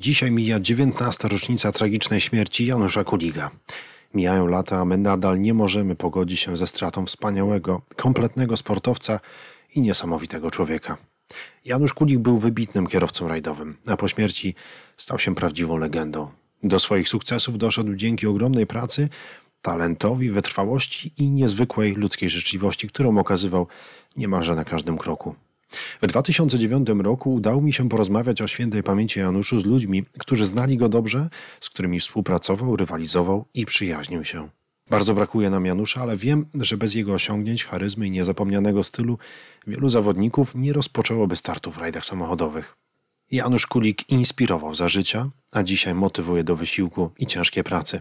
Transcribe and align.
Dzisiaj 0.00 0.30
mija 0.30 0.60
19. 0.60 1.28
rocznica 1.28 1.72
tragicznej 1.72 2.20
śmierci 2.20 2.66
Janusza 2.66 3.04
Kuliga. 3.04 3.50
Mijają 4.14 4.46
lata, 4.46 4.80
a 4.80 4.84
my 4.84 4.98
nadal 4.98 5.40
nie 5.40 5.54
możemy 5.54 5.96
pogodzić 5.96 6.40
się 6.40 6.56
ze 6.56 6.66
stratą 6.66 7.06
wspaniałego, 7.06 7.82
kompletnego 7.96 8.56
sportowca 8.56 9.20
i 9.74 9.80
niesamowitego 9.80 10.50
człowieka. 10.50 10.96
Janusz 11.64 11.94
Kulik 11.94 12.18
był 12.18 12.38
wybitnym 12.38 12.86
kierowcą 12.86 13.28
rajdowym, 13.28 13.76
a 13.86 13.96
po 13.96 14.08
śmierci 14.08 14.54
stał 14.96 15.18
się 15.18 15.34
prawdziwą 15.34 15.76
legendą. 15.76 16.30
Do 16.62 16.78
swoich 16.78 17.08
sukcesów 17.08 17.58
doszedł 17.58 17.94
dzięki 17.94 18.26
ogromnej 18.26 18.66
pracy, 18.66 19.08
talentowi, 19.62 20.30
wytrwałości 20.30 21.12
i 21.18 21.30
niezwykłej 21.30 21.94
ludzkiej 21.94 22.30
życzliwości, 22.30 22.88
którą 22.88 23.18
okazywał 23.18 23.66
niemalże 24.16 24.54
na 24.54 24.64
każdym 24.64 24.98
kroku. 24.98 25.34
W 26.02 26.06
2009 26.06 26.88
roku 26.88 27.34
udało 27.34 27.60
mi 27.60 27.72
się 27.72 27.88
porozmawiać 27.88 28.42
o 28.42 28.48
świętej 28.48 28.82
pamięci 28.82 29.20
Januszu 29.20 29.60
z 29.60 29.66
ludźmi, 29.66 30.04
którzy 30.18 30.44
znali 30.46 30.76
go 30.76 30.88
dobrze, 30.88 31.28
z 31.60 31.70
którymi 31.70 32.00
współpracował, 32.00 32.76
rywalizował 32.76 33.44
i 33.54 33.66
przyjaźnił 33.66 34.24
się. 34.24 34.48
Bardzo 34.90 35.14
brakuje 35.14 35.50
nam 35.50 35.66
Janusza, 35.66 36.02
ale 36.02 36.16
wiem, 36.16 36.46
że 36.54 36.76
bez 36.76 36.94
jego 36.94 37.14
osiągnięć, 37.14 37.64
charyzmy 37.64 38.06
i 38.06 38.10
niezapomnianego 38.10 38.84
stylu 38.84 39.18
wielu 39.66 39.88
zawodników 39.88 40.54
nie 40.54 40.72
rozpoczęłoby 40.72 41.36
startu 41.36 41.70
w 41.72 41.78
rajdach 41.78 42.04
samochodowych. 42.04 42.76
Janusz 43.30 43.66
Kulik 43.66 44.10
inspirował 44.10 44.74
za 44.74 44.88
życia, 44.88 45.30
a 45.52 45.62
dzisiaj 45.62 45.94
motywuje 45.94 46.44
do 46.44 46.56
wysiłku 46.56 47.10
i 47.18 47.26
ciężkiej 47.26 47.64
pracy. 47.64 48.00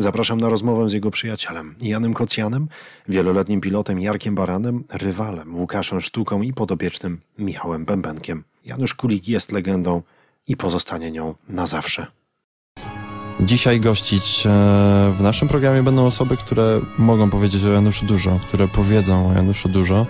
Zapraszam 0.00 0.40
na 0.40 0.48
rozmowę 0.48 0.88
z 0.88 0.92
jego 0.92 1.10
przyjacielem 1.10 1.74
Janem 1.80 2.14
Kocjanem, 2.14 2.68
wieloletnim 3.08 3.60
pilotem 3.60 4.00
Jarkiem 4.00 4.34
Baranem, 4.34 4.84
rywalem 4.92 5.56
Łukaszem 5.56 6.00
Sztuką 6.00 6.42
i 6.42 6.52
podopiecznym 6.52 7.20
Michałem 7.38 7.84
Bębenkiem. 7.84 8.44
Janusz 8.64 8.94
Kulik 8.94 9.28
jest 9.28 9.52
legendą 9.52 10.02
i 10.48 10.56
pozostanie 10.56 11.10
nią 11.10 11.34
na 11.48 11.66
zawsze. 11.66 12.06
Dzisiaj 13.40 13.80
gościć 13.80 14.46
e, 14.46 14.50
w 15.18 15.20
naszym 15.20 15.48
programie 15.48 15.82
będą 15.82 16.06
osoby, 16.06 16.36
które 16.36 16.80
mogą 16.98 17.30
powiedzieć 17.30 17.64
o 17.64 17.72
Januszu 17.72 18.06
dużo, 18.06 18.40
które 18.48 18.68
powiedzą 18.68 19.30
o 19.30 19.32
Januszu 19.32 19.68
dużo, 19.68 20.06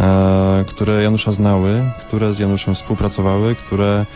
e, 0.00 0.64
które 0.68 1.02
Janusza 1.02 1.32
znały, 1.32 1.82
które 2.00 2.34
z 2.34 2.38
Januszem 2.38 2.74
współpracowały, 2.74 3.54
które 3.54 4.06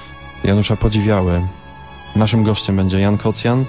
Janusza 0.45 0.77
podziwiały. 0.77 1.43
Naszym 2.17 2.43
gościem 2.43 2.77
będzie 2.77 3.01
Jan 3.01 3.19
Kocjan, 3.19 3.65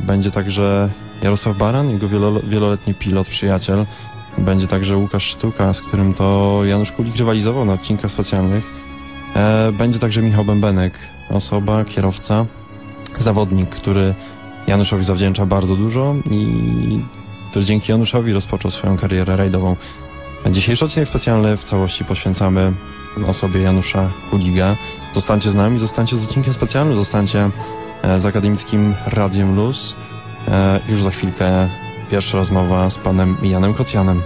będzie 0.00 0.30
także 0.30 0.90
Jarosław 1.22 1.56
Baran, 1.56 1.90
jego 1.90 2.08
wieloletni 2.44 2.94
pilot, 2.94 3.28
przyjaciel. 3.28 3.86
Będzie 4.38 4.66
także 4.66 4.96
Łukasz 4.96 5.24
Sztuka, 5.24 5.74
z 5.74 5.80
którym 5.80 6.14
to 6.14 6.60
Janusz 6.64 6.92
Kulik 6.92 7.16
rywalizował 7.16 7.64
na 7.64 7.72
odcinkach 7.72 8.10
specjalnych. 8.10 8.64
E, 9.36 9.72
będzie 9.72 9.98
także 9.98 10.22
Michał 10.22 10.44
Bębenek, 10.44 10.98
osoba, 11.30 11.84
kierowca, 11.84 12.46
zawodnik, 13.18 13.70
który 13.70 14.14
Januszowi 14.66 15.04
zawdzięcza 15.04 15.46
bardzo 15.46 15.76
dużo 15.76 16.14
i 16.30 17.00
który 17.50 17.64
dzięki 17.64 17.92
Januszowi 17.92 18.32
rozpoczął 18.32 18.70
swoją 18.70 18.98
karierę 18.98 19.36
rajdową. 19.36 19.76
Dzisiejszy 20.50 20.84
odcinek 20.84 21.08
specjalny 21.08 21.56
w 21.56 21.64
całości 21.64 22.04
poświęcamy 22.04 22.72
osobie 23.26 23.60
Janusza 23.60 24.08
Kuliga. 24.30 24.76
Zostańcie 25.12 25.50
z 25.50 25.54
nami, 25.54 25.78
zostańcie 25.78 26.16
z 26.16 26.24
odcinkiem 26.24 26.54
specjalnym, 26.54 26.96
zostańcie 26.96 27.50
E, 27.50 27.89
z 28.18 28.26
akademickim 28.26 28.94
Radiem 29.06 29.56
Luz. 29.56 29.96
E, 30.48 30.80
już 30.88 31.02
za 31.02 31.10
chwilkę 31.10 31.68
pierwsza 32.10 32.38
rozmowa 32.38 32.90
z 32.90 32.98
panem 32.98 33.36
Janem 33.42 33.74
Kocjanem. 33.74 34.22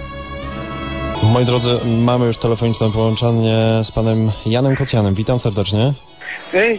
Moi 1.23 1.45
drodzy, 1.45 1.79
mamy 2.03 2.25
już 2.25 2.37
telefoniczne 2.37 2.91
połączenie 2.91 3.57
z 3.83 3.91
panem 3.91 4.31
Janem 4.45 4.75
Kocjanem. 4.75 5.13
Witam 5.13 5.39
serdecznie. 5.39 5.93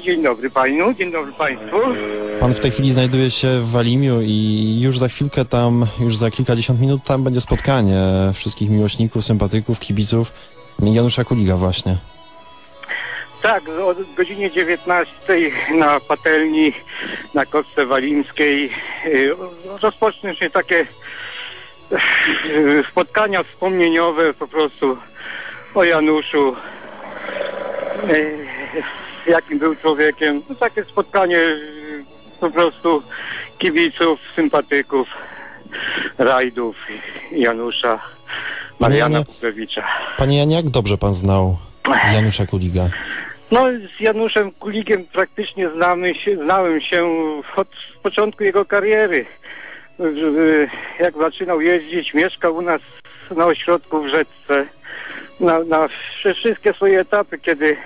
Dzień 0.05 0.23
dobry 0.23 0.51
panu, 0.51 0.95
dzień 0.95 1.13
dobry 1.13 1.33
państwu. 1.33 1.77
Pan 2.41 2.55
w 2.55 2.61
tej 2.61 2.71
chwili 2.71 2.91
znajduje 2.91 3.31
się 3.31 3.61
w 3.61 3.71
Walimiu 3.71 4.21
i 4.23 4.79
już 4.81 4.99
za 4.99 5.09
chwilkę 5.09 5.45
tam, 5.45 5.87
już 6.01 6.17
za 6.17 6.31
kilkadziesiąt 6.31 6.81
minut 6.81 7.05
tam 7.05 7.25
będzie 7.25 7.41
spotkanie 7.41 8.01
wszystkich 8.35 8.71
miłośników, 8.71 9.25
sympatyków, 9.25 9.81
kibiców 9.81 10.33
Janusza 10.83 11.25
Kuliga 11.25 11.57
właśnie. 11.57 11.97
Tak, 13.43 13.69
o 13.69 13.95
godzinie 14.17 14.51
19 14.51 15.11
na 15.75 16.01
patelni 16.01 16.73
na 17.35 17.47
Kostce 17.47 17.87
Walimskiej 17.87 18.71
y, 19.07 19.37
rozpoczną 19.83 20.35
się 20.35 20.51
takie 20.51 20.87
y, 22.47 22.85
spotkania 22.91 23.43
wspomnieniowe 23.43 24.35
po 24.35 24.49
prostu 24.49 24.99
o 25.75 25.85
Januszu, 25.85 26.57
y, 28.11 28.47
jakim 29.27 29.59
był 29.59 29.77
człowiekiem. 29.77 30.43
No, 30.49 30.55
takie 30.55 30.85
spotkanie 30.85 31.39
po 32.41 32.51
prostu 32.51 33.03
kibiców, 33.59 34.21
sympatyków, 34.37 35.09
rajdów 36.19 36.77
Janusza, 37.33 38.01
Mariana 38.81 39.25
Puklewicza. 39.25 39.85
Panie 40.17 40.39
Janie, 40.39 40.57
jak 40.57 40.71
dobrze 40.71 40.99
pan 40.99 41.15
znał 41.15 41.57
Janusza 42.15 42.47
Kuliga? 42.47 42.89
No, 43.51 43.67
z 43.99 44.01
Januszem 44.01 44.53
Kulikiem 44.53 45.05
praktycznie 45.13 45.71
znamy 45.71 46.15
się, 46.15 46.37
znałem 46.37 46.81
się 46.81 47.07
od 47.57 47.69
początku 48.03 48.45
jego 48.45 48.65
kariery. 48.65 49.27
Jak 51.01 51.17
zaczynał 51.17 51.61
jeździć, 51.61 52.15
mieszkał 52.15 52.57
u 52.57 52.63
nas 52.63 52.81
na 53.37 53.47
ośrodku 53.47 54.03
w 54.03 54.09
Rzeczce. 54.09 54.67
Na, 55.41 55.59
na 55.65 55.89
wszystkie 56.19 56.73
swoje 56.73 57.01
etapy, 57.01 57.39
kiedy 57.39 57.77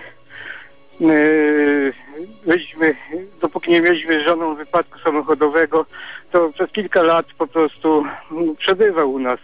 byliśmy, 2.47 2.94
dopóki 3.41 3.71
nie 3.71 3.81
mieliśmy 3.81 4.25
żoną 4.25 4.54
wypadku 4.54 4.98
samochodowego, 4.98 5.87
to 6.32 6.53
przez 6.53 6.71
kilka 6.71 7.03
lat 7.03 7.27
po 7.38 7.47
prostu 7.47 8.04
przebywał 8.59 9.12
u 9.12 9.19
nas 9.19 9.41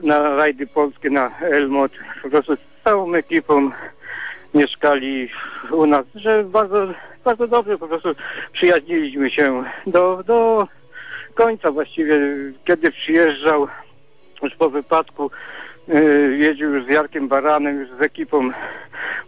na 0.00 0.36
rajdy 0.36 0.66
polskie, 0.66 1.10
na 1.10 1.38
Elmot, 1.40 1.92
po 2.22 2.30
prostu 2.30 2.56
z 2.56 2.84
całą 2.84 3.14
ekipą 3.14 3.70
mieszkali 4.54 5.28
u 5.70 5.86
nas, 5.86 6.06
że 6.14 6.44
bardzo, 6.44 6.86
bardzo 7.24 7.46
dobrze 7.46 7.78
po 7.78 7.88
prostu 7.88 8.14
przyjaźniliśmy 8.52 9.30
się 9.30 9.64
do, 9.86 10.22
do 10.26 10.68
końca. 11.34 11.70
Właściwie, 11.70 12.20
kiedy 12.64 12.90
przyjeżdżał 12.90 13.68
już 14.42 14.54
po 14.54 14.70
wypadku, 14.70 15.30
yy, 15.88 16.36
jeździł 16.38 16.74
już 16.74 16.84
z 16.84 16.88
Jarkiem 16.88 17.28
Baranem, 17.28 17.80
już 17.80 17.88
z 17.90 18.02
ekipą 18.02 18.50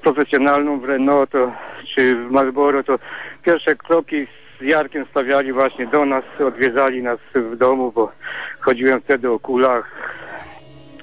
profesjonalną 0.02 0.80
w 0.80 0.84
Renault 0.84 1.30
to, 1.30 1.52
czy 1.94 2.14
w 2.14 2.30
Marlboro, 2.30 2.84
to 2.84 2.98
pierwsze 3.42 3.76
kroki 3.76 4.26
z 4.60 4.64
Jarkiem 4.64 5.06
stawiali 5.10 5.52
właśnie 5.52 5.86
do 5.86 6.04
nas, 6.04 6.24
odwiedzali 6.46 7.02
nas 7.02 7.18
w 7.34 7.56
domu, 7.56 7.92
bo 7.92 8.12
chodziłem 8.60 9.00
wtedy 9.00 9.30
o 9.30 9.38
kulach 9.38 9.92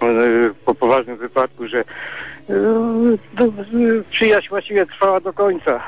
yy, 0.01 0.53
po 0.65 0.75
poważnym 0.75 1.17
wypadku, 1.17 1.67
że 1.67 1.83
przyjaźń 4.11 4.49
właściwie 4.49 4.85
trwała 4.85 5.19
do 5.19 5.33
końca. 5.33 5.79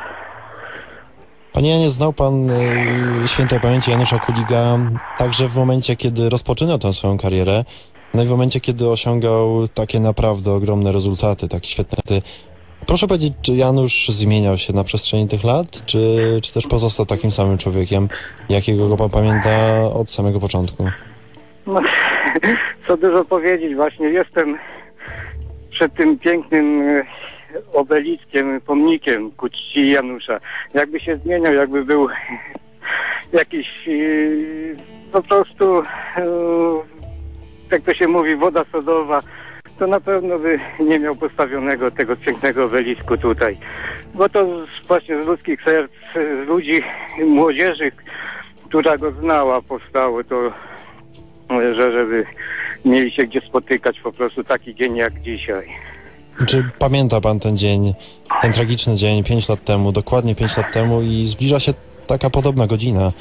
Panie 1.53 1.69
Janie, 1.69 1.89
znał 1.89 2.13
pan 2.13 2.49
y, 2.49 3.27
świętej 3.27 3.59
pamięci 3.59 3.91
Janusza 3.91 4.19
Kuliga 4.19 4.77
także 5.17 5.47
w 5.47 5.55
momencie, 5.55 5.95
kiedy 5.95 6.29
rozpoczynał 6.29 6.77
tę 6.77 6.93
swoją 6.93 7.17
karierę, 7.17 7.63
no 8.13 8.23
i 8.23 8.25
w 8.25 8.29
momencie, 8.29 8.59
kiedy 8.59 8.89
osiągał 8.89 9.67
takie 9.67 9.99
naprawdę 9.99 10.51
ogromne 10.51 10.91
rezultaty, 10.91 11.47
tak 11.47 11.65
świetne. 11.65 11.97
Proszę 12.87 13.07
powiedzieć, 13.07 13.33
czy 13.41 13.51
Janusz 13.51 14.09
zmieniał 14.09 14.57
się 14.57 14.73
na 14.73 14.83
przestrzeni 14.83 15.27
tych 15.27 15.43
lat, 15.43 15.85
czy, 15.85 16.39
czy 16.43 16.53
też 16.53 16.67
pozostał 16.67 17.05
takim 17.05 17.31
samym 17.31 17.57
człowiekiem, 17.57 18.09
jakiego 18.49 18.87
go 18.87 18.97
pan 18.97 19.09
pamięta 19.09 19.49
od 19.93 20.11
samego 20.11 20.39
początku? 20.39 20.89
No, 21.67 21.81
co 22.87 22.97
dużo 22.97 23.25
powiedzieć, 23.25 23.75
właśnie 23.75 24.09
jestem 24.09 24.57
przed 25.81 25.93
tym 25.93 26.19
pięknym 26.19 26.81
e, 26.81 27.03
obeliskiem, 27.73 28.61
pomnikiem 28.61 29.31
ku 29.31 29.49
czci 29.49 29.91
Janusza. 29.91 30.39
Jakby 30.73 30.99
się 30.99 31.17
zmieniał, 31.17 31.53
jakby 31.53 31.85
był 31.85 32.07
jakiś 33.39 33.67
e, 33.87 33.91
po 35.11 35.23
prostu, 35.23 35.79
e, 35.79 35.83
jak 37.71 37.81
to 37.81 37.93
się 37.93 38.07
mówi, 38.07 38.35
woda 38.35 38.65
sodowa, 38.71 39.21
to 39.79 39.87
na 39.87 39.99
pewno 39.99 40.39
by 40.39 40.59
nie 40.79 40.99
miał 40.99 41.15
postawionego 41.15 41.91
tego 41.91 42.15
pięknego 42.15 42.65
obelisku 42.65 43.17
tutaj. 43.17 43.57
Bo 44.13 44.29
to 44.29 44.47
właśnie 44.87 45.23
z 45.23 45.27
ludzkich 45.27 45.63
serc, 45.63 45.91
z 46.15 46.47
ludzi, 46.47 46.83
młodzieży, 47.25 47.91
która 48.65 48.97
go 48.97 49.11
znała, 49.11 49.61
powstało 49.61 50.23
to, 50.23 50.53
że 51.49 51.91
żeby 51.91 52.25
mieli 52.85 53.11
się 53.11 53.23
gdzie 53.23 53.41
spotykać 53.41 53.99
po 53.99 54.11
prostu 54.11 54.43
taki 54.43 54.75
dzień 54.75 54.95
jak 54.95 55.21
dzisiaj. 55.21 55.67
Czy 56.47 56.63
pamięta 56.79 57.21
pan 57.21 57.39
ten 57.39 57.57
dzień, 57.57 57.93
ten 58.41 58.53
tragiczny 58.53 58.95
dzień, 58.95 59.23
5 59.23 59.49
lat 59.49 59.63
temu, 59.63 59.91
dokładnie 59.91 60.35
5 60.35 60.57
lat 60.57 60.71
temu 60.71 61.01
i 61.01 61.27
zbliża 61.27 61.59
się 61.59 61.73
taka 62.07 62.29
podobna 62.29 62.67
godzina, 62.67 63.11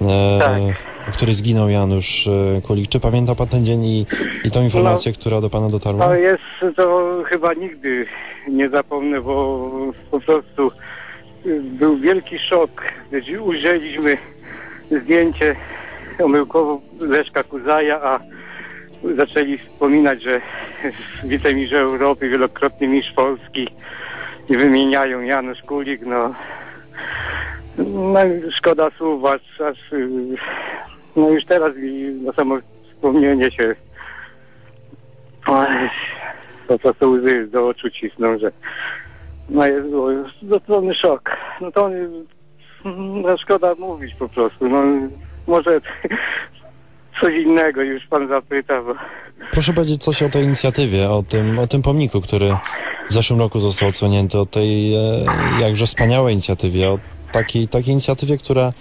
e, 0.00 0.38
tak. 0.38 0.62
w 1.12 1.16
której 1.16 1.34
zginął 1.34 1.68
Janusz 1.68 2.26
e, 2.26 2.60
Kulik. 2.62 2.88
Czy 2.88 3.00
pamięta 3.00 3.34
pan 3.34 3.48
ten 3.48 3.66
dzień 3.66 3.84
i, 3.84 4.06
i 4.44 4.50
tą 4.50 4.62
informację, 4.62 5.12
no, 5.12 5.18
która 5.20 5.40
do 5.40 5.50
pana 5.50 5.68
dotarła? 5.68 6.06
To 6.06 6.14
jest, 6.14 6.76
to 6.76 7.22
chyba 7.26 7.54
nigdy 7.54 8.06
nie 8.48 8.68
zapomnę, 8.68 9.20
bo 9.20 9.70
po 10.10 10.20
prostu 10.20 10.70
y, 11.46 11.60
był 11.62 11.98
wielki 11.98 12.38
szok, 12.38 12.70
ujrzeliśmy 13.40 14.18
zdjęcie 14.90 15.56
omyłkowo 16.24 16.80
Leszka 17.00 17.44
Kuzaja, 17.44 18.02
a 18.02 18.20
zaczęli 19.16 19.58
wspominać, 19.58 20.22
że 20.22 20.40
wicemistrz 21.24 21.74
Europy, 21.74 22.28
wielokrotny 22.28 22.88
mistrz 22.88 23.12
Polski 23.12 23.68
i 24.48 24.56
wymieniają 24.56 25.20
Janusz 25.20 25.62
Kulik, 25.62 26.00
no, 26.06 26.34
no 27.78 28.20
szkoda 28.50 28.90
słów, 28.90 29.24
aż, 29.24 29.60
aż 29.60 29.78
no 31.16 31.28
już 31.28 31.44
teraz 31.44 31.72
na 32.24 32.32
samo 32.32 32.58
wspomnienie 32.92 33.50
się 33.50 33.74
po 36.68 36.78
prostu 36.78 37.10
łzy 37.10 37.46
do 37.46 37.68
oczu 37.68 37.90
cisną, 37.90 38.38
że 38.38 38.52
no 39.48 39.66
jest 39.66 39.88
było 39.88 40.08
zupełny 40.42 40.94
szok. 40.94 41.36
No 41.60 41.72
to 41.72 41.90
no, 43.22 43.36
szkoda 43.36 43.74
mówić 43.74 44.14
po 44.14 44.28
prostu, 44.28 44.68
no 44.68 44.82
może 45.46 45.80
coś 47.20 47.34
innego 47.34 47.82
już 47.82 48.06
pan 48.06 48.28
zapyta, 48.28 48.82
bo 48.82 48.94
Proszę 49.50 49.72
powiedzieć 49.72 50.02
coś 50.02 50.22
o 50.22 50.28
tej 50.28 50.44
inicjatywie, 50.44 51.10
o 51.10 51.22
tym, 51.22 51.58
o 51.58 51.66
tym 51.66 51.82
pomniku, 51.82 52.20
który 52.20 52.56
w 53.10 53.12
zeszłym 53.12 53.38
roku 53.38 53.58
został 53.58 53.88
odsłonięty, 53.88 54.38
o 54.38 54.46
tej 54.46 54.94
e, 54.94 54.98
jakże 55.60 55.86
wspaniałej 55.86 56.32
inicjatywie, 56.32 56.88
o 56.88 56.98
takiej, 57.32 57.68
takiej 57.68 57.92
inicjatywie, 57.92 58.38
która 58.38 58.72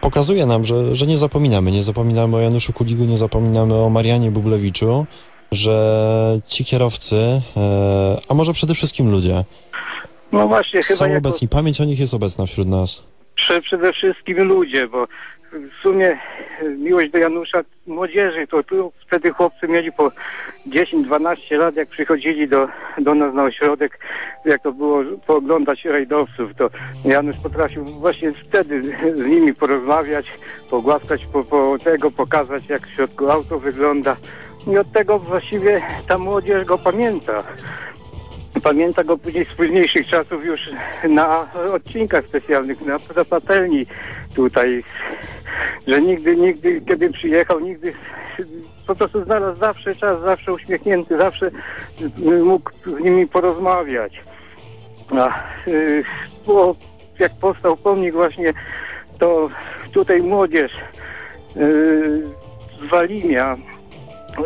pokazuje 0.00 0.46
nam, 0.46 0.64
że, 0.64 0.94
że 0.94 1.06
nie 1.06 1.18
zapominamy. 1.18 1.72
Nie 1.72 1.82
zapominamy 1.82 2.36
o 2.36 2.40
Januszu 2.40 2.72
Kuligu, 2.72 3.04
nie 3.04 3.16
zapominamy 3.16 3.74
o 3.74 3.90
Marianie 3.90 4.30
Bublewiczu, 4.30 5.06
że 5.52 6.40
ci 6.48 6.64
kierowcy, 6.64 7.16
e, 7.16 8.16
a 8.28 8.34
może 8.34 8.52
przede 8.52 8.74
wszystkim 8.74 9.10
ludzie, 9.10 9.44
no 10.32 10.48
właśnie 10.48 10.82
chyba 10.82 10.98
są 10.98 11.04
jako... 11.04 11.18
obecni. 11.18 11.48
Pamięć 11.48 11.80
o 11.80 11.84
nich 11.84 12.00
jest 12.00 12.14
obecna 12.14 12.46
wśród 12.46 12.68
nas. 12.68 13.02
Prze, 13.34 13.62
przede 13.62 13.92
wszystkim 13.92 14.48
ludzie, 14.48 14.88
bo 14.88 15.06
w 15.52 15.82
sumie 15.82 16.18
miłość 16.78 17.10
do 17.10 17.18
Janusza 17.18 17.62
młodzieży, 17.86 18.46
to 18.46 18.62
tu 18.62 18.92
wtedy 19.06 19.30
chłopcy 19.30 19.68
mieli 19.68 19.92
po 19.92 20.10
10-12 20.66 21.58
lat, 21.58 21.76
jak 21.76 21.88
przychodzili 21.88 22.48
do, 22.48 22.68
do 22.98 23.14
nas 23.14 23.34
na 23.34 23.44
ośrodek, 23.44 23.98
jak 24.44 24.62
to 24.62 24.72
było 24.72 25.02
pooglądać 25.26 25.84
rajdowców, 25.84 26.54
to 26.58 26.70
Janusz 27.04 27.36
potrafił 27.42 27.84
właśnie 27.84 28.32
wtedy 28.32 28.96
z 29.16 29.26
nimi 29.26 29.54
porozmawiać, 29.54 30.26
pogłaskać 30.70 31.26
po, 31.26 31.44
po 31.44 31.78
tego, 31.84 32.10
pokazać 32.10 32.68
jak 32.68 32.86
w 32.86 32.94
środku 32.94 33.30
auto 33.30 33.58
wygląda 33.58 34.16
i 34.72 34.78
od 34.78 34.92
tego 34.92 35.18
właściwie 35.18 35.82
ta 36.08 36.18
młodzież 36.18 36.64
go 36.64 36.78
pamięta. 36.78 37.44
Pamięta 38.62 39.04
go 39.04 39.18
później 39.18 39.44
z 39.44 39.56
późniejszych 39.56 40.06
czasów 40.06 40.44
już 40.44 40.60
na 41.08 41.48
odcinkach 41.72 42.24
specjalnych, 42.24 42.80
na, 42.80 42.98
na 43.16 43.24
patelni 43.24 43.86
tutaj, 44.34 44.84
że 45.86 46.00
nigdy, 46.00 46.36
nigdy, 46.36 46.80
kiedy 46.88 47.10
przyjechał, 47.10 47.60
nigdy 47.60 47.92
po 48.86 48.94
prostu 48.94 49.24
znalazł 49.24 49.60
zawsze 49.60 49.94
czas, 49.94 50.20
zawsze 50.20 50.52
uśmiechnięty, 50.52 51.18
zawsze 51.18 51.50
mógł 52.44 52.70
z 52.86 53.00
nimi 53.00 53.26
porozmawiać. 53.26 54.22
A, 55.10 55.42
y, 55.68 56.04
było, 56.46 56.76
jak 57.18 57.32
powstał 57.40 57.76
pomnik 57.76 58.14
właśnie, 58.14 58.52
to 59.18 59.50
tutaj 59.92 60.22
młodzież 60.22 60.72
y, 60.72 62.22
z 62.80 62.90
Walimia 62.90 63.56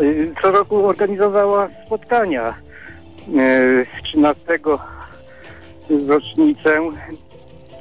y, 0.02 0.32
co 0.42 0.50
roku 0.50 0.86
organizowała 0.86 1.68
spotkania. 1.86 2.54
Y, 3.38 3.86
13 4.04 4.42
rocznicę. 6.08 6.80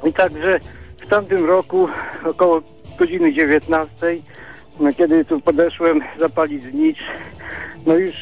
I 0.04 0.12
także 0.12 0.60
w 1.06 1.08
tamtym 1.08 1.46
roku 1.46 1.88
około 2.24 2.62
godziny 2.98 3.32
19, 3.32 3.90
no, 4.80 4.92
kiedy 4.92 5.24
tu 5.24 5.40
podeszłem 5.40 6.00
zapalić 6.18 6.62
znicz, 6.70 6.98
no 7.86 7.94
już 7.94 8.14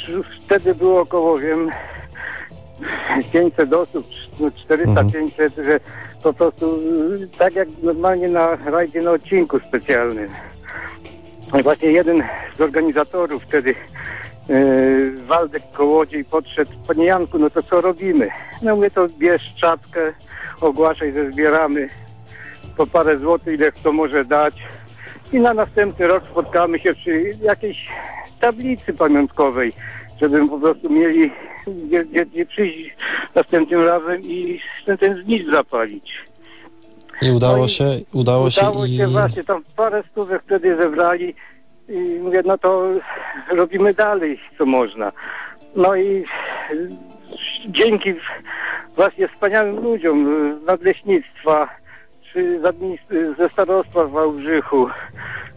wtedy 0.45 0.75
było 0.75 1.01
około, 1.01 1.39
wiem, 1.39 1.71
500 3.33 3.73
osób, 3.73 4.07
no 4.41 4.49
400-500, 4.49 5.65
że 5.65 5.81
po 6.23 6.33
prostu 6.33 6.77
y, 7.23 7.29
tak 7.39 7.55
jak 7.55 7.69
normalnie 7.83 8.29
na 8.29 8.57
rajdzie 8.57 9.03
na 9.03 9.11
odcinku 9.11 9.59
specjalnym. 9.69 10.29
Właśnie 11.63 11.89
jeden 11.89 12.23
z 12.57 12.61
organizatorów 12.61 13.43
wtedy 13.43 13.75
Waldek 15.27 15.63
Kołodziej 15.73 16.25
podszedł, 16.25 16.71
panie 16.87 17.05
Janku, 17.05 17.39
no 17.39 17.51
to 17.51 17.63
co 17.63 17.81
robimy? 17.81 18.29
No 18.63 18.77
mówię, 18.77 18.91
to 18.91 19.09
bierz 19.19 19.55
czapkę, 19.61 20.13
ogłaszaj, 20.61 21.13
że 21.13 21.31
zbieramy 21.33 21.89
po 22.77 22.87
parę 22.87 23.19
złotych, 23.19 23.55
ile 23.55 23.73
kto 23.73 23.93
może 23.93 24.25
dać 24.25 24.55
i 25.33 25.41
na 25.41 25.55
następny 25.55 26.07
rok 26.07 26.25
spotkamy 26.31 26.79
się 26.79 26.95
przy 26.95 27.37
jakiejś 27.43 27.89
tablicy 28.41 28.93
pamiątkowej, 28.93 29.73
żeby 30.21 30.49
po 30.49 30.59
prostu 30.59 30.91
mieli 30.91 31.31
gdzie, 31.67 32.05
gdzie, 32.05 32.27
gdzie 32.27 32.47
przyjść 32.47 32.97
następnym 33.35 33.85
razem 33.85 34.23
i 34.23 34.61
ten, 34.87 34.99
ten 34.99 35.23
znicz 35.25 35.51
zapalić. 35.51 36.13
I 37.23 37.31
udało 37.31 37.57
No 37.57 37.65
i 37.65 37.69
się, 37.69 37.85
udało 38.13 38.51
się 38.51 38.61
Udało 38.61 38.87
i... 38.87 38.97
się 38.97 39.07
właśnie, 39.07 39.45
tam 39.45 39.63
parę 39.77 40.03
stówek 40.11 40.43
wtedy 40.43 40.77
zebrali 40.77 41.35
i 41.89 42.19
mówię, 42.23 42.43
no 42.45 42.59
to 42.59 42.89
robimy 43.51 43.95
dalej, 43.95 44.41
co 44.59 44.67
można. 44.67 45.13
No 45.77 45.97
i 45.97 46.25
dzięki 47.67 48.15
właśnie 48.97 49.29
wspaniałym 49.29 49.85
ludziom 49.85 50.27
z 50.63 50.67
nadleśnictwa, 50.67 51.69
czy 52.33 52.61
ze 53.39 53.49
starostwa 53.49 54.05
w 54.05 54.11
Wałbrzychu, 54.11 54.89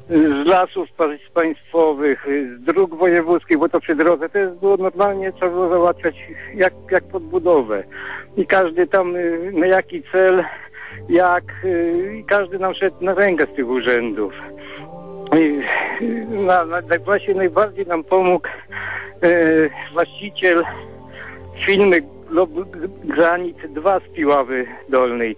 z 0.10 0.48
lasów 0.48 0.92
pa- 0.92 1.06
państwowych, 1.34 2.28
z 2.58 2.64
dróg 2.64 2.96
wojewódzkich, 2.96 3.58
bo 3.58 3.70
to 3.70 3.80
przy 3.80 3.96
drodze 3.96 4.30
to 4.30 4.38
jest 4.38 4.56
było 4.56 4.78
normalnie, 4.78 5.32
trzeba 5.32 5.52
było 5.52 5.70
załatwiać 5.70 6.16
jak, 6.56 6.74
jak 6.92 7.04
podbudowę. 7.04 7.84
I 8.38 8.46
każdy 8.46 8.88
tam 8.88 9.16
y, 9.16 9.52
na 9.54 9.68
jaki 9.68 10.04
cel, 10.12 10.44
jak, 11.10 11.44
y, 11.64 12.18
i 12.20 12.24
każdy 12.24 12.60
nam 12.60 12.74
szedł 12.74 12.96
na 13.02 13.14
rękę 13.14 13.46
z 13.46 13.56
tych 13.56 13.68
urzędów. 13.68 14.34
I, 15.38 15.62
na, 16.30 16.66
na, 16.66 16.82
właśnie 17.06 17.34
najbardziej 17.34 17.86
nam 17.88 18.04
pomógł 18.04 18.48
e, 18.48 19.30
właściciel 19.94 20.64
firmy 21.66 22.02
Granit 23.04 23.58
2 23.74 24.00
z 24.00 24.04
Piławy 24.16 24.66
Dolnej. 24.90 25.36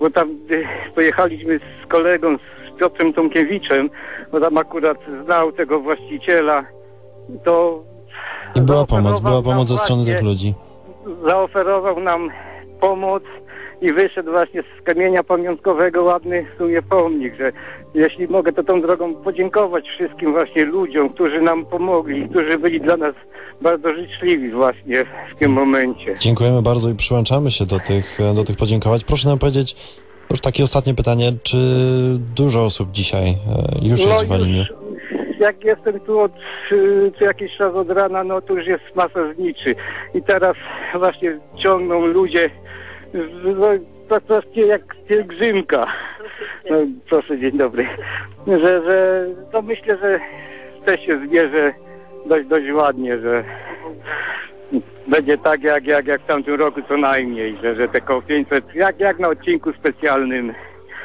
Bo 0.00 0.10
tam 0.10 0.28
y, 0.50 0.64
pojechaliśmy 0.94 1.58
z 1.58 1.86
kolegą, 1.86 2.36
z 2.36 2.78
Piotrem 2.78 3.12
Tomkiewiczem, 3.12 3.90
bo 4.32 4.40
tam 4.40 4.58
akurat 4.58 4.98
znał 5.24 5.52
tego 5.52 5.80
właściciela, 5.80 6.64
to 7.44 7.82
I 8.54 8.60
była 8.60 8.86
pomoc, 8.86 9.20
była 9.20 9.42
pomoc 9.42 9.68
ze 9.68 9.76
strony 9.76 10.04
tych 10.04 10.22
ludzi. 10.22 10.54
zaoferował 11.26 12.00
nam 12.00 12.30
pomoc 12.80 13.22
i 13.84 13.92
wyszedł 13.92 14.30
właśnie 14.30 14.62
z 14.62 14.82
kamienia 14.82 15.22
pamiątkowego 15.22 16.02
ładny 16.02 16.46
w 16.54 16.58
sumie 16.58 16.82
pomnik, 16.82 17.34
że 17.34 17.52
jeśli 17.94 18.28
mogę 18.28 18.52
to 18.52 18.64
tą 18.64 18.80
drogą 18.80 19.14
podziękować 19.14 19.88
wszystkim 19.88 20.32
właśnie 20.32 20.64
ludziom, 20.64 21.08
którzy 21.08 21.40
nam 21.40 21.66
pomogli, 21.66 22.28
którzy 22.28 22.58
byli 22.58 22.80
dla 22.80 22.96
nas 22.96 23.14
bardzo 23.60 23.94
życzliwi 23.94 24.50
właśnie 24.50 25.04
w 25.04 25.38
tym 25.38 25.52
momencie. 25.52 26.14
Dziękujemy 26.20 26.62
bardzo 26.62 26.90
i 26.90 26.94
przyłączamy 26.94 27.50
się 27.50 27.66
do 27.66 27.80
tych, 27.80 28.18
do 28.34 28.44
tych 28.44 28.56
podziękowań. 28.56 29.00
Proszę 29.06 29.28
nam 29.28 29.38
powiedzieć, 29.38 29.76
już 30.30 30.40
takie 30.40 30.64
ostatnie 30.64 30.94
pytanie, 30.94 31.32
czy 31.42 31.56
dużo 32.36 32.64
osób 32.64 32.90
dzisiaj 32.92 33.28
e, 33.28 33.88
już 33.88 34.00
jest 34.00 34.24
w 34.24 34.28
Walimiu? 34.28 34.58
już, 34.58 34.68
jak 35.38 35.64
jestem 35.64 36.00
tu 36.00 36.20
od 36.20 36.32
y, 36.72 37.12
co 37.18 37.24
jakiś 37.24 37.56
czas 37.56 37.74
od 37.74 37.90
rana, 37.90 38.24
no 38.24 38.40
to 38.40 38.54
już 38.54 38.66
jest 38.66 38.84
masa 38.94 39.34
zniczy. 39.34 39.74
I 40.14 40.22
teraz 40.22 40.56
właśnie 40.94 41.38
ciągną 41.56 42.06
ludzie 42.06 42.50
no, 43.44 43.66
tak 44.08 44.22
właśnie 44.24 44.62
jak 44.62 44.96
pielgrzymka. 45.08 45.86
No, 46.70 46.76
proszę, 47.08 47.38
dzień 47.38 47.58
dobry. 47.58 47.86
Że, 48.46 48.58
że 48.58 49.26
to 49.52 49.62
myślę, 49.62 49.98
że 50.02 50.20
też 50.84 51.06
się 51.06 51.26
zbierze 51.26 51.74
dość, 52.26 52.48
dość 52.48 52.72
ładnie, 52.72 53.18
że 53.18 53.44
będzie 55.06 55.38
tak 55.38 55.62
jak, 55.62 55.86
jak, 55.86 56.06
jak 56.06 56.22
w 56.22 56.26
tamtym 56.26 56.54
roku 56.54 56.80
co 56.88 56.96
najmniej, 56.96 57.56
że, 57.62 57.74
że 57.74 57.88
te 57.88 58.00
koło 58.00 58.22
500, 58.22 58.74
jak, 58.74 59.00
jak 59.00 59.18
na 59.18 59.28
odcinku 59.28 59.72
specjalnym. 59.72 60.54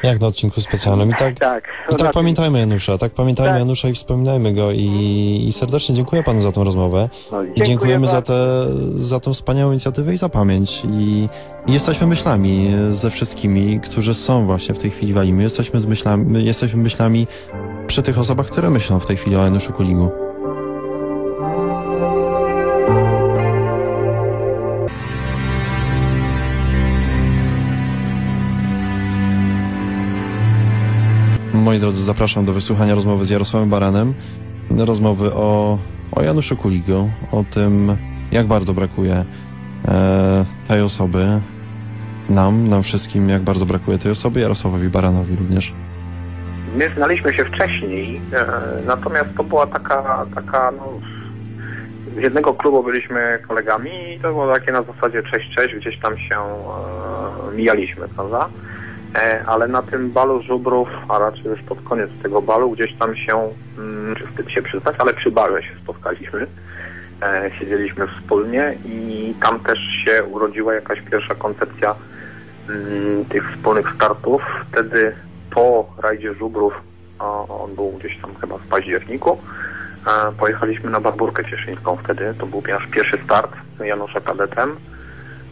Jak 0.04 0.22
na 0.22 0.28
odcinku 0.28 0.62
specjalnym. 0.62 1.10
I 1.10 1.14
tak, 1.14 1.40
Tak. 1.40 1.64
i 1.92 1.96
tak 1.96 2.14
pamiętajmy 2.14 2.60
Janusza, 2.60 2.98
tak 2.98 3.12
pamiętajmy 3.12 3.52
Tak. 3.52 3.60
Janusza 3.60 3.88
i 3.88 3.94
wspominajmy 3.94 4.54
go 4.54 4.72
i, 4.72 5.46
i 5.48 5.54
serdecznie 5.54 5.96
dziękuję 5.96 6.24
panu 6.24 6.42
za 6.42 6.52
tą 6.52 6.64
rozmowę. 6.64 7.10
No, 7.32 7.44
I 7.44 7.62
dziękujemy 7.64 8.08
za, 8.08 8.22
te, 8.22 8.66
za 8.96 9.20
tą 9.20 9.34
wspaniałą 9.34 9.72
inicjatywę 9.72 10.14
i 10.14 10.18
za 10.18 10.30
pamięć. 10.30 10.84
I, 10.94 11.30
I 11.68 11.74
jesteśmy 11.74 12.08
myślami 12.08 12.72
ze 12.90 13.12
wszystkimi, 13.12 13.80
którzy 13.80 14.14
są 14.14 14.46
właśnie 14.46 14.76
w 14.76 14.80
tej 14.80 14.92
chwili 14.92 15.14
w 15.14 15.16
Walimiu. 15.16 15.42
Jesteśmy, 15.42 15.80
z 15.80 15.86
myślami, 15.86 16.46
jesteśmy 16.46 16.84
myślami 16.84 17.28
przy 17.88 18.04
tych 18.04 18.20
osobach, 18.20 18.46
które 18.46 18.70
myślą 18.70 19.00
w 19.00 19.06
tej 19.06 19.18
chwili 19.18 19.36
o 19.36 19.44
Januszu 19.44 19.74
Kuligu. 19.74 20.29
Moi 31.70 31.80
drodzy, 31.80 32.04
zapraszam 32.04 32.46
do 32.46 32.54
wysłuchania 32.54 32.96
rozmowy 32.96 33.26
z 33.26 33.30
Jarosławem 33.30 33.70
Baranem. 33.70 34.14
Rozmowy 34.78 35.34
o, 35.34 35.78
o 36.12 36.22
Januszu 36.22 36.56
Kuligu, 36.56 37.10
o 37.32 37.44
tym, 37.52 37.98
jak 38.32 38.48
bardzo 38.48 38.74
brakuje 38.74 39.26
e, 39.88 40.46
tej 40.68 40.82
osoby. 40.82 41.28
Nam, 42.30 42.70
nam 42.70 42.84
wszystkim, 42.84 43.30
jak 43.30 43.42
bardzo 43.42 43.66
brakuje 43.66 43.98
tej 43.98 44.12
osoby, 44.12 44.40
Jarosławowi 44.40 44.90
Baranowi 44.90 45.36
również. 45.36 45.74
My 46.76 46.90
znaliśmy 46.96 47.34
się 47.34 47.46
wcześniej, 47.46 48.22
e, 48.34 48.46
natomiast 48.86 49.30
to 49.38 49.44
była 49.44 49.68
taka, 49.68 50.26
taka 50.36 50.72
no, 50.72 51.00
z 52.16 52.18
jednego 52.18 52.54
klubu 52.54 52.84
byliśmy 52.84 53.40
kolegami 53.48 54.14
i 54.16 54.20
to 54.20 54.28
było 54.28 54.54
takie 54.54 54.72
na 54.72 54.84
zasadzie 54.84 55.24
cześć, 55.24 55.56
cześć, 55.56 55.76
gdzieś 55.76 56.00
tam 56.00 56.18
się 56.18 56.36
e, 56.36 57.56
mijaliśmy, 57.56 58.08
prawda? 58.08 58.50
E, 59.16 59.44
ale 59.48 59.68
na 59.68 59.82
tym 59.82 60.12
balu 60.12 60.42
żubrów, 60.42 60.90
a 61.10 61.20
raczej 61.20 61.44
już 61.44 61.62
pod 61.62 61.82
koniec 61.82 62.10
tego 62.24 62.42
balu, 62.42 62.72
gdzieś 62.72 62.94
tam 62.94 63.16
się, 63.16 63.50
mm, 63.78 64.16
czy 64.16 64.28
wstyd 64.28 64.52
się 64.52 64.62
przyznać, 64.62 64.96
ale 64.98 65.14
przy 65.14 65.32
barze 65.32 65.64
się 65.64 65.76
spotkaliśmy. 65.84 66.48
E, 67.22 67.52
siedzieliśmy 67.60 68.08
wspólnie 68.08 68.76
i 68.86 69.34
tam 69.42 69.60
też 69.60 69.80
się 70.06 70.24
urodziła 70.24 70.74
jakaś 70.74 71.02
pierwsza 71.02 71.36
koncepcja 71.36 71.96
mm, 72.70 73.26
tych 73.26 73.52
wspólnych 73.52 73.94
startów. 73.96 74.42
Wtedy 74.72 75.16
po 75.52 75.94
rajdzie 75.98 76.34
żubrów, 76.34 76.74
on 77.50 77.76
był 77.76 77.92
gdzieś 77.92 78.18
tam 78.22 78.36
chyba 78.42 78.58
w 78.58 78.68
październiku, 78.68 79.38
e, 80.08 80.32
pojechaliśmy 80.32 80.90
na 80.90 81.00
Barburkę 81.00 81.46
Cieszyńską 81.46 81.98
wtedy. 82.04 82.34
To 82.38 82.46
był 82.46 82.64
nasz 82.70 82.88
pierwszy 82.88 83.18
start 83.26 83.52
Janusza 83.80 84.22
kadetem. 84.22 84.76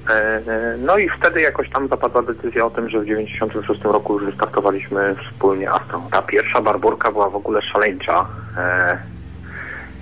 E, 0.09 0.41
No 0.77 0.97
i 0.97 1.09
wtedy 1.09 1.41
jakoś 1.41 1.69
tam 1.69 1.87
zapadła 1.87 2.21
decyzja 2.21 2.65
o 2.65 2.69
tym, 2.69 2.89
że 2.89 2.99
w 2.99 3.05
96 3.05 3.83
roku 3.83 4.13
już 4.13 4.25
wystartowaliśmy 4.25 5.15
wspólnie 5.15 5.71
Astrą. 5.71 6.09
Ta 6.11 6.21
pierwsza 6.21 6.61
Barburka 6.61 7.11
była 7.11 7.29
w 7.29 7.35
ogóle 7.35 7.61
szaleńcza. 7.61 8.25
E, 8.57 8.97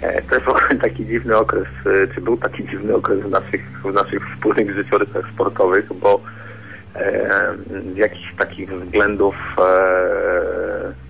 e, 0.02 0.22
To 0.22 0.36
jest 0.36 0.82
taki 0.82 1.06
dziwny 1.06 1.38
okres, 1.38 1.68
czy 2.16 2.22
był 2.22 2.38
taki 2.38 2.66
dziwny 2.68 2.96
okres 2.96 3.20
w 3.20 3.30
naszych, 3.30 3.62
w 3.84 3.94
naszych 3.94 4.30
wspólnych 4.34 4.72
życiorysach 4.76 5.26
sportowych, 5.34 5.94
bo 5.94 6.22
z 7.94 7.98
jakichś 7.98 8.36
takich 8.38 8.70
względów 8.70 9.36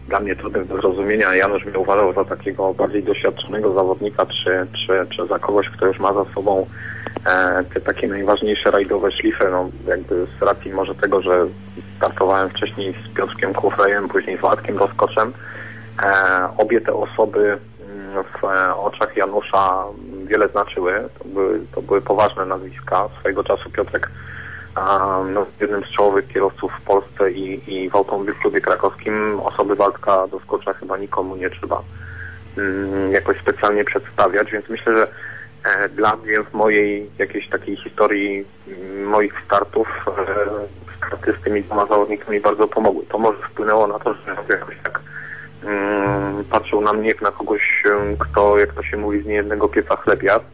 dla 0.07 0.19
mnie 0.19 0.35
trudnych 0.35 0.67
do 0.67 0.75
zrozumienia 0.77 1.35
Janusz 1.35 1.65
mnie 1.65 1.79
uważał 1.79 2.13
za 2.13 2.25
takiego 2.25 2.73
bardziej 2.73 3.03
doświadczonego 3.03 3.73
zawodnika, 3.73 4.25
czy, 4.25 4.67
czy, 4.73 5.15
czy 5.15 5.27
za 5.27 5.39
kogoś, 5.39 5.69
kto 5.69 5.85
już 5.87 5.99
ma 5.99 6.13
za 6.13 6.25
sobą 6.35 6.67
te 7.73 7.81
takie 7.81 8.07
najważniejsze 8.07 8.71
rajdowe 8.71 9.11
szlify, 9.11 9.45
no 9.51 9.69
jakby 9.87 10.27
z 10.39 10.41
racji 10.41 10.71
może 10.71 10.95
tego, 10.95 11.21
że 11.21 11.47
startowałem 11.97 12.49
wcześniej 12.49 12.93
z 12.93 13.13
Piotrkiem 13.13 13.53
Kufrejem, 13.53 14.07
później 14.07 14.37
z 14.37 14.41
Władkiem 14.41 14.77
Roskoczem. 14.77 15.33
E, 16.03 16.49
obie 16.57 16.81
te 16.81 16.93
osoby 16.93 17.57
mm, 17.89 18.23
w 18.23 18.43
e, 18.43 18.75
oczach 18.75 19.17
Janusza 19.17 19.83
wiele 20.25 20.49
znaczyły. 20.49 21.09
To 21.19 21.25
były, 21.25 21.59
to 21.75 21.81
były 21.81 22.01
poważne 22.01 22.45
nazwiska. 22.45 23.09
Swojego 23.19 23.43
czasu 23.43 23.69
Piotrek 23.69 24.09
no, 25.33 25.45
jednym 25.61 25.83
z 25.83 25.89
czołowych 25.89 26.27
kierowców 26.27 26.71
w 26.71 26.81
Polsce 26.81 27.31
i, 27.31 27.73
i 27.73 27.89
w 27.89 27.95
Automobil 27.95 28.35
Klubie 28.35 28.61
Krakowskim 28.61 29.39
osoby 29.39 29.75
Waldka 29.75 30.27
Doskocza 30.27 30.73
chyba 30.73 30.97
nikomu 30.97 31.35
nie 31.35 31.49
trzeba 31.49 31.81
mm, 32.57 33.11
jakoś 33.11 33.37
specjalnie 33.37 33.83
przedstawiać, 33.83 34.51
więc 34.51 34.69
myślę, 34.69 34.93
że 34.93 35.03
e, 35.03 35.07
dla 35.89 36.15
mnie 36.15 36.43
w 36.43 36.53
mojej 36.53 37.09
jakiejś 37.17 37.49
takiej 37.49 37.75
historii 37.75 38.45
mm, 38.67 39.03
moich 39.03 39.33
startów 39.45 39.87
e, 40.07 40.85
starty 40.97 41.33
z 41.33 41.43
tymi 41.43 41.63
dwoma 41.63 41.85
zawodnikami 41.85 42.39
bardzo 42.39 42.67
pomogły. 42.67 43.05
To 43.09 43.17
może 43.17 43.37
wpłynęło 43.43 43.87
na 43.87 43.99
to, 43.99 44.13
że 44.13 44.35
jakoś 44.49 44.75
tak 44.83 44.99
mm, 45.63 46.43
patrzył 46.43 46.81
na 46.81 46.93
mnie 46.93 47.07
jak 47.09 47.21
na 47.21 47.31
kogoś, 47.31 47.83
em, 47.85 48.17
kto, 48.17 48.59
jak 48.59 48.73
to 48.73 48.83
się 48.83 48.97
mówi, 48.97 49.21
z 49.21 49.25
niejednego 49.25 49.69
pieca 49.69 49.95
chleb 49.95 50.23
jadł. 50.23 50.45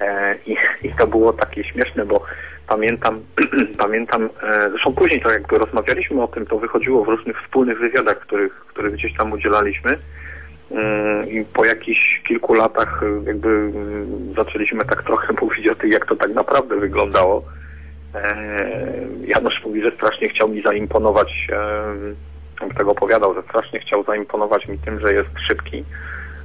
E, 0.00 0.36
i, 0.46 0.56
I 0.82 0.92
to 0.98 1.06
było 1.06 1.32
takie 1.32 1.64
śmieszne, 1.64 2.06
bo 2.06 2.24
pamiętam, 2.68 3.20
pamiętam, 3.84 4.30
e, 4.42 4.70
zresztą 4.70 4.94
później 4.94 5.20
to 5.20 5.30
jakby 5.30 5.58
rozmawialiśmy 5.58 6.22
o 6.22 6.28
tym, 6.28 6.46
to 6.46 6.58
wychodziło 6.58 7.04
w 7.04 7.08
różnych 7.08 7.42
wspólnych 7.42 7.78
wywiadach, 7.78 8.18
których, 8.18 8.52
których 8.54 8.92
gdzieś 8.94 9.16
tam 9.16 9.32
udzielaliśmy. 9.32 9.98
Mm, 10.70 11.30
I 11.30 11.44
po 11.44 11.64
jakichś 11.64 12.20
kilku 12.28 12.54
latach 12.54 13.02
e, 13.02 13.26
jakby 13.26 13.48
mm, 13.48 14.34
zaczęliśmy 14.36 14.84
tak 14.84 15.02
trochę 15.02 15.32
mówić 15.42 15.68
o 15.68 15.74
tym, 15.74 15.92
jak 15.92 16.06
to 16.06 16.16
tak 16.16 16.34
naprawdę 16.34 16.76
wyglądało. 16.76 17.44
Janusz 19.26 19.62
mówi, 19.64 19.82
że 19.82 19.90
strasznie 19.90 20.28
chciał 20.28 20.48
mi 20.48 20.62
zaimponować, 20.62 21.48
on 22.60 22.70
tego 22.70 22.90
opowiadał, 22.90 23.34
że 23.34 23.42
strasznie 23.42 23.80
chciał 23.80 24.04
zaimponować 24.04 24.68
mi 24.68 24.78
tym, 24.78 25.00
że 25.00 25.12
jest 25.12 25.28
szybki. 25.48 25.84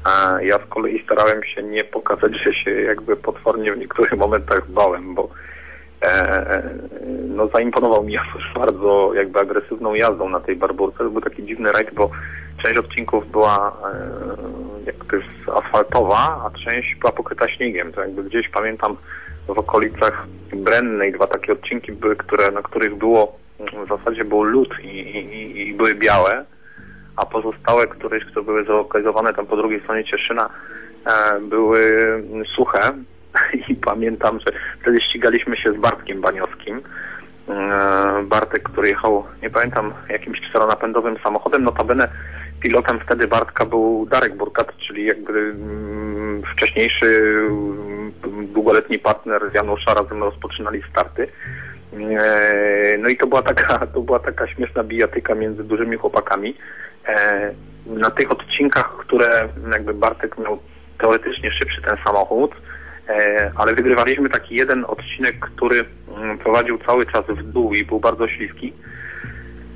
A 0.03 0.41
ja 0.41 0.57
z 0.57 0.69
kolei 0.69 1.03
starałem 1.03 1.43
się 1.43 1.63
nie 1.63 1.83
pokazać, 1.83 2.31
że 2.45 2.53
się 2.53 2.71
jakby 2.71 3.15
potwornie 3.15 3.73
w 3.73 3.77
niektórych 3.77 4.17
momentach 4.17 4.71
bałem, 4.71 5.15
bo 5.15 5.29
no 7.27 7.47
zaimponował 7.47 8.03
mi 8.03 8.17
bardzo 8.59 9.11
jakby 9.13 9.39
agresywną 9.39 9.93
jazdą 9.93 10.29
na 10.29 10.39
tej 10.39 10.55
barburce. 10.55 10.97
To 10.97 11.09
był 11.09 11.21
taki 11.21 11.45
dziwny 11.45 11.71
rajd, 11.71 11.93
bo 11.93 12.09
część 12.63 12.77
odcinków 12.77 13.31
była 13.31 13.77
e, 13.83 14.85
jakby 14.85 15.21
asfaltowa, 15.55 16.17
a 16.45 16.51
część 16.65 16.95
była 16.95 17.11
pokryta 17.11 17.47
śniegiem. 17.47 17.93
To 17.93 18.01
jakby 18.01 18.23
gdzieś 18.23 18.49
pamiętam 18.49 18.97
w 19.47 19.59
okolicach 19.59 20.27
Brennej 20.53 21.11
dwa 21.11 21.27
takie 21.27 21.53
odcinki 21.53 21.91
były, 21.91 22.15
które, 22.15 22.51
na 22.51 22.61
których 22.61 22.95
było 22.95 23.37
w 23.85 23.89
zasadzie 23.89 24.25
był 24.25 24.43
lód 24.43 24.69
i, 24.83 24.87
i, 24.87 25.67
i 25.69 25.73
były 25.73 25.95
białe, 25.95 26.45
a 27.15 27.25
pozostałe 27.25 27.87
któreś, 27.87 28.25
które 28.25 28.45
były 28.45 28.65
zlokalizowane 28.65 29.33
tam 29.33 29.45
po 29.45 29.57
drugiej 29.57 29.81
stronie 29.81 30.03
Cieszyna, 30.03 30.49
e, 31.05 31.39
były 31.39 31.81
suche. 32.55 32.79
I 33.69 33.75
pamiętam, 33.75 34.39
że 34.39 34.45
wtedy 34.81 35.01
ścigaliśmy 35.01 35.57
się 35.57 35.71
z 35.73 35.77
Bartkiem 35.77 36.21
Baniowskim. 36.21 36.81
E, 37.49 38.23
Bartek, 38.23 38.63
który 38.63 38.87
jechał, 38.87 39.23
nie 39.41 39.49
pamiętam, 39.49 39.93
jakimś 40.09 40.41
czteronapędowym 40.49 41.17
samochodem. 41.23 41.63
Notabene 41.63 42.07
pilotem 42.61 42.99
wtedy 42.99 43.27
Bartka 43.27 43.65
był 43.65 44.05
Darek 44.09 44.35
Burkat, 44.35 44.77
czyli 44.77 45.05
jakby 45.05 45.39
mm, 45.39 46.41
wcześniejszy 46.55 47.05
mm, 47.49 48.11
długoletni 48.53 48.99
partner 48.99 49.41
Janusza, 49.53 49.93
razem 49.93 50.23
rozpoczynali 50.23 50.81
starty. 50.91 51.27
E, 51.93 52.97
No 52.99 53.09
i 53.09 53.17
to 53.17 53.27
była 53.27 53.41
taka, 53.41 53.77
to 53.93 54.01
była 54.01 54.19
taka 54.19 54.47
śmieszna 54.47 54.83
bijatyka 54.83 55.35
między 55.35 55.63
dużymi 55.63 55.97
chłopakami. 55.97 56.57
E, 57.07 57.51
Na 57.85 58.11
tych 58.11 58.31
odcinkach, 58.31 58.97
które 58.97 59.49
jakby 59.71 59.93
Bartek 59.93 60.37
miał 60.37 60.59
teoretycznie 60.97 61.51
szybszy 61.51 61.81
ten 61.81 61.97
samochód, 62.05 62.51
ale 63.55 63.73
wygrywaliśmy 63.73 64.29
taki 64.29 64.55
jeden 64.55 64.85
odcinek, 64.87 65.39
który 65.39 65.85
mm, 66.17 66.37
prowadził 66.37 66.77
cały 66.77 67.05
czas 67.05 67.25
w 67.25 67.43
dół 67.43 67.73
i 67.73 67.85
był 67.85 67.99
bardzo 67.99 68.27
śliski. 68.27 68.73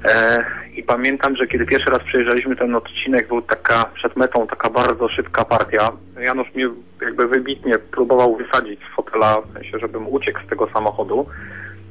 E, 0.06 0.46
I 0.76 0.84
pamiętam, 0.84 1.36
że 1.36 1.48
kiedy 1.48 1.66
pierwszy 1.66 1.90
raz 1.90 2.00
przejeżdżaliśmy 2.00 2.56
ten 2.56 2.76
odcinek, 2.76 3.28
był 3.28 3.42
taka 3.42 3.86
przed 3.86 4.16
metą 4.18 4.48
taka 4.48 4.70
bardzo 4.70 5.10
szybka 5.10 5.46
partia. 5.46 5.92
Janusz 6.20 6.54
mnie 6.56 6.70
jakby 7.02 7.28
wybitnie 7.28 7.80
próbował 7.80 8.36
wysadzić 8.36 8.80
z 8.80 8.96
fotela, 8.96 9.42
w 9.42 9.54
sensie, 9.54 9.80
żebym 9.80 10.08
uciekł 10.08 10.40
z 10.46 10.50
tego 10.50 10.70
samochodu. 10.74 11.26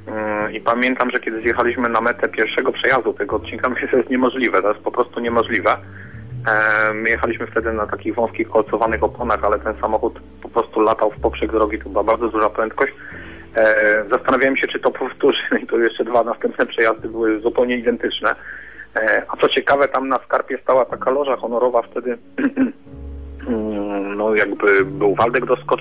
Mm, 0.07 0.52
I 0.52 0.61
pamiętam, 0.61 1.11
że 1.11 1.21
kiedy 1.21 1.40
zjechaliśmy 1.40 1.88
na 1.88 2.00
metę 2.00 2.28
pierwszego 2.28 2.73
przejazdu 2.73 3.12
tego 3.12 3.37
odcinka, 3.37 3.68
myślę, 3.71 3.87
że 3.87 3.92
to 3.92 3.99
jest 3.99 4.11
niemożliwe, 4.11 4.62
to 4.62 4.68
jest 4.68 4.85
po 4.85 4.92
prostu 4.92 5.21
niemożliwe. 5.21 5.76
My 6.95 7.11
jechaliśmy 7.11 7.47
wtedy 7.47 7.73
na 7.73 7.87
takich 7.87 8.14
wąskich, 8.14 8.49
kolcowanych 8.49 9.02
oponach, 9.02 9.45
ale 9.45 9.59
ten 9.59 9.75
samochód 9.80 10.21
po 10.42 10.49
prostu 10.49 10.80
latał 10.80 11.11
w 11.11 11.21
poprzek 11.21 11.52
drogi, 11.52 11.78
to 11.78 11.88
była 11.88 12.04
bardzo 12.04 12.28
duża 12.28 12.50
prędkość. 12.50 12.92
E, 13.57 14.04
Zastanawiałem 14.11 14.57
się, 14.57 14.66
czy 14.66 14.80
to 14.80 14.90
powtórzy, 14.90 15.42
i 15.62 15.66
to 15.66 15.78
jeszcze 15.78 16.04
dwa 16.04 16.25
następne 16.25 16.66
przejazdy 16.66 17.09
były 17.09 17.40
zupełnie 17.40 17.76
identyczne. 17.76 18.35
E, 18.97 19.23
A 19.28 19.37
co 19.37 19.49
ciekawe, 19.49 19.88
tam 19.88 20.09
na 20.09 20.18
skarpie 20.18 20.59
stała 20.62 20.85
taka 20.85 21.11
loża 21.11 21.37
honorowa 21.37 21.83
wtedy, 21.83 22.18
Mm, 23.49 24.16
no 24.16 24.35
jakby 24.35 24.85
był 24.85 25.14
Waldek 25.14 25.47
Doskocz, 25.47 25.80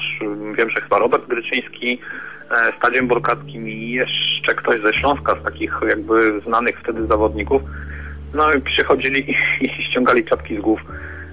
wiem, 0.57 0.69
że 0.69 0.81
chyba 0.81 0.99
Robert 0.99 1.27
Gryczyński, 1.27 1.99
e, 2.51 2.73
Stadziem 2.77 3.07
Borkackim 3.07 3.69
i 3.69 3.91
jeszcze 3.91 4.55
ktoś 4.55 4.81
ze 4.81 4.93
Śląska 4.93 5.35
z 5.41 5.43
takich 5.43 5.79
jakby 5.89 6.41
znanych 6.41 6.79
wtedy 6.79 7.07
zawodników. 7.07 7.61
No 8.37 8.53
i 8.53 8.61
przychodzili 8.61 9.31
i, 9.31 9.35
i 9.65 9.83
ściągali 9.83 10.25
czapki 10.25 10.57
z 10.57 10.61
głów 10.61 10.79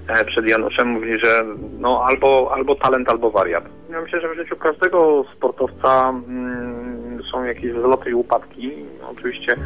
e, 0.07 0.25
przed 0.25 0.45
Januszem, 0.45 0.87
mówili, 0.87 1.19
że 1.19 1.45
no 1.79 2.03
albo, 2.05 2.51
albo 2.53 2.75
talent, 2.75 3.09
albo 3.09 3.31
wariat. 3.31 3.63
Ja 3.89 4.01
myślę, 4.01 4.21
że 4.21 4.29
w 4.29 4.35
życiu 4.35 4.55
każdego 4.55 5.25
sportowca 5.35 6.09
mm, 6.09 7.23
są 7.31 7.43
jakieś 7.43 7.71
wzloty 7.71 8.09
i 8.09 8.13
upadki. 8.13 8.71
Oczywiście 9.11 9.53
e, 9.53 9.57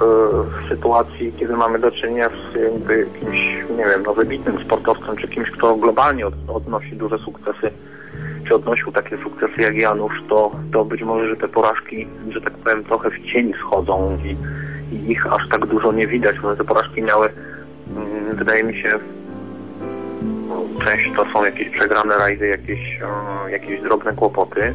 w, 0.00 0.04
w 0.64 0.68
sytuacji, 0.68 1.32
kiedy 1.38 1.56
mamy 1.56 1.78
do 1.78 1.90
czynienia 1.90 2.28
z 2.28 2.54
jakby 2.62 2.98
jakimś, 2.98 3.38
nie 3.70 3.84
wiem, 3.84 4.02
no 4.06 4.14
wybitnym 4.14 4.64
sportowcem, 4.64 5.16
czy 5.16 5.28
kimś, 5.28 5.50
kto 5.50 5.76
globalnie 5.76 6.26
od, 6.26 6.34
odnosi 6.48 6.96
duże 6.96 7.18
sukcesy, 7.18 7.70
czy 8.48 8.54
odnosił 8.54 8.92
takie 8.92 9.16
sukcesy 9.16 9.62
jak 9.62 9.74
Janusz, 9.76 10.22
to, 10.28 10.50
to 10.72 10.84
być 10.84 11.02
może, 11.02 11.28
że 11.28 11.36
te 11.36 11.48
porażki, 11.48 12.06
że 12.28 12.40
tak 12.40 12.52
powiem, 12.52 12.84
trochę 12.84 13.10
w 13.10 13.22
cień 13.32 13.52
schodzą 13.60 14.18
i, 14.24 14.36
ich 14.92 15.32
aż 15.32 15.48
tak 15.48 15.66
dużo 15.66 15.92
nie 15.92 16.06
widać. 16.06 16.36
One 16.44 16.56
te 16.56 16.64
porażki 16.64 17.02
miały, 17.02 17.28
mm, 17.96 18.36
wydaje 18.36 18.64
mi 18.64 18.82
się, 18.82 18.98
no, 20.48 20.84
część 20.84 21.10
to 21.16 21.24
są 21.32 21.44
jakieś 21.44 21.68
przegrane 21.70 22.18
rajdy, 22.18 22.48
jakieś, 22.48 23.00
jakieś 23.48 23.80
drobne 23.82 24.12
kłopoty. 24.12 24.74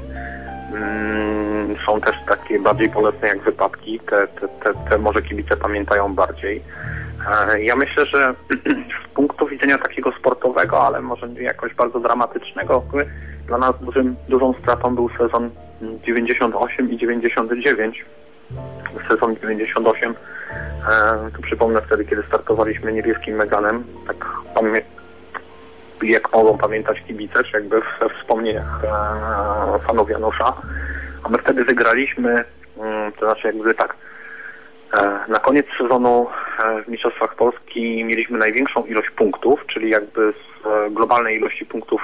Mm, 0.74 1.76
Są 1.86 2.02
też 2.02 2.16
takie 2.28 2.60
bardziej 2.60 2.90
bolesne 2.90 3.28
jak 3.28 3.42
wypadki, 3.42 4.00
te, 4.00 4.28
te, 4.28 4.48
te, 4.48 4.74
te 4.90 4.98
może 4.98 5.22
kibice 5.22 5.58
pamiętają 5.58 6.14
bardziej. 6.16 6.62
E, 7.52 7.62
Ja 7.64 7.76
myślę, 7.76 8.06
że 8.06 8.34
z 9.06 9.14
punktu 9.14 9.48
widzenia 9.48 9.78
takiego 9.78 10.12
sportowego, 10.12 10.86
ale 10.88 11.02
może 11.02 11.30
nie 11.30 11.42
jakoś 11.42 11.74
bardzo 11.74 12.00
dramatycznego, 12.00 12.84
dla 13.48 13.58
nas 13.58 13.76
dużym, 13.82 14.16
dużą 14.30 14.54
stratą 14.54 14.96
był 14.96 15.10
sezon 15.18 15.50
98 16.06 16.92
i 16.92 16.98
99. 16.98 18.06
Sezon 19.08 19.36
98, 19.36 20.16
e, 20.90 21.32
tu 21.36 21.42
przypomnę 21.42 21.82
wtedy, 21.82 22.06
kiedy 22.06 22.24
startowaliśmy 22.24 22.94
niebieskim 22.94 23.36
Meganem, 23.36 23.84
tak 24.08 24.26
jak 26.04 26.34
mogą 26.34 26.58
pamiętać 26.58 27.02
kibice, 27.08 27.44
czy 27.44 27.52
jakby 27.54 27.82
we 28.00 28.10
wspomnieniach 28.10 28.82
e, 28.84 29.80
fanów 29.80 30.10
Janusza. 30.10 30.54
A 31.24 31.30
my 31.30 31.38
wtedy 31.38 31.66
wygraliśmy, 31.66 32.44
mm, 32.78 33.12
to 33.12 33.26
znaczy 33.26 33.48
jakby 33.48 33.74
tak, 33.74 33.96
e, 34.94 35.20
na 35.28 35.40
koniec 35.40 35.66
sezonu 35.78 36.28
w 36.86 36.88
Mistrzostwach 36.88 37.36
Polski 37.36 38.04
mieliśmy 38.04 38.38
największą 38.38 38.86
ilość 38.86 39.10
punktów, 39.10 39.66
czyli 39.68 39.90
jakby 39.90 40.34
z 40.34 40.94
globalnej 40.94 41.38
ilości 41.38 41.66
punktów 41.66 42.02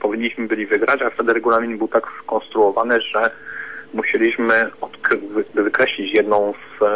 powinniśmy 0.00 0.46
byli 0.46 0.66
wygrać, 0.66 1.02
a 1.02 1.10
wtedy 1.10 1.32
regulamin 1.32 1.78
był 1.78 1.88
tak 1.88 2.06
skonstruowany, 2.22 3.00
że 3.00 3.30
musieliśmy 3.94 4.70
wykreślić 5.54 6.14
jedną 6.14 6.52
z 6.52 6.82
e, 6.82 6.88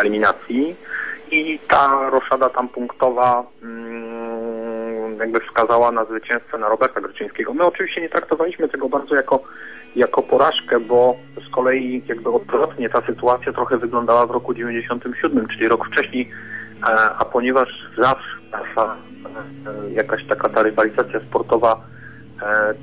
eliminacji 0.00 0.76
i 1.30 1.58
ta 1.68 2.10
roszada 2.10 2.48
tam 2.48 2.68
punktowa 2.68 3.44
mm, 3.62 5.18
jakby 5.18 5.40
wskazała 5.40 5.92
na 5.92 6.04
zwycięzcę 6.04 6.58
na 6.58 6.68
Roberta 6.68 7.00
Gryczyńskiego. 7.00 7.54
My 7.54 7.64
oczywiście 7.64 8.00
nie 8.00 8.08
traktowaliśmy 8.08 8.68
tego 8.68 8.88
bardzo 8.88 9.14
jako, 9.14 9.42
jako 9.96 10.22
porażkę, 10.22 10.80
bo 10.80 11.16
z 11.48 11.54
kolei 11.54 12.02
jakby 12.06 12.30
odwrotnie 12.30 12.88
ta 12.88 13.06
sytuacja 13.06 13.52
trochę 13.52 13.78
wyglądała 13.78 14.26
w 14.26 14.30
roku 14.30 14.54
97, 14.54 15.46
czyli 15.48 15.68
rok 15.68 15.86
wcześniej, 15.86 16.30
e, 16.82 16.86
a 17.18 17.24
ponieważ 17.24 17.68
zawsze 17.98 18.36
e, 18.76 19.92
jakaś 19.92 20.26
taka 20.26 20.48
ta 20.48 20.62
rywalizacja 20.62 21.20
sportowa 21.20 21.80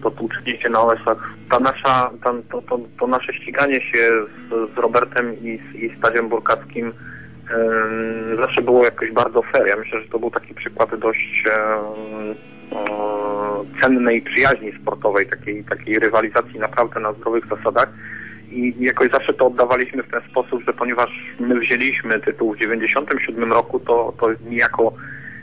to 0.03 0.11
tłuczenie 0.11 0.61
się 0.61 0.69
na 0.69 0.81
OS-ach, 0.81 1.29
ta 1.49 1.59
nasza, 1.59 2.11
ta, 2.23 2.33
to, 2.51 2.61
to, 2.61 2.79
to 2.99 3.07
nasze 3.07 3.33
ściganie 3.33 3.81
się 3.81 4.09
z, 4.49 4.75
z 4.75 4.77
Robertem 4.77 5.33
i 5.33 5.57
z, 5.57 5.75
i 5.75 5.97
z 5.97 6.01
Tadziem 6.01 6.29
Burkackim 6.29 6.93
zawsze 8.39 8.61
było 8.61 8.83
jakoś 8.83 9.11
bardzo 9.11 9.41
fair. 9.41 9.67
Ja 9.67 9.75
myślę, 9.75 10.01
że 10.01 10.07
to 10.07 10.19
był 10.19 10.31
taki 10.31 10.53
przykład 10.53 10.95
dość 10.95 11.43
e, 11.47 11.79
cennej 13.81 14.21
przyjaźni 14.21 14.71
sportowej, 14.81 15.29
takiej, 15.29 15.63
takiej 15.63 15.99
rywalizacji 15.99 16.59
naprawdę 16.59 16.99
na 16.99 17.13
zdrowych 17.13 17.45
zasadach. 17.47 17.89
I 18.51 18.73
jakoś 18.79 19.11
zawsze 19.11 19.33
to 19.33 19.47
oddawaliśmy 19.47 20.03
w 20.03 20.11
ten 20.11 20.21
sposób, 20.31 20.63
że 20.67 20.73
ponieważ 20.73 21.09
my 21.39 21.59
wzięliśmy 21.59 22.19
tytuł 22.19 22.53
w 22.53 22.57
97 22.57 23.53
roku, 23.53 23.79
to, 23.79 24.13
to 24.19 24.27
niejako 24.49 24.93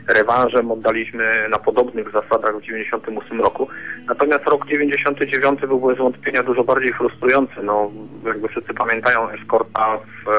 rewanżem 0.08 0.70
oddaliśmy 0.70 1.48
na 1.50 1.58
podobnych 1.58 2.12
zasadach 2.12 2.58
w 2.58 2.62
98 2.62 3.40
roku. 3.40 3.68
Natomiast 4.08 4.44
rok 4.44 4.66
99 4.66 5.60
był 5.60 5.80
bez 5.80 5.98
wątpienia 5.98 6.42
dużo 6.42 6.64
bardziej 6.64 6.92
frustrujący. 6.92 7.54
No, 7.62 7.90
jakby 8.26 8.48
wszyscy 8.48 8.74
pamiętają 8.74 9.30
eskorta 9.30 9.98
w, 9.98 10.30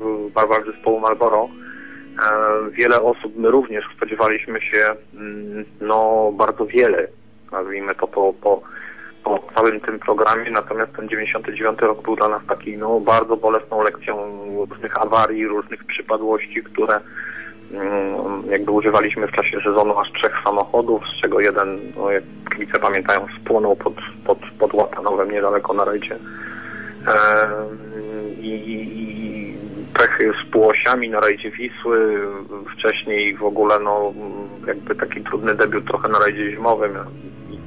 w 0.00 0.32
barwach 0.32 0.66
zespołu 0.66 1.00
Marlboro. 1.00 1.48
E, 1.48 2.70
Wiele 2.70 3.02
osób, 3.02 3.36
my 3.36 3.50
również 3.50 3.84
spodziewaliśmy 3.96 4.60
się 4.60 4.94
mm, 5.14 5.64
no, 5.80 6.32
bardzo 6.32 6.66
wiele, 6.66 7.08
nazwijmy 7.52 7.94
to 7.94 8.06
po, 8.06 8.32
po, 8.32 8.62
po 9.24 9.42
całym 9.54 9.80
tym 9.80 9.98
programie, 9.98 10.50
natomiast 10.50 10.92
ten 10.92 11.08
99 11.08 11.78
rok 11.80 12.02
był 12.02 12.16
dla 12.16 12.28
nas 12.28 12.42
taki 12.48 12.76
no, 12.76 13.00
bardzo 13.00 13.36
bolesną 13.36 13.82
lekcją 13.82 14.16
różnych 14.70 15.02
awarii, 15.02 15.46
różnych 15.46 15.84
przypadłości, 15.84 16.62
które 16.62 17.00
jakby 18.50 18.70
używaliśmy 18.70 19.26
w 19.26 19.32
czasie 19.32 19.60
sezonu 19.60 19.98
aż 19.98 20.12
trzech 20.12 20.32
samochodów, 20.44 21.02
z 21.06 21.20
czego 21.22 21.40
jeden, 21.40 21.78
no, 21.96 22.10
jak 22.10 22.24
kibice 22.52 22.78
pamiętają, 22.78 23.26
spłonął 23.40 23.76
pod, 23.76 23.94
pod, 24.24 24.38
pod 24.58 24.74
Łatanowem 24.74 25.30
niedaleko 25.30 25.72
na 25.72 25.84
rajdzie. 25.84 26.16
I, 28.40 28.48
i, 28.48 28.86
pechy 29.98 30.32
z 30.42 30.50
półosiami 30.50 31.10
na 31.10 31.20
rajdzie 31.20 31.50
Wisły, 31.50 32.28
wcześniej 32.72 33.36
w 33.36 33.44
ogóle 33.44 33.78
no 33.78 34.12
jakby 34.66 34.94
taki 34.94 35.20
trudny 35.20 35.54
debiut 35.54 35.86
trochę 35.86 36.08
na 36.08 36.18
rajdzie 36.18 36.50
zimowym. 36.50 36.92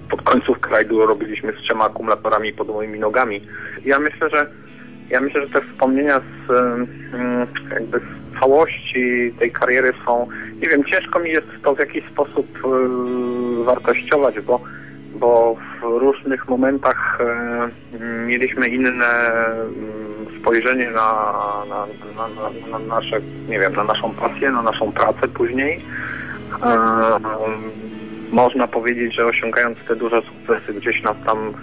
Pod 0.09 0.21
końcówkę 0.21 0.69
rajdu 0.69 1.05
robiliśmy 1.05 1.53
z 1.53 1.55
trzema 1.55 1.85
akumulatorami 1.85 2.53
pod 2.53 2.67
moimi 2.67 2.99
nogami. 2.99 3.41
Ja 3.85 3.99
myślę, 3.99 4.29
że 4.29 4.49
ja 5.09 5.21
myślę, 5.21 5.41
że 5.41 5.53
te 5.53 5.67
wspomnienia 5.67 6.21
z 6.47 6.51
jakby 7.71 7.99
z 7.99 8.18
całości 8.39 9.33
tej 9.39 9.51
kariery 9.51 9.93
są, 10.05 10.27
nie 10.61 10.67
wiem, 10.67 10.83
ciężko 10.83 11.19
mi 11.19 11.29
jest 11.29 11.47
to 11.63 11.75
w 11.75 11.79
jakiś 11.79 12.05
sposób 12.05 12.47
e, 12.65 13.63
wartościować, 13.63 14.39
bo 14.39 14.61
bo 15.15 15.55
w 15.81 15.83
różnych 15.83 16.47
momentach 16.47 17.19
e, 17.21 17.69
mieliśmy 18.25 18.67
inne 18.67 19.05
mm, 19.05 20.39
spojrzenie 20.41 20.91
na, 20.91 21.33
na, 21.69 21.87
na, 22.15 22.27
na, 22.27 22.79
na 22.79 22.79
nasze, 22.79 23.19
nie 23.49 23.59
wiem, 23.59 23.75
na 23.75 23.83
naszą 23.83 24.13
pasję, 24.13 24.51
na 24.51 24.61
naszą 24.61 24.91
pracę 24.91 25.27
później. 25.27 25.81
E, 26.63 26.77
można 28.31 28.67
powiedzieć, 28.67 29.15
że 29.15 29.25
osiągając 29.25 29.77
te 29.87 29.95
duże 29.95 30.21
sukcesy 30.21 30.73
gdzieś 30.73 31.03
na 31.03 31.13
tam 31.13 31.53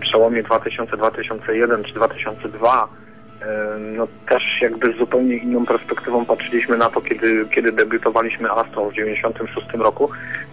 przełomie 0.00 0.42
2000-2001 0.42 1.84
czy 1.84 1.94
2002, 1.94 2.88
e, 2.88 3.01
no 3.96 4.08
też 4.28 4.42
jakby 4.60 4.92
z 4.92 4.96
zupełnie 4.96 5.36
inną 5.36 5.66
perspektywą 5.66 6.24
patrzyliśmy 6.24 6.76
na 6.76 6.90
to, 6.90 7.00
kiedy, 7.00 7.46
kiedy 7.54 7.72
debiutowaliśmy 7.72 8.50
Aston 8.50 8.90
w 8.90 8.94
96 8.94 9.66
roku. 9.74 10.10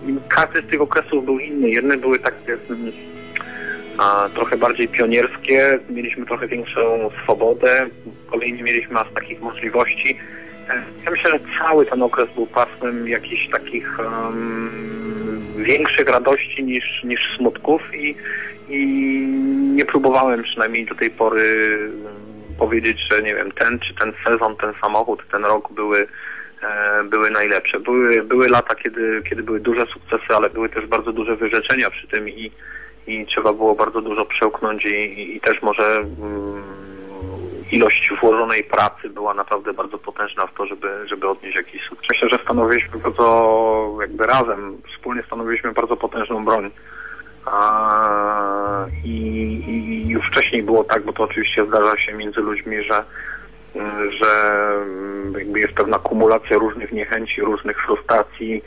I 0.07 0.15
każdy 0.27 0.61
z 0.61 0.67
tych 0.67 0.81
okresów 0.81 1.25
był 1.25 1.39
inny. 1.39 1.69
Jedne 1.69 1.97
były 1.97 2.19
takie 2.19 2.53
mm, 2.69 2.91
a, 3.97 4.29
trochę 4.35 4.57
bardziej 4.57 4.87
pionierskie, 4.87 5.79
mieliśmy 5.89 6.25
trochę 6.25 6.47
większą 6.47 7.09
swobodę, 7.23 7.87
kolejni 8.31 8.63
mieliśmy 8.63 8.99
aż 8.99 9.07
takich 9.13 9.41
możliwości. 9.41 10.17
Ja 11.05 11.11
myślę, 11.11 11.31
że 11.31 11.39
cały 11.59 11.85
ten 11.85 12.01
okres 12.01 12.27
był 12.35 12.45
pasmem 12.45 13.07
jakichś 13.07 13.49
takich 13.49 13.99
em, 13.99 14.69
większych 15.57 16.09
radości 16.09 16.63
niż, 16.63 17.03
niż 17.03 17.19
smutków 17.37 17.81
i, 17.95 18.15
i 18.69 18.85
nie 19.75 19.85
próbowałem 19.85 20.43
przynajmniej 20.43 20.85
do 20.85 20.95
tej 20.95 21.09
pory 21.09 21.77
powiedzieć, 22.59 22.99
że 23.11 23.21
nie 23.21 23.35
wiem, 23.35 23.51
ten 23.51 23.79
czy 23.79 23.93
ten 23.93 24.13
sezon, 24.25 24.55
ten 24.55 24.73
samochód, 24.81 25.23
ten 25.31 25.45
rok 25.45 25.73
były, 25.73 26.07
e, 26.63 27.03
były 27.03 27.31
najlepsze. 27.31 27.79
Były, 27.79 28.23
były 28.23 28.49
lata, 28.49 28.75
kiedy, 28.75 29.21
kiedy 29.29 29.43
były 29.43 29.59
duże 29.59 29.85
sukcesy, 29.85 30.35
ale 30.35 30.49
były 30.49 30.69
też 30.69 30.85
bardzo 30.85 31.11
duże 31.11 31.35
wyrzeczenia 31.35 31.89
przy 31.89 32.07
tym 32.07 32.29
i, 32.29 32.51
i 33.07 33.25
trzeba 33.25 33.53
było 33.53 33.75
bardzo 33.75 34.01
dużo 34.01 34.25
przełknąć 34.25 34.85
i, 34.85 35.35
i, 35.35 35.41
też 35.41 35.61
może 35.61 35.97
mm, 35.97 36.63
ilość 37.71 38.09
włożonej 38.21 38.63
pracy 38.63 39.09
była 39.09 39.33
naprawdę 39.33 39.73
bardzo 39.73 39.97
potężna 39.97 40.47
w 40.47 40.53
to, 40.53 40.65
żeby, 40.65 41.07
żeby 41.07 41.29
odnieść 41.29 41.55
jakiś 41.55 41.81
sukces. 41.83 42.07
Myślę, 42.09 42.29
że 42.29 42.43
stanowiliśmy 42.43 42.99
bardzo 42.99 43.97
jakby 44.01 44.25
razem, 44.25 44.81
wspólnie 44.93 45.23
stanowiliśmy 45.23 45.71
bardzo 45.71 45.97
potężną 45.97 46.45
broń. 46.45 46.71
A, 47.45 48.85
i, 49.05 49.09
I 49.67 50.07
już 50.09 50.27
wcześniej 50.27 50.63
było 50.63 50.83
tak, 50.83 51.03
bo 51.03 51.13
to 51.13 51.23
oczywiście 51.23 51.65
zdarza 51.65 51.97
się 51.97 52.13
między 52.13 52.39
ludźmi, 52.41 52.83
że 52.83 53.03
że 54.09 54.61
jakby 55.37 55.59
jest 55.59 55.73
pewna 55.73 55.99
kumulacja 55.99 56.57
różnych 56.57 56.91
niechęci, 56.91 57.41
różnych 57.41 57.81
frustracji, 57.85 58.63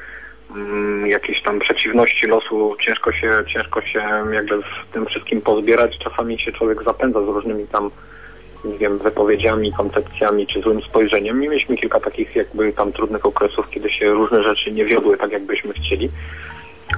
mm, 0.56 1.06
jakieś 1.06 1.42
tam 1.42 1.58
przeciwności 1.58 2.26
losu, 2.26 2.76
ciężko 2.80 3.12
się, 3.12 3.44
ciężko 3.52 3.82
się 3.82 4.02
jakby 4.32 4.62
w 4.62 4.92
tym 4.92 5.06
wszystkim 5.06 5.40
pozbierać. 5.40 5.98
Czasami 5.98 6.38
się 6.38 6.52
człowiek 6.52 6.82
zapędza 6.82 7.22
z 7.22 7.28
różnymi 7.28 7.66
tam, 7.66 7.90
nie 8.64 8.78
wiem, 8.78 8.98
wypowiedziami, 8.98 9.72
koncepcjami 9.72 10.46
czy 10.46 10.60
złym 10.60 10.82
spojrzeniem. 10.82 11.40
Mieliśmy 11.40 11.76
kilka 11.76 12.00
takich 12.00 12.36
jakby 12.36 12.72
tam 12.72 12.92
trudnych 12.92 13.26
okresów, 13.26 13.70
kiedy 13.70 13.90
się 13.90 14.10
różne 14.10 14.42
rzeczy 14.42 14.72
nie 14.72 14.84
wiodły 14.84 15.16
tak, 15.16 15.32
jakbyśmy 15.32 15.72
chcieli. 15.72 16.10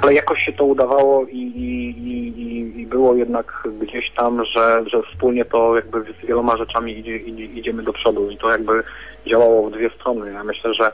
Ale 0.02 0.14
jakoś 0.14 0.42
się 0.42 0.52
to 0.52 0.64
udawało 0.64 1.26
i, 1.26 1.38
i, 1.38 1.88
i, 2.08 2.80
i 2.80 2.86
było 2.86 3.14
jednak 3.14 3.68
gdzieś 3.80 4.10
tam, 4.10 4.44
że, 4.44 4.84
że 4.86 5.02
wspólnie 5.02 5.44
to 5.44 5.76
jakby 5.76 6.02
z 6.02 6.26
wieloma 6.26 6.56
rzeczami 6.56 6.98
idzie, 6.98 7.16
idzie, 7.16 7.44
idziemy 7.44 7.82
do 7.82 7.92
przodu 7.92 8.30
i 8.30 8.36
to 8.36 8.50
jakby 8.50 8.82
działało 9.26 9.68
w 9.68 9.72
dwie 9.72 9.90
strony. 9.90 10.32
Ja 10.32 10.44
myślę, 10.44 10.74
że 10.74 10.92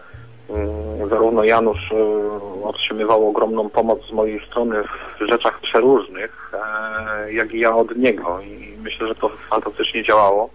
mm, 0.51 1.09
zarówno 1.09 1.45
Janusz 1.45 1.93
y, 1.93 2.65
otrzymywał 2.65 3.29
ogromną 3.29 3.69
pomoc 3.71 4.07
z 4.07 4.13
mojej 4.13 4.47
strony 4.47 4.83
w 5.21 5.27
rzeczach 5.29 5.61
przeróżnych, 5.61 6.53
e, 6.55 7.33
jak 7.33 7.55
i 7.55 7.61
ja 7.61 7.77
od 7.77 7.97
niego 7.97 8.41
i 8.41 8.75
myślę, 8.83 9.09
że 9.09 9.15
to 9.15 9.29
fantastycznie 9.29 10.05
działało. 10.05 10.51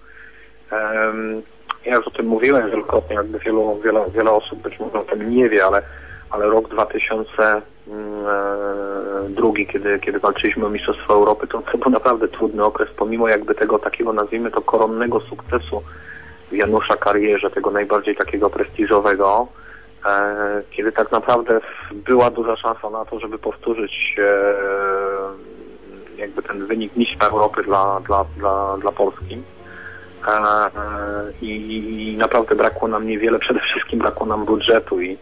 Ja 1.86 1.96
już 1.96 2.08
o 2.08 2.12
tym 2.12 2.26
mówiłem 2.26 2.70
wielokrotnie, 2.70 3.16
jakby 3.16 3.40
wielu, 3.40 3.82
wiele, 3.84 4.02
wiele 4.16 4.32
osób 4.32 4.60
być 4.60 4.80
może 4.80 5.00
o 5.00 5.04
tym 5.04 5.30
nie 5.30 5.50
wie, 5.50 5.66
ale, 5.66 5.82
ale 6.30 6.46
rok 6.46 6.70
2002, 7.88 9.66
kiedy, 9.72 10.00
kiedy 10.00 10.20
walczyliśmy 10.20 10.66
o 10.66 10.70
Mistrzostwo 10.70 11.14
Europy, 11.14 11.48
to, 11.48 11.64
był 11.78 11.92
naprawdę 11.92 12.28
trudny 12.28 12.64
okres, 12.64 12.90
pomimo 12.98 13.28
jakby 13.28 13.56
tego 13.56 13.80
takiego, 13.80 14.14
nazwijmy 14.14 14.52
to, 14.52 14.62
koronnego 14.62 15.20
sukcesu 15.20 15.84
Janusza 16.52 16.98
karierze, 16.98 17.50
tego 17.50 17.72
najbardziej 17.72 18.16
takiego 18.16 18.50
prestiżowego, 18.50 19.48
e, 20.06 20.62
kiedy 20.72 20.92
tak 20.92 21.12
naprawdę 21.12 21.62
była 21.92 22.30
duża 22.30 22.56
szansa 22.56 22.90
na 22.90 23.06
to, 23.06 23.20
żeby 23.20 23.38
powtórzyć 23.38 24.16
e, 24.18 24.44
jakby 26.18 26.42
ten 26.42 26.66
wynik 26.66 26.96
mistrza 26.96 27.28
Europy 27.28 27.64
dla, 27.64 28.00
dla, 28.00 28.26
dla, 28.38 28.78
dla 28.78 28.92
Polski. 28.92 29.42
E, 30.28 30.32
e, 30.32 30.70
I, 31.42 32.14
I 32.14 32.18
naprawdę 32.18 32.56
brakło 32.56 32.88
nam 32.88 33.08
niewiele, 33.08 33.40
przede 33.40 33.60
wszystkim 33.60 34.00
brakło 34.00 34.26
nam 34.26 34.46
budżetu 34.46 35.02
i 35.02 35.18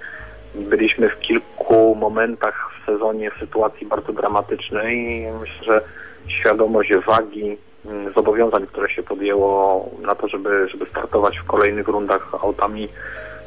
byliśmy 0.55 1.09
w 1.09 1.19
kilku 1.19 1.95
momentach 1.95 2.69
w 2.81 2.85
sezonie 2.85 3.31
w 3.31 3.39
sytuacji 3.39 3.87
bardzo 3.87 4.13
dramatycznej. 4.13 4.97
I 4.97 5.27
myślę, 5.39 5.65
że 5.65 5.81
świadomość 6.27 6.93
wagi 6.95 7.57
mm, 7.85 8.13
zobowiązań, 8.13 8.67
które 8.67 8.89
się 8.89 9.03
podjęło 9.03 9.89
na 10.01 10.15
to, 10.15 10.27
żeby, 10.27 10.69
żeby 10.69 10.85
startować 10.85 11.39
w 11.39 11.43
kolejnych 11.43 11.87
rundach 11.87 12.35
autami 12.41 12.87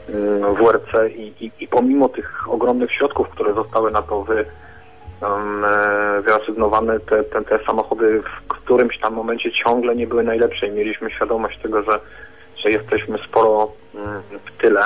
mm, 0.09 0.55
WRC 0.55 1.11
i, 1.17 1.45
i, 1.45 1.51
i 1.61 1.69
pomimo 1.69 2.09
tych 2.09 2.49
ogromnych 2.49 2.93
środków, 2.93 3.29
które 3.29 3.55
zostały 3.55 3.91
na 3.91 4.03
to 4.03 4.23
wy, 4.23 4.45
um, 5.23 5.65
wyasygnowane, 6.23 7.01
te, 7.01 7.25
te, 7.25 7.43
te 7.43 7.59
samochody 7.67 8.23
w 8.23 8.49
którymś 8.49 8.99
tam 8.99 9.15
momencie 9.15 9.53
ciągle 9.53 9.97
nie 9.97 10.07
były 10.07 10.25
najlepsze 10.25 10.67
i 10.67 10.73
mieliśmy 10.73 11.11
świadomość 11.11 11.59
tego, 11.59 11.83
że, 11.83 12.01
że 12.57 12.71
jesteśmy 12.71 13.19
sporo 13.19 13.73
w 14.45 14.59
tyle, 14.59 14.83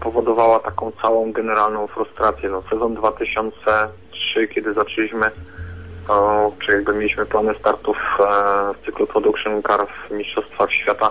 powodowała 0.00 0.58
taką 0.60 0.92
całą 1.02 1.32
generalną 1.32 1.86
frustrację. 1.86 2.48
No, 2.48 2.62
sezon 2.70 2.94
2003, 2.94 4.48
kiedy 4.48 4.74
zaczęliśmy, 4.74 5.30
czy 6.58 6.72
jakby 6.72 6.94
mieliśmy 6.94 7.26
plany 7.26 7.54
startów 7.54 7.96
e, 8.20 8.24
w 8.74 8.86
cyklu 8.86 9.06
Production 9.06 9.62
Car 9.62 9.86
w 9.86 10.10
Mistrzostwach 10.10 10.72
Świata, 10.72 11.10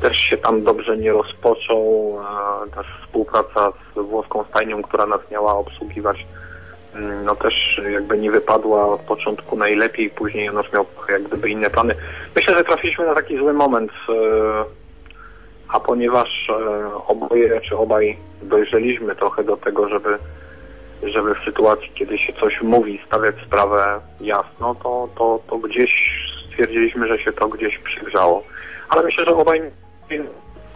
też 0.00 0.16
się 0.16 0.36
tam 0.36 0.62
dobrze 0.64 0.96
nie 0.96 1.12
rozpoczął. 1.12 2.18
Też 2.74 2.86
współpraca 3.02 3.72
z 3.96 4.00
włoską 4.00 4.44
stajnią, 4.44 4.82
która 4.82 5.06
nas 5.06 5.20
miała 5.30 5.54
obsługiwać, 5.54 6.26
mm, 6.94 7.24
no 7.24 7.36
też 7.36 7.80
jakby 7.90 8.18
nie 8.18 8.30
wypadła 8.30 8.88
od 8.88 9.00
początku 9.00 9.56
najlepiej, 9.56 10.10
później 10.10 10.44
Janusz 10.44 10.72
miał 10.72 10.86
jak 11.08 11.22
gdyby 11.22 11.50
inne 11.50 11.70
plany. 11.70 11.94
Myślę, 12.36 12.54
że 12.54 12.64
trafiliśmy 12.64 13.06
na 13.06 13.14
taki 13.14 13.38
zły 13.38 13.52
moment, 13.52 13.92
e, 14.08 14.77
a 15.68 15.80
ponieważ 15.80 16.50
e, 16.50 16.90
oboje 17.06 17.60
czy 17.60 17.76
obaj 17.76 18.16
dojrzeliśmy 18.42 19.16
trochę 19.16 19.44
do 19.44 19.56
tego, 19.56 19.88
żeby, 19.88 20.18
żeby 21.02 21.34
w 21.34 21.44
sytuacji, 21.44 21.90
kiedy 21.94 22.18
się 22.18 22.32
coś 22.32 22.62
mówi, 22.62 23.00
stawiać 23.06 23.34
sprawę 23.46 24.00
jasno, 24.20 24.74
to, 24.74 25.08
to, 25.16 25.40
to 25.48 25.58
gdzieś 25.58 25.90
stwierdziliśmy, 26.46 27.06
że 27.06 27.18
się 27.18 27.32
to 27.32 27.48
gdzieś 27.48 27.78
przygrzało. 27.78 28.44
Ale 28.88 29.02
myślę, 29.02 29.24
że 29.24 29.36
obaj 29.36 29.62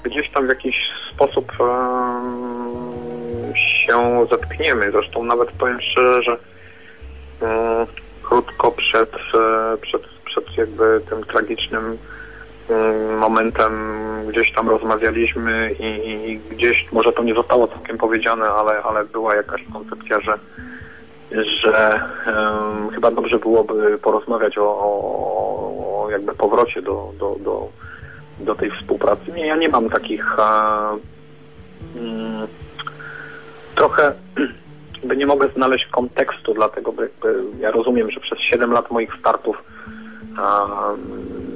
gdzieś 0.02 0.30
tam 0.30 0.46
w 0.46 0.48
jakiś 0.48 0.76
sposób 1.14 1.52
em, 1.60 3.52
się 3.56 4.26
zetkniemy. 4.30 4.90
Zresztą 4.90 5.24
nawet 5.24 5.52
powiem 5.52 5.80
szczerze, 5.80 6.22
że 6.22 6.32
em, 6.32 7.86
krótko 8.22 8.70
przed, 8.70 9.14
e, 9.14 9.76
przed, 9.76 10.02
przed 10.24 10.58
jakby 10.58 11.00
tym 11.10 11.24
tragicznym 11.24 11.98
momentem 13.18 13.72
gdzieś 14.28 14.52
tam 14.52 14.68
rozmawialiśmy 14.68 15.72
i, 15.80 16.30
i 16.30 16.38
gdzieś, 16.38 16.92
może 16.92 17.12
to 17.12 17.22
nie 17.22 17.34
zostało 17.34 17.68
całkiem 17.68 17.98
powiedziane, 17.98 18.46
ale, 18.48 18.82
ale 18.82 19.04
była 19.04 19.34
jakaś 19.34 19.64
koncepcja, 19.72 20.20
że 20.20 20.38
że 21.62 22.00
em, 22.26 22.90
chyba 22.90 23.10
dobrze 23.10 23.38
byłoby 23.38 23.98
porozmawiać 23.98 24.58
o, 24.58 24.62
o, 24.64 26.04
o 26.04 26.10
jakby 26.10 26.34
powrocie 26.34 26.82
do, 26.82 27.12
do, 27.18 27.36
do, 27.40 27.68
do 28.40 28.54
tej 28.54 28.70
współpracy. 28.70 29.32
Nie, 29.36 29.46
ja 29.46 29.56
nie 29.56 29.68
mam 29.68 29.90
takich 29.90 30.38
e, 30.38 30.42
mm, 31.96 32.46
trochę 33.74 34.12
by 35.08 35.16
nie 35.16 35.26
mogę 35.26 35.48
znaleźć 35.56 35.86
kontekstu, 35.86 36.54
dlatego 36.54 36.92
by, 36.92 37.10
by 37.22 37.44
ja 37.58 37.70
rozumiem, 37.70 38.10
że 38.10 38.20
przez 38.20 38.38
7 38.38 38.72
lat 38.72 38.90
moich 38.90 39.14
startów 39.20 39.64
em, 40.22 41.51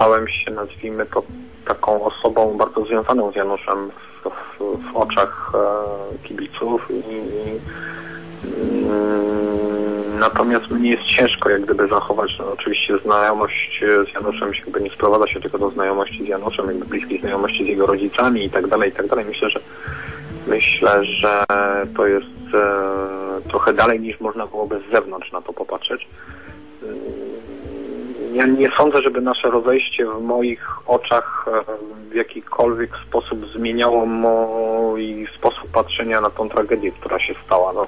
stałem 0.00 0.28
się, 0.28 0.50
nazwijmy 0.50 1.06
to, 1.06 1.22
taką 1.64 2.04
osobą 2.04 2.56
bardzo 2.56 2.84
związaną 2.84 3.32
z 3.32 3.36
Januszem 3.36 3.90
w, 4.24 4.30
w, 4.30 4.92
w 4.92 4.96
oczach 4.96 5.52
e, 5.54 6.28
kibiców 6.28 6.90
i, 6.90 6.94
i 6.94 7.60
Mm, 8.44 10.18
Natomiast 10.18 10.70
mnie 10.70 10.90
jest 10.90 11.02
ciężko 11.02 11.50
jak 11.50 11.62
gdyby 11.62 11.88
zachować, 11.88 12.38
no, 12.38 12.52
oczywiście 12.52 12.98
znajomość 12.98 13.82
e, 13.82 14.04
z 14.10 14.14
Januszem 14.14 14.52
jakby 14.54 14.80
nie 14.80 14.90
sprowadza 14.90 15.26
się 15.26 15.40
tylko 15.40 15.58
do 15.58 15.70
znajomości 15.70 16.24
z 16.24 16.28
Januszem, 16.28 16.66
jakby 16.66 16.84
bliskiej 16.84 17.20
znajomości 17.20 17.64
z 17.64 17.68
jego 17.68 17.86
rodzicami 17.86 18.44
i 18.44 18.50
tak 18.50 18.66
dalej, 18.66 18.90
i 18.90 18.92
tak 18.92 19.06
dalej. 19.06 19.24
Myślę, 19.24 19.50
że 19.50 19.60
myślę, 20.46 21.04
że 21.04 21.44
to 21.96 22.06
jest 22.06 22.54
e, 22.54 23.48
trochę 23.48 23.72
dalej 23.72 24.00
niż 24.00 24.20
można 24.20 24.46
byłoby 24.46 24.80
z 24.88 24.92
zewnątrz 24.92 25.32
na 25.32 25.42
to 25.42 25.52
popatrzeć. 25.52 26.08
Ja 28.32 28.46
nie 28.46 28.70
sądzę, 28.70 29.02
żeby 29.02 29.20
nasze 29.20 29.50
rozejście 29.50 30.06
w 30.06 30.22
moich 30.22 30.66
oczach 30.86 31.46
e, 31.48 31.64
w 32.10 32.14
jakikolwiek 32.14 32.90
sposób 33.08 33.46
zmieniało 33.46 34.06
mój 34.06 35.28
sposób 35.36 35.70
patrzenia 35.70 36.20
na 36.20 36.30
tą 36.30 36.48
tragedię, 36.48 36.92
która 36.92 37.18
się 37.18 37.34
stała. 37.44 37.72
No, 37.72 37.86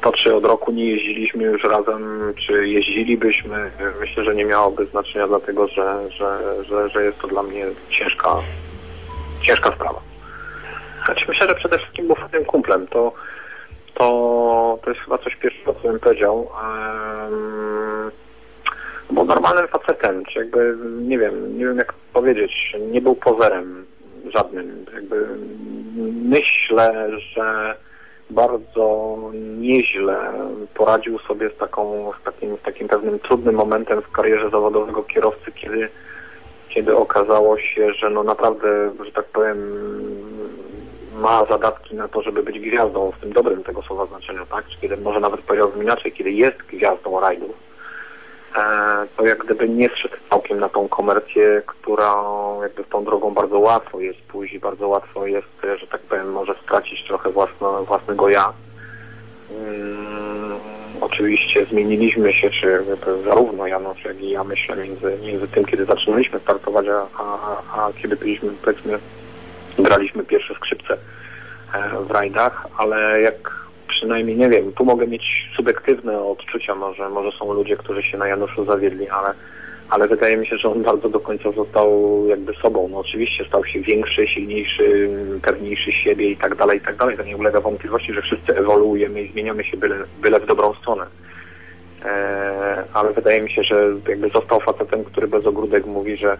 to, 0.00 0.12
czy 0.12 0.34
od 0.34 0.44
roku 0.44 0.72
nie 0.72 0.84
jeździliśmy 0.84 1.44
już 1.44 1.64
razem, 1.64 2.32
czy 2.46 2.68
jeździlibyśmy, 2.68 3.70
myślę, 4.00 4.24
że 4.24 4.34
nie 4.34 4.44
miałoby 4.44 4.86
znaczenia, 4.86 5.28
dlatego 5.28 5.68
że, 5.68 6.10
że, 6.10 6.38
że, 6.64 6.88
że 6.88 7.04
jest 7.04 7.18
to 7.18 7.28
dla 7.28 7.42
mnie 7.42 7.66
ciężka, 7.88 8.36
ciężka 9.42 9.72
sprawa. 9.72 10.00
Znaczy, 11.04 11.24
myślę, 11.28 11.48
że 11.48 11.54
przede 11.54 11.78
wszystkim 11.78 12.06
był 12.06 12.16
fajnym 12.16 12.44
kumplem. 12.44 12.86
To, 12.86 13.12
to, 13.94 14.78
to 14.82 14.90
jest 14.90 15.02
chyba 15.02 15.18
coś 15.18 15.36
pierwszego, 15.36 15.74
co 15.74 15.88
bym 15.88 16.00
powiedział. 16.00 16.48
Em, 16.62 18.10
był 19.12 19.24
normalnym 19.24 19.68
facetem, 19.68 20.24
czy 20.24 20.38
jakby, 20.38 20.76
nie 21.00 21.18
wiem, 21.18 21.58
nie 21.58 21.66
wiem 21.66 21.78
jak 21.78 21.92
powiedzieć, 22.12 22.76
nie 22.90 23.00
był 23.00 23.14
pozerem 23.14 23.86
żadnym. 24.34 24.86
Jakby 24.94 25.26
myślę, 26.24 27.08
że 27.34 27.76
bardzo 28.30 29.18
nieźle 29.58 30.32
poradził 30.74 31.18
sobie 31.18 31.50
z, 31.50 31.56
taką, 31.56 32.12
z, 32.20 32.24
takim, 32.24 32.56
z 32.56 32.62
takim 32.62 32.88
pewnym 32.88 33.18
trudnym 33.18 33.54
momentem 33.54 34.02
w 34.02 34.12
karierze 34.12 34.50
zawodowego 34.50 35.02
kierowcy, 35.02 35.52
kiedy, 35.52 35.88
kiedy 36.68 36.96
okazało 36.96 37.58
się, 37.58 37.92
że 37.92 38.10
no 38.10 38.22
naprawdę, 38.22 38.90
że 39.04 39.12
tak 39.12 39.24
powiem, 39.24 39.58
ma 41.14 41.44
zadatki 41.44 41.94
na 41.94 42.08
to, 42.08 42.22
żeby 42.22 42.42
być 42.42 42.58
gwiazdą 42.58 43.10
w 43.10 43.20
tym 43.20 43.32
dobrym 43.32 43.64
tego 43.64 43.82
słowa 43.82 44.06
znaczeniu, 44.06 44.46
tak? 44.50 44.68
Czy 44.68 44.80
kiedy 44.80 44.96
może 44.96 45.20
nawet 45.20 45.40
powiedziałbym 45.40 45.82
inaczej, 45.82 46.12
kiedy 46.12 46.30
jest 46.30 46.56
gwiazdą 46.56 47.20
rajdów, 47.20 47.71
to 49.16 49.26
jak 49.26 49.44
gdyby 49.44 49.68
nie 49.68 49.88
zszedł 49.88 50.16
całkiem 50.30 50.60
na 50.60 50.68
tą 50.68 50.88
komercję, 50.88 51.62
która 51.66 52.14
jakby 52.62 52.84
tą 52.84 53.04
drogą 53.04 53.34
bardzo 53.34 53.58
łatwo 53.58 54.00
jest 54.00 54.20
pójść 54.20 54.54
i 54.54 54.58
bardzo 54.58 54.88
łatwo 54.88 55.26
jest, 55.26 55.64
e, 55.64 55.78
że 55.78 55.86
tak 55.86 56.00
powiem, 56.00 56.32
może 56.32 56.54
stracić 56.62 57.04
trochę 57.04 57.30
własno, 57.30 57.84
własnego 57.84 58.28
ja. 58.28 58.52
Mm, 59.50 60.58
oczywiście 61.00 61.66
zmieniliśmy 61.66 62.32
się, 62.32 62.50
czy 62.50 62.84
zarówno 63.24 63.66
Janusz, 63.66 64.04
jak 64.04 64.20
i 64.20 64.30
ja 64.30 64.44
myślę 64.44 64.76
między, 64.76 65.18
między 65.22 65.48
tym, 65.48 65.64
kiedy 65.64 65.84
zaczynaliśmy 65.84 66.40
startować, 66.40 66.86
a, 66.88 67.22
a, 67.22 67.62
a 67.76 67.92
kiedy 68.02 68.16
byliśmy, 68.16 68.50
powiedzmy, 68.64 68.98
graliśmy 69.78 70.24
pierwsze 70.24 70.54
skrzypce 70.54 70.94
e, 71.74 71.98
w 72.04 72.10
rajdach, 72.10 72.66
ale 72.78 73.20
jak 73.20 73.61
przynajmniej, 74.02 74.36
nie 74.36 74.48
wiem, 74.48 74.72
tu 74.72 74.84
mogę 74.84 75.06
mieć 75.06 75.22
subiektywne 75.56 76.20
odczucia, 76.20 76.74
może, 76.74 77.08
może 77.08 77.38
są 77.38 77.52
ludzie, 77.52 77.76
którzy 77.76 78.02
się 78.02 78.18
na 78.18 78.26
Januszu 78.26 78.64
zawiedli, 78.64 79.08
ale, 79.08 79.32
ale 79.90 80.08
wydaje 80.08 80.36
mi 80.36 80.46
się, 80.46 80.56
że 80.56 80.68
on 80.68 80.82
bardzo 80.82 81.08
do 81.08 81.20
końca 81.20 81.52
został 81.52 81.88
jakby 82.28 82.54
sobą. 82.54 82.88
No 82.88 82.98
oczywiście 82.98 83.44
stał 83.44 83.64
się 83.64 83.80
większy, 83.80 84.26
silniejszy, 84.26 85.10
pewniejszy 85.42 85.92
siebie 85.92 86.30
i 86.30 86.36
tak 86.36 86.54
dalej, 86.54 86.78
i 86.78 86.80
tak 86.80 86.96
dalej. 86.96 87.16
To 87.16 87.22
nie 87.22 87.36
ulega 87.36 87.60
wątpliwości, 87.60 88.12
że 88.12 88.22
wszyscy 88.22 88.56
ewoluujemy 88.56 89.22
i 89.22 89.32
zmieniamy 89.32 89.64
się 89.64 89.76
byle, 89.76 89.96
byle 90.20 90.40
w 90.40 90.46
dobrą 90.46 90.74
stronę. 90.74 91.06
E, 92.04 92.84
ale 92.94 93.12
wydaje 93.12 93.40
mi 93.40 93.50
się, 93.50 93.62
że 93.62 93.92
jakby 94.08 94.28
został 94.28 94.60
facetem, 94.60 95.04
który 95.04 95.28
bez 95.28 95.46
ogródek 95.46 95.86
mówi, 95.86 96.16
że 96.16 96.36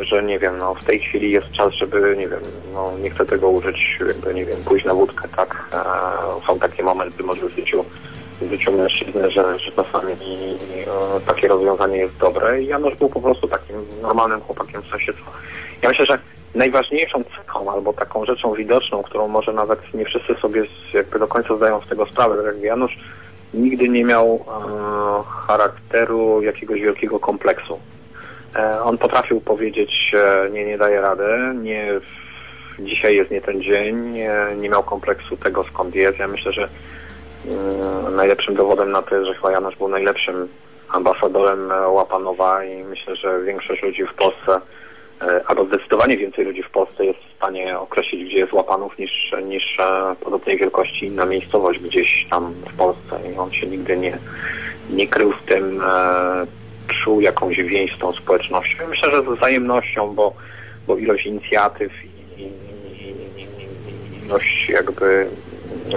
że 0.00 0.22
nie 0.22 0.38
wiem, 0.38 0.58
no 0.58 0.74
w 0.74 0.84
tej 0.84 1.00
chwili 1.00 1.30
jest 1.30 1.50
czas, 1.50 1.72
żeby, 1.72 2.16
nie 2.18 2.28
wiem, 2.28 2.40
no 2.74 2.92
nie 3.02 3.10
chcę 3.10 3.26
tego 3.26 3.48
użyć, 3.48 3.98
jakby, 4.06 4.34
nie 4.34 4.44
wiem, 4.44 4.58
pójść 4.64 4.86
na 4.86 4.94
wódkę, 4.94 5.28
tak? 5.36 5.64
E, 5.72 6.46
są 6.46 6.58
takie 6.58 6.82
momenty 6.82 7.22
może 7.22 7.48
w 7.48 7.54
życiu, 7.54 7.84
w 8.40 8.50
życiu 8.50 8.72
mężczyzny, 8.72 9.30
że, 9.30 9.58
że 9.58 9.72
czasami 9.72 10.12
e, 10.12 11.20
takie 11.26 11.48
rozwiązanie 11.48 11.96
jest 11.96 12.16
dobre 12.16 12.62
i 12.62 12.66
Janusz 12.66 12.94
był 12.94 13.08
po 13.08 13.20
prostu 13.20 13.48
takim 13.48 13.76
normalnym 14.02 14.40
chłopakiem 14.40 14.82
w 14.82 14.88
sensie 14.88 15.12
co. 15.12 15.18
Ja 15.82 15.88
myślę, 15.88 16.06
że 16.06 16.18
najważniejszą 16.54 17.24
cechą 17.24 17.72
albo 17.72 17.92
taką 17.92 18.24
rzeczą 18.24 18.54
widoczną, 18.54 19.02
którą 19.02 19.28
może 19.28 19.52
nawet 19.52 19.94
nie 19.94 20.04
wszyscy 20.04 20.34
sobie 20.34 20.64
jakby 20.94 21.18
do 21.18 21.26
końca 21.28 21.56
zdają 21.56 21.80
z 21.80 21.88
tego 21.88 22.06
sprawę, 22.06 22.36
tak 22.36 22.54
jak 22.54 22.62
Janusz 22.62 22.98
nigdy 23.54 23.88
nie 23.88 24.04
miał 24.04 24.26
e, 24.34 25.22
charakteru 25.46 26.42
jakiegoś 26.42 26.80
wielkiego 26.80 27.20
kompleksu. 27.20 27.78
E, 28.56 28.82
on 28.82 28.98
potrafił 28.98 29.40
powiedzieć, 29.40 30.12
nie, 30.52 30.64
nie 30.64 30.78
daje 30.78 31.00
rady, 31.00 31.24
nie, 31.54 32.00
dzisiaj 32.78 33.16
jest 33.16 33.30
nie 33.30 33.40
ten 33.40 33.62
dzień, 33.62 33.96
nie, 33.96 34.34
nie 34.56 34.68
miał 34.68 34.82
kompleksu 34.82 35.36
tego 35.36 35.64
skąd 35.64 35.94
jest. 35.94 36.18
Ja 36.18 36.28
myślę, 36.28 36.52
że 36.52 36.68
e, 37.48 38.10
najlepszym 38.10 38.54
dowodem 38.54 38.90
na 38.90 39.02
to 39.02 39.14
jest, 39.14 39.26
że 39.26 39.34
chyba 39.34 39.52
Janusz 39.52 39.76
był 39.76 39.88
najlepszym 39.88 40.48
ambasadorem 40.88 41.72
Łapanowa 41.88 42.64
i 42.64 42.84
myślę, 42.84 43.16
że 43.16 43.42
większość 43.42 43.82
ludzi 43.82 44.06
w 44.06 44.14
Polsce, 44.14 44.60
e, 45.22 45.40
albo 45.46 45.64
zdecydowanie 45.64 46.16
więcej 46.16 46.44
ludzi 46.44 46.62
w 46.62 46.70
Polsce 46.70 47.04
jest 47.04 47.18
w 47.18 47.36
stanie 47.36 47.78
określić, 47.78 48.24
gdzie 48.24 48.38
jest 48.38 48.52
Łapanów 48.52 48.98
niż, 48.98 49.34
niż 49.42 49.78
e, 49.78 50.16
podobnej 50.20 50.58
wielkości 50.58 51.06
inna 51.06 51.24
miejscowość 51.26 51.78
gdzieś 51.80 52.26
tam 52.30 52.52
w 52.52 52.76
Polsce 52.76 53.20
i 53.34 53.38
on 53.38 53.52
się 53.52 53.66
nigdy 53.66 53.96
nie, 53.96 54.18
nie 54.90 55.08
krył 55.08 55.32
w 55.32 55.42
tym, 55.42 55.82
czuł 56.90 57.20
jakąś 57.20 57.56
więź 57.56 57.96
z 57.96 57.98
tą 57.98 58.12
społecznością. 58.12 58.86
Myślę, 58.88 59.10
że 59.10 59.22
z 59.22 59.38
wzajemnością, 59.38 60.14
bo, 60.14 60.34
bo 60.86 60.96
ilość 60.96 61.26
inicjatyw 61.26 61.92
i, 62.04 62.42
i, 62.42 62.46
i, 63.02 63.42
i 63.42 64.26
ilość 64.26 64.68
jakby 64.68 65.26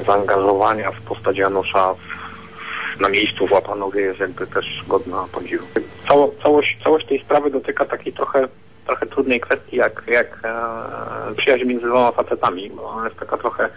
zaangażowania 0.06 0.92
w 0.92 1.02
postać 1.02 1.38
Janusza 1.38 1.94
w, 1.94 3.00
na 3.00 3.10
miejscu 3.10 3.48
w 3.48 3.52
Łapanowie 3.52 4.02
jest 4.02 4.20
jakby 4.20 4.48
też 4.48 4.84
godna 4.88 5.26
podziwu. 5.32 5.66
Cało, 6.08 6.34
całość, 6.44 6.78
całość 6.84 7.08
tej 7.08 7.20
sprawy 7.20 7.50
dotyka 7.50 7.86
takiej 7.86 8.14
trochę 8.14 8.48
trochę 8.86 9.06
trudnej 9.06 9.40
kwestii 9.40 9.76
jak, 9.76 10.04
jak 10.08 10.40
e, 10.44 11.36
przyjaźń 11.36 11.66
między 11.66 11.88
dwoma 11.88 12.12
facetami, 12.12 12.70
bo 12.70 12.90
ona 12.90 13.06
jest 13.06 13.20
taka 13.20 13.38
trochę 13.38 13.70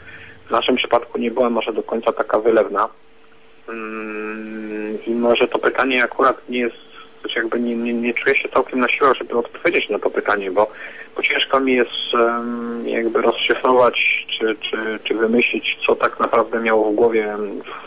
w 0.46 0.50
naszym 0.50 0.76
przypadku 0.76 1.18
nie 1.18 1.30
była 1.30 1.50
może 1.50 1.72
do 1.72 1.82
końca 1.82 2.12
taka 2.12 2.38
wylewna. 2.38 2.88
Mm, 3.68 4.98
I 5.06 5.10
może 5.10 5.48
to 5.48 5.58
pytanie 5.58 6.04
akurat 6.04 6.48
nie 6.48 6.58
jest, 6.58 6.85
znaczy 7.26 7.40
jakby 7.40 7.60
nie, 7.60 7.76
nie, 7.76 7.94
nie 7.94 8.14
czuję 8.14 8.36
się 8.36 8.48
całkiem 8.48 8.80
na 8.80 8.88
siłę, 8.88 9.12
żeby 9.18 9.38
odpowiedzieć 9.38 9.88
na 9.88 9.98
to 9.98 10.10
pytanie, 10.10 10.50
bo, 10.50 10.70
bo 11.16 11.22
ciężko 11.22 11.60
mi 11.60 11.74
jest 11.74 12.14
em, 12.14 12.88
jakby 12.88 13.22
rozszyfrować, 13.22 14.26
czy, 14.38 14.56
czy, 14.60 14.98
czy 15.04 15.14
wymyślić, 15.14 15.78
co 15.86 15.96
tak 15.96 16.20
naprawdę 16.20 16.60
miało 16.60 16.92
w 16.92 16.94
głowie 16.94 17.36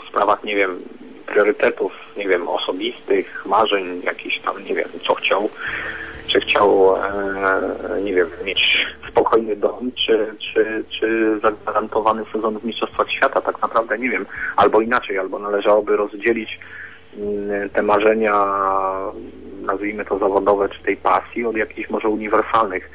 w 0.04 0.10
sprawach, 0.10 0.44
nie 0.44 0.56
wiem, 0.56 0.80
priorytetów, 1.26 1.92
nie 2.18 2.28
wiem, 2.28 2.48
osobistych, 2.48 3.46
marzeń, 3.46 4.02
jakichś 4.04 4.40
tam, 4.40 4.64
nie 4.64 4.76
wiem, 4.76 4.90
co 5.08 5.16
chciał, 5.16 5.50
czy 6.28 6.40
chciał, 6.40 6.96
e, 6.96 8.02
nie 8.02 8.14
wiem, 8.14 8.28
mieć 8.46 8.88
spokojny 9.10 9.56
dom, 9.56 9.92
czy, 10.06 10.34
czy, 10.40 10.84
czy 11.00 11.40
zagwarantowany 11.40 12.24
sezon 12.34 12.60
w 12.60 12.66
Mistrzostwach 12.66 13.12
Świata, 13.12 13.42
tak 13.42 13.62
naprawdę 13.62 14.00
nie 14.00 14.10
wiem. 14.10 14.26
Albo 14.56 14.82
inaczej, 14.82 15.18
albo 15.18 15.40
należałoby 15.40 15.98
rozdzielić 15.98 16.60
te 17.74 17.82
marzenia, 17.82 18.46
nazwijmy 19.62 20.06
to 20.06 20.20
zawodowe, 20.20 20.70
czy 20.70 20.84
tej 20.84 20.98
pasji 20.98 21.46
od 21.46 21.58
jakichś 21.58 21.90
może 21.90 22.10
uniwersalnych. 22.10 22.90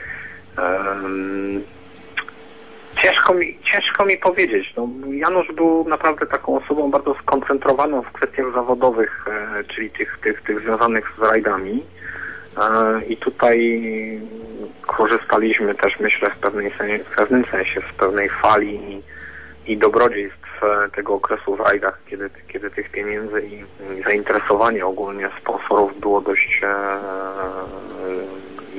Ciężko 3.03 3.35
mi, 3.35 3.59
ciężko 3.65 4.05
mi 4.05 4.17
powiedzieć. 4.17 4.75
No, 4.77 4.89
Janusz 5.13 5.53
był 5.53 5.89
naprawdę 5.89 6.27
taką 6.27 6.57
osobą 6.57 6.91
bardzo 6.91 7.15
skoncentrowaną 7.15 8.03
w 8.03 8.13
kwestiach 8.13 8.53
zawodowych, 8.55 9.27
e, 9.29 9.65
czyli 9.65 9.91
tych, 9.91 10.19
tych, 10.23 10.43
tych 10.43 10.61
związanych 10.61 11.13
z 11.19 11.23
rajdami. 11.23 11.83
E, 12.59 13.05
I 13.05 13.17
tutaj 13.17 13.81
korzystaliśmy 14.87 15.75
też, 15.75 16.01
myślę, 16.01 16.31
w, 16.31 16.37
pewnej 16.37 16.71
w 17.05 17.17
pewnym 17.17 17.45
sensie 17.45 17.81
z 17.81 17.95
pewnej 17.97 18.29
fali 18.29 18.75
i, 18.75 19.03
i 19.73 19.77
dobrodziejstw 19.77 20.44
tego 20.95 21.15
okresu 21.15 21.57
w 21.57 21.61
rajdach, 21.61 21.99
kiedy, 22.07 22.31
kiedy 22.49 22.71
tych 22.71 22.91
pieniędzy 22.91 23.43
i, 23.43 23.65
zainteresowanie 24.05 24.87
ogólnie 24.87 25.31
sponsorów 25.41 26.01
było 26.01 26.21
dość 26.21 26.61
e, 26.63 26.77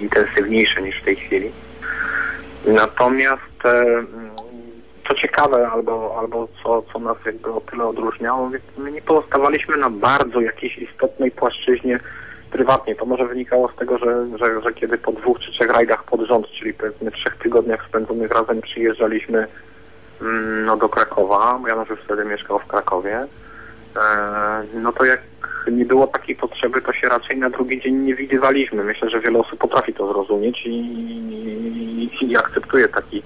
intensywniejsze 0.02 0.82
niż 0.82 1.02
w 1.02 1.06
tej 1.06 1.15
chwili. 1.15 1.52
Natomiast 2.65 3.65
e, 3.65 3.86
co 5.08 5.15
ciekawe, 5.15 5.69
albo, 5.69 6.15
albo 6.19 6.48
co, 6.63 6.84
co 6.93 7.00
nas 7.00 7.17
jakby 7.26 7.52
o 7.52 7.62
tyle 7.62 7.84
odróżniało, 7.84 8.52
my 8.78 8.91
nie 8.91 9.02
pozostawaliśmy 9.02 9.78
na 9.78 9.89
bardzo 9.89 10.41
jakiejś 10.41 10.78
istotnej 10.78 11.32
płaszczyźnie 11.32 12.00
prywatnie. 12.52 12.95
To 12.95 13.06
może 13.06 13.26
wynikało 13.26 13.71
z 13.71 13.76
tego, 13.76 13.98
że, 13.98 14.28
że, 14.38 14.62
że 14.62 14.74
kiedy 14.74 14.98
po 14.98 15.12
dwóch 15.12 15.39
czy 15.39 15.52
trzech 15.52 15.69
rajdach 15.69 16.04
pod 16.04 16.21
rząd, 16.21 16.48
czyli 16.48 16.74
powiedzmy 16.74 17.12
trzech 17.12 17.36
tygodniach 17.36 17.86
spędzonych 17.86 18.32
razem 18.32 18.62
przyjeżdżaliśmy 18.62 19.48
no, 20.65 20.78
do 20.78 20.89
Krakowa, 20.89 21.60
bo 21.62 21.67
Janusz 21.67 21.89
już 21.89 21.99
wtedy 21.99 22.25
mieszkał 22.25 22.60
w 22.60 22.67
Krakowie, 22.67 23.28
e, 23.95 24.63
no 24.73 24.93
to 24.93 25.06
jak 25.06 25.21
nie 25.71 25.86
było 25.86 26.08
takiej 26.08 26.36
potrzeby, 26.36 26.82
to 26.82 26.93
się 26.93 27.10
raczej 27.10 27.38
na 27.38 27.49
drugi 27.49 27.82
dzień 27.82 27.95
nie 27.95 28.15
widywaliśmy. 28.15 28.84
Myślę, 28.84 29.10
że 29.10 29.19
wiele 29.19 29.39
osób 29.39 29.60
potrafi 29.60 29.93
to 29.93 30.13
zrozumieć 30.13 30.65
i, 30.65 30.69
i, 30.69 32.32
i 32.32 32.38
akceptuje 32.38 32.88
taki, 32.88 33.23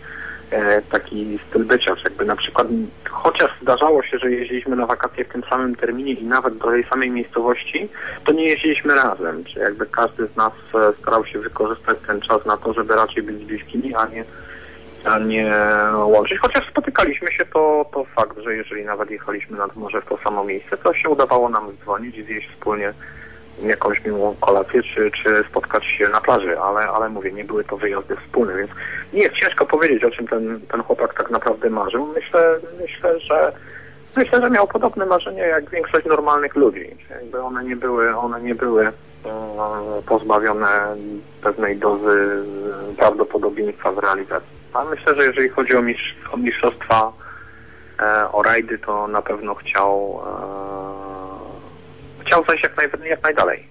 e, 0.52 0.82
taki 0.82 1.40
styl 1.48 1.66
bycia. 1.66 1.96
Jakby 2.04 2.26
na 2.26 2.36
przykład, 2.36 2.68
chociaż 3.10 3.52
zdarzało 3.62 4.04
się, 4.04 4.18
że 4.18 4.32
jeździliśmy 4.32 4.76
na 4.76 4.86
wakacje 4.86 5.26
w 5.26 5.30
tym 5.30 5.44
samym 5.50 5.76
terminie 5.76 6.14
i 6.14 6.24
nawet 6.24 6.58
do 6.58 6.68
tej 6.68 6.84
samej 6.84 7.12
miejscowości, 7.12 7.90
to 8.26 8.32
nie 8.32 8.44
jeździliśmy 8.44 8.96
razem. 8.96 9.44
Czy 9.44 9.60
jakby 9.60 9.86
każdy 9.86 10.28
z 10.28 10.36
nas 10.36 10.54
e, 10.76 10.94
starał 11.02 11.26
się 11.26 11.40
wykorzystać 11.40 11.98
ten 12.08 12.22
czas 12.22 12.46
na 12.46 12.58
to, 12.58 12.74
żeby 12.74 12.96
raczej 12.96 13.24
być 13.24 13.46
bliskimi, 13.46 13.96
a 13.96 14.08
nie 14.08 14.24
a 15.06 15.20
nie 15.20 15.54
łączyć. 16.06 16.40
Chociaż 16.40 16.70
spotykaliśmy 16.70 17.32
się, 17.32 17.46
to, 17.46 17.86
to 17.94 18.06
fakt, 18.16 18.38
że 18.38 18.56
jeżeli 18.56 18.86
nawet 18.86 19.12
jechaliśmy 19.12 19.58
nad 19.58 19.76
morze 19.76 20.02
w 20.02 20.06
to 20.06 20.18
samo 20.24 20.44
miejsce, 20.44 20.78
to 20.78 20.94
się 20.94 21.10
udawało 21.10 21.50
nam 21.50 21.78
dzwonić 21.84 22.18
i 22.18 22.24
zjeść 22.24 22.50
wspólnie 22.50 22.94
jakąś 23.64 24.06
miłą 24.06 24.36
kolację, 24.42 24.84
czy, 24.84 25.12
czy 25.12 25.44
spotkać 25.50 25.86
się 25.86 26.08
na 26.08 26.22
plaży, 26.22 26.60
ale, 26.60 26.80
ale 26.80 27.10
mówię, 27.10 27.32
nie 27.32 27.44
były 27.44 27.64
to 27.64 27.78
wyjazdy 27.78 28.16
wspólne, 28.16 28.58
więc 28.58 28.72
nie 29.14 29.22
jest 29.22 29.36
ciężko 29.36 29.66
powiedzieć, 29.66 30.04
o 30.04 30.12
czym 30.12 30.28
ten, 30.28 30.60
ten 30.72 30.84
chłopak 30.84 31.14
tak 31.14 31.32
naprawdę 31.32 31.70
marzył. 31.70 32.06
Myślę, 32.06 32.60
myślę, 32.82 33.20
że 33.20 33.52
myślę, 34.16 34.42
że 34.42 34.50
miał 34.50 34.68
podobne 34.68 35.06
marzenia 35.06 35.46
jak 35.46 35.70
większość 35.70 36.06
normalnych 36.06 36.56
ludzi. 36.56 36.98
Jakby 37.10 37.42
one 37.42 37.64
nie 37.64 37.76
były, 37.76 38.16
one 38.16 38.42
nie 38.42 38.56
były 38.56 38.88
e, 38.88 38.92
pozbawione 40.06 40.96
pewnej 41.42 41.78
dozy 41.78 42.44
prawdopodobieństwa 42.98 43.92
w 43.92 43.98
realizacji. 43.98 44.59
A 44.74 44.84
myślę, 44.84 45.16
że 45.16 45.26
jeżeli 45.26 45.50
chodzi 45.50 45.76
o, 45.76 45.82
mistrz, 45.82 46.16
o 46.32 46.38
mistrzostwa, 46.38 47.12
e, 48.00 48.32
o 48.32 48.44
rajdy, 48.44 48.80
to 48.80 49.08
na 49.08 49.22
pewno 49.22 49.56
chciał 49.56 50.22
e, 50.26 52.24
chciał 52.30 52.46
zajść 52.46 52.64
jak, 52.64 52.78
naj, 52.78 53.10
jak 53.10 53.24
najdalej. 53.24 53.68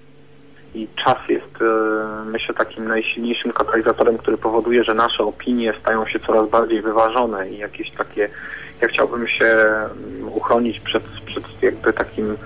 I 0.74 0.88
czas 1.04 1.16
jest, 1.28 1.62
e, 1.62 2.24
myślę, 2.24 2.54
takim 2.54 2.88
najsilniejszym 2.88 3.52
katalizatorem, 3.52 4.18
który 4.18 4.38
powoduje, 4.38 4.84
że 4.84 4.94
nasze 4.94 5.24
opinie 5.24 5.74
stają 5.80 6.06
się 6.06 6.20
coraz 6.20 6.50
bardziej 6.50 6.82
wyważone 6.82 7.50
i 7.50 7.58
jakieś 7.58 7.90
takie, 7.90 8.28
ja 8.80 8.88
chciałbym 8.88 9.28
się 9.28 9.44
mm, 9.44 10.28
uchronić 10.28 10.80
przed, 10.80 11.02
przed 11.26 11.62
jakby 11.62 11.92
takim 11.92 12.36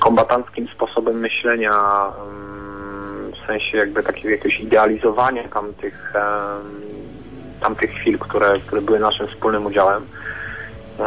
kombatanckim 0.00 0.68
sposobem 0.68 1.16
myślenia, 1.20 1.72
mm, 2.28 3.32
w 3.32 3.46
sensie 3.46 3.78
jakby 3.78 4.02
takiego 4.02 4.28
jakiegoś 4.28 4.60
idealizowania 4.60 5.48
tamtych, 5.48 6.12
em, 6.14 6.82
tamtych 7.62 7.90
chwil, 7.90 8.18
które, 8.18 8.58
które 8.66 8.82
były 8.82 8.98
naszym 8.98 9.26
wspólnym 9.26 9.66
udziałem. 9.66 10.02
E, 11.00 11.04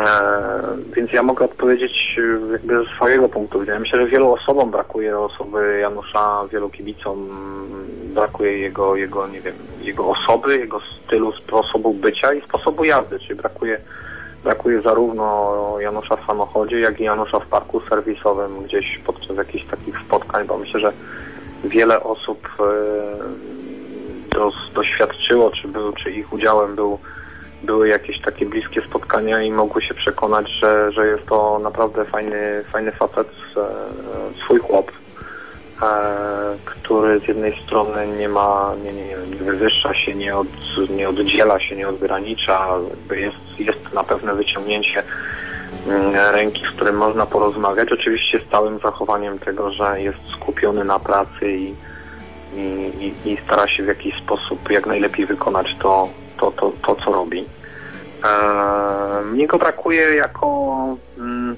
więc 0.96 1.14
ja 1.14 1.24
mogę 1.24 1.46
odpowiedzieć 1.46 2.18
e, 2.18 2.52
jakby 2.52 2.84
ze 2.84 2.90
swojego 2.96 3.30
punktu 3.30 3.60
widzenia. 3.60 3.80
Myślę, 3.80 4.00
że 4.00 4.08
wielu 4.08 4.34
osobom 4.34 4.72
brakuje 4.72 5.20
osoby 5.20 5.80
Janusza, 5.82 6.46
wielu 6.52 6.70
kibicom 6.70 7.30
brakuje 8.14 8.58
jego, 8.58 8.96
jego, 8.96 9.28
nie 9.28 9.42
wiem, 9.42 9.56
jego 9.82 10.08
osoby, 10.08 10.58
jego 10.58 10.80
stylu, 10.80 11.32
sposobu 11.32 11.94
bycia 11.94 12.34
i 12.34 12.42
sposobu 12.42 12.84
jazdy, 12.84 13.20
czyli 13.20 13.36
brakuje, 13.36 13.80
brakuje 14.44 14.82
zarówno 14.82 15.76
Janusza 15.80 16.16
w 16.16 16.26
samochodzie, 16.26 16.80
jak 16.80 17.00
i 17.00 17.04
Janusza 17.04 17.40
w 17.40 17.48
parku 17.48 17.82
serwisowym 17.90 18.64
gdzieś 18.64 19.00
podczas 19.06 19.38
jakichś 19.38 19.66
takich 19.66 20.00
spotkań, 20.00 20.48
bo 20.48 20.58
myślę, 20.58 20.80
że 20.80 20.92
wiele 21.64 22.04
osób 22.04 22.48
doświadczyło, 24.74 25.52
czy, 25.52 25.68
był, 25.68 25.94
czy 25.94 26.12
ich 26.12 26.34
udziałem 26.34 26.76
był 26.76 27.00
były 27.66 27.88
jakieś 27.88 28.22
takie 28.22 28.46
bliskie 28.46 28.82
spotkania 28.82 29.42
i 29.42 29.52
mogły 29.52 29.82
się 29.82 29.94
przekonać, 29.94 30.50
że, 30.50 30.92
że 30.92 31.08
jest 31.08 31.26
to 31.26 31.60
naprawdę 31.60 32.06
fajny, 32.06 32.64
fajny 32.72 32.92
facet, 32.92 33.28
e, 33.58 33.68
swój 34.44 34.60
chłop, 34.60 34.92
e, 35.82 36.58
który 36.66 37.20
z 37.20 37.28
jednej 37.28 37.64
strony 37.64 38.08
nie 38.08 38.30
ma, 38.30 38.74
nie, 38.84 38.94
nie, 38.94 39.06
nie 39.06 39.36
wywyższa 39.36 39.94
się, 39.94 40.16
nie, 40.16 40.36
od, 40.36 40.48
nie 40.90 41.10
oddziela 41.10 41.60
się, 41.60 41.76
nie 41.76 41.88
odgranicza, 41.88 42.68
jest, 43.12 43.60
jest 43.60 43.94
na 43.94 44.04
pewne 44.04 44.36
wyciągnięcie 44.36 45.04
mm, 45.88 46.16
ręki, 46.34 46.66
z 46.66 46.76
którym 46.76 46.98
można 46.98 47.26
porozmawiać. 47.26 47.92
Oczywiście 47.92 48.40
z 48.40 48.52
całym 48.52 48.80
zachowaniem 48.80 49.40
tego, 49.40 49.72
że 49.72 50.02
jest 50.02 50.20
skupiony 50.28 50.84
na 50.84 51.00
pracy 51.00 51.52
i, 51.52 51.76
i, 52.56 52.92
i, 53.00 53.32
i 53.32 53.38
stara 53.38 53.68
się 53.68 53.84
w 53.84 53.88
jakiś 53.88 54.16
sposób 54.18 54.72
jak 54.72 54.86
najlepiej 54.86 55.26
wykonać 55.26 55.76
to, 55.80 56.10
to, 56.38 56.52
to, 56.52 56.72
to 56.82 56.96
co 56.96 57.12
robi. 57.12 57.46
Eee, 58.24 59.26
mnie 59.26 59.48
go 59.48 59.58
brakuje 59.58 60.16
jako 60.16 60.76
mm, 61.18 61.56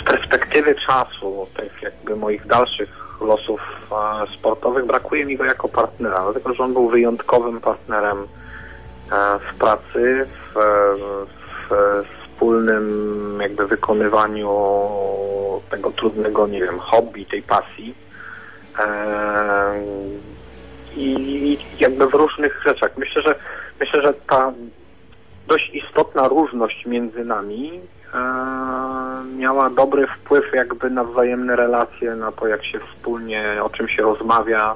z 0.00 0.04
perspektywy 0.04 0.74
czasu, 0.86 1.46
tych 1.56 1.82
jakby 1.82 2.16
moich 2.16 2.46
dalszych 2.46 3.18
losów 3.20 3.60
e, 3.92 4.32
sportowych, 4.32 4.86
brakuje 4.86 5.24
mi 5.24 5.36
go 5.36 5.44
jako 5.44 5.68
partnera, 5.68 6.22
dlatego 6.22 6.54
że 6.54 6.64
on 6.64 6.72
był 6.72 6.88
wyjątkowym 6.88 7.60
partnerem 7.60 8.18
e, 8.18 8.26
w 9.38 9.54
pracy, 9.58 10.26
w, 10.54 10.58
w 11.68 12.04
wspólnym 12.42 13.38
jakby 13.42 13.66
wykonywaniu 13.66 14.48
tego 15.70 15.90
trudnego, 15.90 16.46
nie 16.46 16.60
wiem, 16.60 16.78
hobby, 16.78 17.26
tej 17.26 17.42
pasji. 17.42 17.94
I 20.96 21.58
jakby 21.80 22.06
w 22.06 22.14
różnych 22.14 22.62
rzeczach. 22.64 22.90
Myślę, 22.96 23.22
że 23.22 23.34
myślę, 23.80 24.02
że 24.02 24.14
ta 24.28 24.52
dość 25.48 25.70
istotna 25.74 26.28
różność 26.28 26.86
między 26.86 27.24
nami 27.24 27.80
e, 28.14 28.18
miała 29.36 29.70
dobry 29.70 30.06
wpływ 30.06 30.44
jakby 30.54 30.90
na 30.90 31.04
wzajemne 31.04 31.56
relacje, 31.56 32.16
na 32.16 32.32
to 32.32 32.46
jak 32.46 32.64
się 32.64 32.80
wspólnie, 32.80 33.56
o 33.62 33.70
czym 33.70 33.88
się 33.88 34.02
rozmawia, 34.02 34.74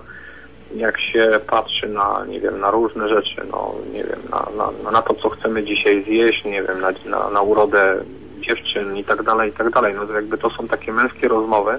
jak 0.74 1.00
się 1.00 1.40
patrzy 1.46 1.88
na, 1.88 2.24
nie 2.28 2.40
wiem, 2.40 2.60
na 2.60 2.70
różne 2.70 3.08
rzeczy, 3.08 3.42
no 3.50 3.74
nie 3.92 4.04
wiem, 4.04 4.20
na, 4.30 4.46
na, 4.56 4.90
na 4.90 5.02
to, 5.02 5.14
co 5.14 5.28
chcemy 5.28 5.64
dzisiaj 5.64 6.02
zjeść, 6.02 6.44
nie 6.44 6.62
wiem, 6.62 6.80
na, 6.80 6.90
na, 7.04 7.30
na 7.30 7.42
urodę 7.42 8.04
dziewczyn 8.40 8.96
i 8.96 9.04
tak 9.04 9.22
dalej, 9.22 9.50
i 9.50 9.52
tak 9.52 9.70
dalej. 9.70 9.94
No 9.94 10.06
to 10.06 10.12
jakby 10.12 10.38
to 10.38 10.50
są 10.50 10.68
takie 10.68 10.92
męskie 10.92 11.28
rozmowy 11.28 11.78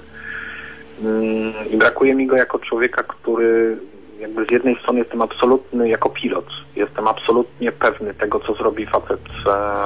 i 1.70 1.78
brakuje 1.78 2.16
mi 2.16 2.28
go 2.28 2.36
jako 2.36 2.60
człowieka, 2.60 3.04
który 3.04 3.78
jakby 4.20 4.46
z 4.46 4.52
jednej 4.52 4.76
strony 4.76 5.00
jestem 5.00 5.22
absolutny 5.22 5.90
jako 5.90 6.10
pilot, 6.10 6.46
jestem 6.76 7.08
absolutnie 7.08 7.72
pewny 7.72 8.14
tego, 8.14 8.40
co 8.40 8.54
zrobi 8.54 8.86
facet, 8.86 9.22
e, 9.48 9.86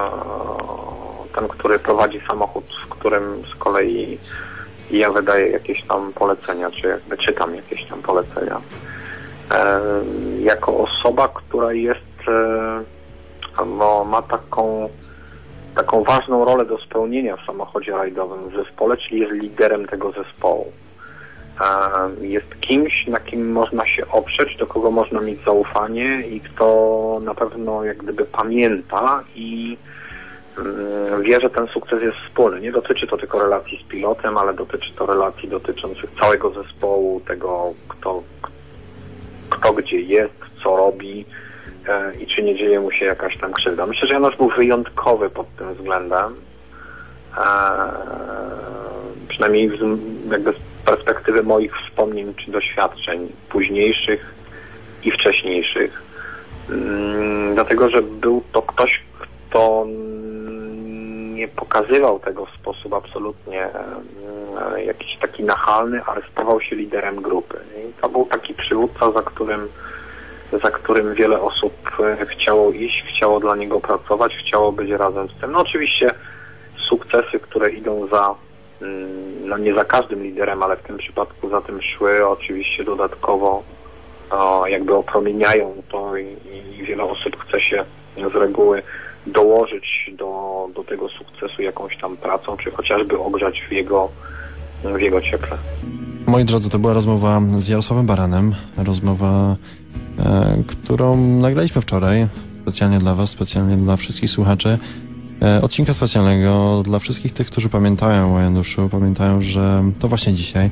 ten, 1.35 1.47
który 1.47 1.79
prowadzi 1.79 2.21
samochód, 2.27 2.65
w 2.85 2.89
którym 2.89 3.43
z 3.55 3.55
kolei 3.55 4.19
ja 4.91 5.11
wydaję 5.11 5.47
jakieś 5.47 5.83
tam 5.83 6.13
polecenia, 6.13 6.71
czy 6.71 6.87
jakby 6.87 7.17
czytam 7.17 7.55
jakieś 7.55 7.85
tam 7.85 8.01
polecenia. 8.01 8.61
E, 9.51 9.81
jako 10.39 10.77
osoba, 10.77 11.27
która 11.27 11.73
jest, 11.73 12.27
e, 12.27 13.65
no, 13.65 14.03
ma 14.03 14.21
taką 14.21 14.89
taką 15.75 16.03
ważną 16.03 16.45
rolę 16.45 16.65
do 16.65 16.77
spełnienia 16.77 17.37
w 17.37 17.45
samochodzie 17.45 17.91
rajdowym 17.91 18.49
w 18.49 18.55
zespole, 18.55 18.97
czyli 18.97 19.19
jest 19.19 19.33
liderem 19.33 19.87
tego 19.87 20.11
zespołu 20.11 20.71
jest 22.21 22.59
kimś, 22.59 23.07
na 23.07 23.19
kim 23.19 23.51
można 23.51 23.85
się 23.85 24.07
oprzeć, 24.07 24.57
do 24.57 24.67
kogo 24.67 24.91
można 24.91 25.21
mieć 25.21 25.43
zaufanie 25.45 26.27
i 26.27 26.39
kto 26.39 27.19
na 27.23 27.35
pewno 27.35 27.83
jak 27.83 27.97
gdyby 27.97 28.25
pamięta 28.25 29.23
i 29.35 29.77
mm, 30.57 31.21
wie, 31.21 31.39
że 31.39 31.49
ten 31.49 31.67
sukces 31.67 32.01
jest 32.01 32.17
wspólny. 32.17 32.61
Nie 32.61 32.71
dotyczy 32.71 33.07
to 33.07 33.17
tylko 33.17 33.39
relacji 33.39 33.83
z 33.85 33.87
pilotem, 33.87 34.37
ale 34.37 34.53
dotyczy 34.53 34.93
to 34.93 35.05
relacji 35.05 35.49
dotyczących 35.49 36.09
całego 36.19 36.63
zespołu, 36.63 37.21
tego 37.27 37.73
kto, 37.87 38.23
kto 39.49 39.73
gdzie 39.73 40.01
jest, 40.01 40.33
co 40.63 40.77
robi 40.77 41.25
e, 41.87 42.15
i 42.15 42.27
czy 42.27 42.43
nie 42.43 42.55
dzieje 42.55 42.79
mu 42.79 42.91
się 42.91 43.05
jakaś 43.05 43.37
tam 43.37 43.53
krzywda. 43.53 43.85
Myślę, 43.85 44.07
że 44.07 44.13
Janusz 44.13 44.37
był 44.37 44.49
wyjątkowy 44.49 45.29
pod 45.29 45.55
tym 45.55 45.73
względem. 45.73 46.35
E, 47.37 47.41
przynajmniej 49.27 49.71
jakby 50.31 50.53
perspektywy 50.91 51.43
moich 51.43 51.73
wspomnień 51.77 52.33
czy 52.35 52.51
doświadczeń 52.51 53.29
późniejszych 53.49 54.33
i 55.03 55.11
wcześniejszych. 55.11 56.01
Mm, 56.69 57.53
dlatego, 57.53 57.89
że 57.89 58.01
był 58.01 58.43
to 58.51 58.61
ktoś, 58.61 59.01
kto 59.19 59.85
nie 61.33 61.47
pokazywał 61.47 62.19
tego 62.19 62.45
w 62.45 62.55
sposób 62.61 62.93
absolutnie 62.93 63.63
mm, 63.63 64.85
jakiś 64.85 65.17
taki 65.17 65.43
nachalny, 65.43 66.03
ale 66.03 66.21
stawał 66.31 66.61
się 66.61 66.75
liderem 66.75 67.21
grupy. 67.21 67.57
I 67.77 68.01
to 68.01 68.09
był 68.09 68.25
taki 68.25 68.53
przywódca, 68.53 69.11
za 69.11 69.21
którym, 69.21 69.67
za 70.63 70.71
którym 70.71 71.13
wiele 71.13 71.41
osób 71.41 71.73
e, 71.99 72.25
chciało 72.25 72.71
iść, 72.71 73.03
chciało 73.09 73.39
dla 73.39 73.55
niego 73.55 73.79
pracować, 73.79 74.35
chciało 74.35 74.71
być 74.71 74.89
razem 74.89 75.27
z 75.27 75.41
tym. 75.41 75.51
No 75.51 75.59
oczywiście 75.59 76.13
sukcesy, 76.89 77.39
które 77.39 77.69
idą 77.69 78.07
za 78.07 78.35
Mm, 78.81 79.40
no 79.51 79.57
nie 79.57 79.73
za 79.73 79.85
każdym 79.85 80.23
liderem, 80.23 80.63
ale 80.63 80.77
w 80.77 80.83
tym 80.83 80.97
przypadku 80.97 81.49
za 81.49 81.61
tym 81.61 81.81
szły 81.81 82.27
oczywiście 82.27 82.83
dodatkowo 82.83 83.63
o, 84.29 84.67
jakby 84.67 84.95
opromieniają 84.95 85.73
to 85.89 86.17
i, 86.17 86.25
i 86.79 86.83
wiele 86.83 87.03
osób 87.03 87.37
chce 87.43 87.61
się 87.61 87.85
z 88.31 88.35
reguły 88.35 88.81
dołożyć 89.27 90.11
do, 90.13 90.69
do 90.75 90.83
tego 90.83 91.09
sukcesu 91.09 91.61
jakąś 91.61 91.97
tam 91.97 92.17
pracą, 92.17 92.57
czy 92.57 92.71
chociażby 92.71 93.19
ogrzać 93.19 93.61
w 93.69 93.71
jego, 93.71 94.09
w 94.83 95.01
jego 95.01 95.21
cieple. 95.21 95.57
Moi 96.27 96.45
drodzy, 96.45 96.69
to 96.69 96.79
była 96.79 96.93
rozmowa 96.93 97.41
z 97.57 97.67
Jarosławem 97.67 98.05
Baranem, 98.05 98.55
rozmowa, 98.77 99.55
e, 100.19 100.63
którą 100.67 101.17
nagraliśmy 101.17 101.81
wczoraj 101.81 102.27
specjalnie 102.61 102.99
dla 102.99 103.15
Was, 103.15 103.29
specjalnie 103.29 103.77
dla 103.77 103.97
wszystkich 103.97 104.29
słuchaczy. 104.29 104.77
E, 105.41 105.61
odcinka 105.61 105.93
specjalnego 105.93 106.81
dla 106.85 106.99
wszystkich 106.99 107.33
tych, 107.33 107.47
którzy 107.47 107.69
pamiętają 107.69 108.35
o 108.35 108.39
Januszu, 108.39 108.89
pamiętają, 108.89 109.41
że 109.41 109.83
to 109.99 110.07
właśnie 110.07 110.33
dzisiaj, 110.33 110.69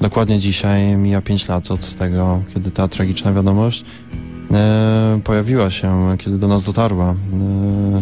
dokładnie 0.00 0.38
dzisiaj 0.38 0.96
mija 0.96 1.22
5 1.22 1.48
lat 1.48 1.70
od 1.70 1.94
tego, 1.94 2.42
kiedy 2.54 2.70
ta 2.70 2.88
tragiczna 2.88 3.32
wiadomość 3.32 3.84
e, 4.52 5.20
pojawiła 5.24 5.70
się, 5.70 6.16
kiedy 6.18 6.38
do 6.38 6.48
nas 6.48 6.62
dotarła. 6.62 7.10
E, 7.10 7.14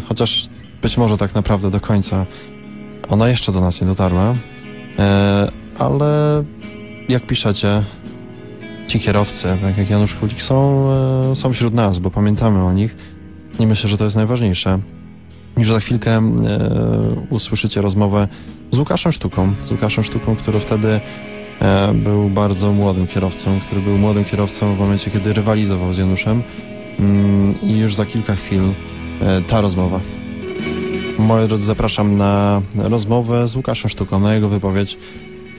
chociaż 0.09 0.49
być 0.83 0.97
może 0.97 1.19
tak 1.19 1.35
naprawdę 1.35 1.71
do 1.71 1.81
końca 1.81 2.27
ona 3.09 3.29
jeszcze 3.29 3.53
do 3.53 3.61
nas 3.61 3.81
nie 3.81 3.87
dotarła, 3.87 4.35
ale 5.79 6.45
jak 7.09 7.27
piszecie, 7.27 7.85
ci 8.87 9.01
kierowcy, 9.01 9.49
tak 9.63 9.79
jak 9.79 9.91
Janusz 9.91 10.15
Kulik, 10.15 10.43
są, 10.43 10.89
są 11.35 11.53
wśród 11.53 11.75
nas, 11.75 11.99
bo 11.99 12.11
pamiętamy 12.11 12.65
o 12.65 12.73
nich 12.73 12.97
i 13.59 13.67
myślę, 13.67 13.91
że 13.91 13.99
to 13.99 14.05
jest 14.05 14.17
najważniejsze. 14.17 14.79
Już 15.57 15.69
za 15.69 15.81
chwilkę 15.81 16.11
e, 16.11 16.21
usłyszycie 17.31 17.83
rozmowę 17.83 18.29
z 18.73 18.79
Łukaszem 18.79 19.13
Sztuką. 19.13 19.53
Z 19.63 19.71
Łukaszem 19.71 20.05
Sztuką, 20.05 20.37
który 20.37 20.61
wtedy 20.61 21.01
e, 21.61 21.93
był 21.95 22.31
bardzo 22.31 22.73
młodym 22.73 23.07
kierowcą, 23.07 23.61
który 23.61 23.81
był 23.81 23.99
młodym 23.99 24.25
kierowcą 24.25 24.75
w 24.75 24.79
momencie, 24.79 25.11
kiedy 25.11 25.33
rywalizował 25.33 25.93
z 25.93 25.99
Januszem. 25.99 26.43
Mm, 27.01 27.55
I 27.63 27.79
już 27.79 27.95
za 27.95 28.07
kilka 28.07 28.35
chwil 28.35 28.63
e, 29.23 29.43
ta 29.43 29.61
rozmowa. 29.61 30.01
Moi 31.19 31.49
drodzy, 31.49 31.65
zapraszam 31.65 32.17
na 32.17 32.63
rozmowę 32.77 33.49
z 33.49 33.57
Łukaszem 33.57 33.91
Sztuką, 33.91 34.21
na 34.21 34.35
jego 34.35 34.49
wypowiedź 34.49 34.99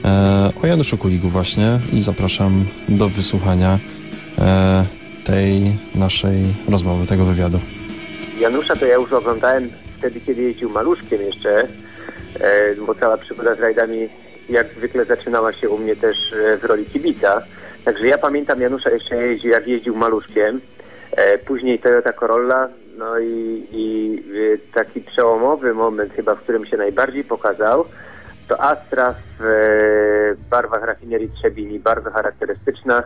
e, 0.04 0.52
o 0.62 0.66
Januszu 0.66 0.98
Kuligu 0.98 1.28
właśnie 1.28 1.80
i 1.92 2.02
zapraszam 2.02 2.64
do 2.88 3.08
wysłuchania 3.08 3.78
e, 4.38 4.84
tej 5.24 5.72
naszej 5.94 6.44
rozmowy, 6.68 7.06
tego 7.06 7.24
wywiadu. 7.24 7.60
Janusza 8.40 8.76
to 8.76 8.86
ja 8.86 8.94
już 8.94 9.12
oglądałem 9.12 9.70
wtedy, 9.98 10.20
kiedy 10.20 10.42
jeździł 10.42 10.70
maluszkiem 10.70 11.22
jeszcze, 11.22 11.68
e, 12.40 12.74
bo 12.74 12.94
cała 12.94 13.16
przygoda 13.16 13.54
z 13.54 13.60
rajdami 13.60 14.08
jak 14.48 14.66
zwykle 14.76 15.04
zaczynała 15.04 15.52
się 15.52 15.68
u 15.68 15.78
mnie 15.78 15.96
też 15.96 16.16
e, 16.32 16.56
w 16.56 16.64
roli 16.64 16.84
kibica. 16.84 17.42
Także 17.84 18.06
ja 18.06 18.18
pamiętam 18.18 18.60
Janusza 18.60 18.90
jeszcze 18.90 19.16
jeździł, 19.16 19.50
jak 19.50 19.66
jeździł 19.66 19.96
maluszkiem. 19.96 20.60
E, 21.12 21.38
później 21.38 21.78
Toyota 21.78 22.12
Corolla, 22.12 22.68
no 22.98 23.18
i, 23.18 23.66
i 23.72 24.22
taki 24.74 25.00
przełomowy 25.00 25.74
moment 25.74 26.12
chyba, 26.12 26.34
w 26.34 26.40
którym 26.40 26.66
się 26.66 26.76
najbardziej 26.76 27.24
pokazał, 27.24 27.84
to 28.48 28.60
Astra 28.60 29.14
w 29.38 30.34
barwach 30.50 30.84
rafinerii 30.84 31.30
Trzebini, 31.30 31.78
bardzo 31.78 32.10
charakterystyczna 32.10 33.02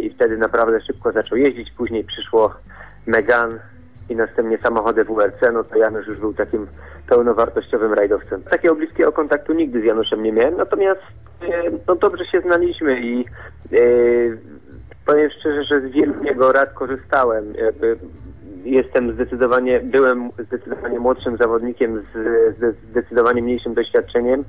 i 0.00 0.10
wtedy 0.10 0.36
naprawdę 0.36 0.80
szybko 0.80 1.12
zaczął 1.12 1.38
jeździć. 1.38 1.72
Później 1.76 2.04
przyszło 2.04 2.54
Megan, 3.06 3.58
i 4.08 4.16
następnie 4.16 4.58
samochody 4.58 5.04
WRC, 5.04 5.52
no 5.52 5.64
to 5.64 5.78
Janusz 5.78 6.06
już 6.06 6.18
był 6.18 6.34
takim 6.34 6.66
pełnowartościowym 7.08 7.92
rajdowcem. 7.92 8.42
Takiego 8.42 8.74
bliskiego 8.74 9.12
kontaktu 9.12 9.52
nigdy 9.52 9.80
z 9.80 9.84
Januszem 9.84 10.22
nie 10.22 10.32
miałem, 10.32 10.56
natomiast 10.56 11.00
e, 11.42 11.70
no 11.88 11.94
dobrze 11.94 12.24
się 12.24 12.40
znaliśmy 12.40 13.00
i 13.00 13.24
e, 13.72 13.78
powiem 15.06 15.30
szczerze, 15.30 15.64
że 15.64 15.80
z 15.80 15.92
wielu 15.92 16.24
jego 16.24 16.52
rad 16.52 16.72
korzystałem. 16.72 17.54
Jakby 17.54 17.96
jestem 18.64 19.12
zdecydowanie, 19.12 19.80
byłem 19.80 20.30
zdecydowanie 20.38 20.98
młodszym 20.98 21.36
zawodnikiem 21.36 22.02
z, 22.14 22.16
z 22.58 22.76
zdecydowanie 22.90 23.42
mniejszym 23.42 23.74
doświadczeniem. 23.74 24.44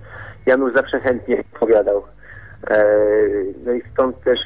Janusz 0.45 0.73
zawsze 0.73 0.99
chętnie 0.99 1.43
opowiadał. 1.55 2.03
E, 2.69 2.85
no 3.65 3.73
i 3.73 3.81
stąd 3.93 4.23
też 4.23 4.39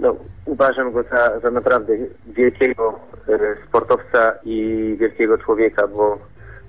no, 0.00 0.16
uważam 0.44 0.92
go 0.92 1.02
za, 1.02 1.40
za 1.40 1.50
naprawdę 1.50 1.92
wielkiego 2.26 3.00
e, 3.28 3.38
sportowca 3.68 4.32
i 4.44 4.96
wielkiego 5.00 5.38
człowieka, 5.38 5.86
bo, 5.86 6.18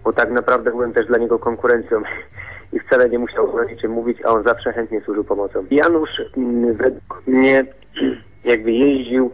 bo 0.04 0.14
tak 0.14 0.32
naprawdę 0.32 0.72
byłem 0.72 0.94
też 0.94 1.08
dla 1.08 1.18
niego 1.18 1.40
konkurencją 1.40 2.02
i 2.74 2.80
wcale 2.80 3.10
nie 3.10 3.20
musiał 3.20 3.56
o 3.56 3.64
niczym 3.64 3.92
mówić, 3.92 4.18
a 4.26 4.30
on 4.30 4.44
zawsze 4.44 4.74
chętnie 4.74 5.02
służył 5.02 5.24
pomocą. 5.24 5.66
Janusz 5.72 6.10
mm, 6.38 6.74
według 6.74 7.28
mnie 7.28 7.66
jakby 8.44 8.72
jeździł 8.72 9.32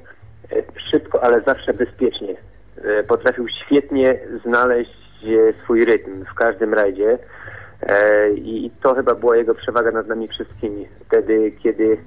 e, 0.52 0.56
szybko, 0.92 1.24
ale 1.24 1.42
zawsze 1.42 1.74
bezpiecznie. 1.74 2.36
E, 2.84 3.04
Potrafił 3.04 3.46
świetnie 3.66 4.20
znaleźć 4.46 5.04
swój 5.64 5.86
rytm 5.86 6.26
w 6.26 6.34
każdym 6.34 6.74
rajdzie 6.74 7.18
i 8.36 8.72
to 8.82 8.96
chyba 8.96 9.16
była 9.16 9.38
jego 9.38 9.56
przewaga 9.56 9.92
nad 9.92 10.08
nami 10.08 10.28
wszystkimi. 10.28 10.88
Wtedy, 11.06 11.52
kiedy, 11.52 11.98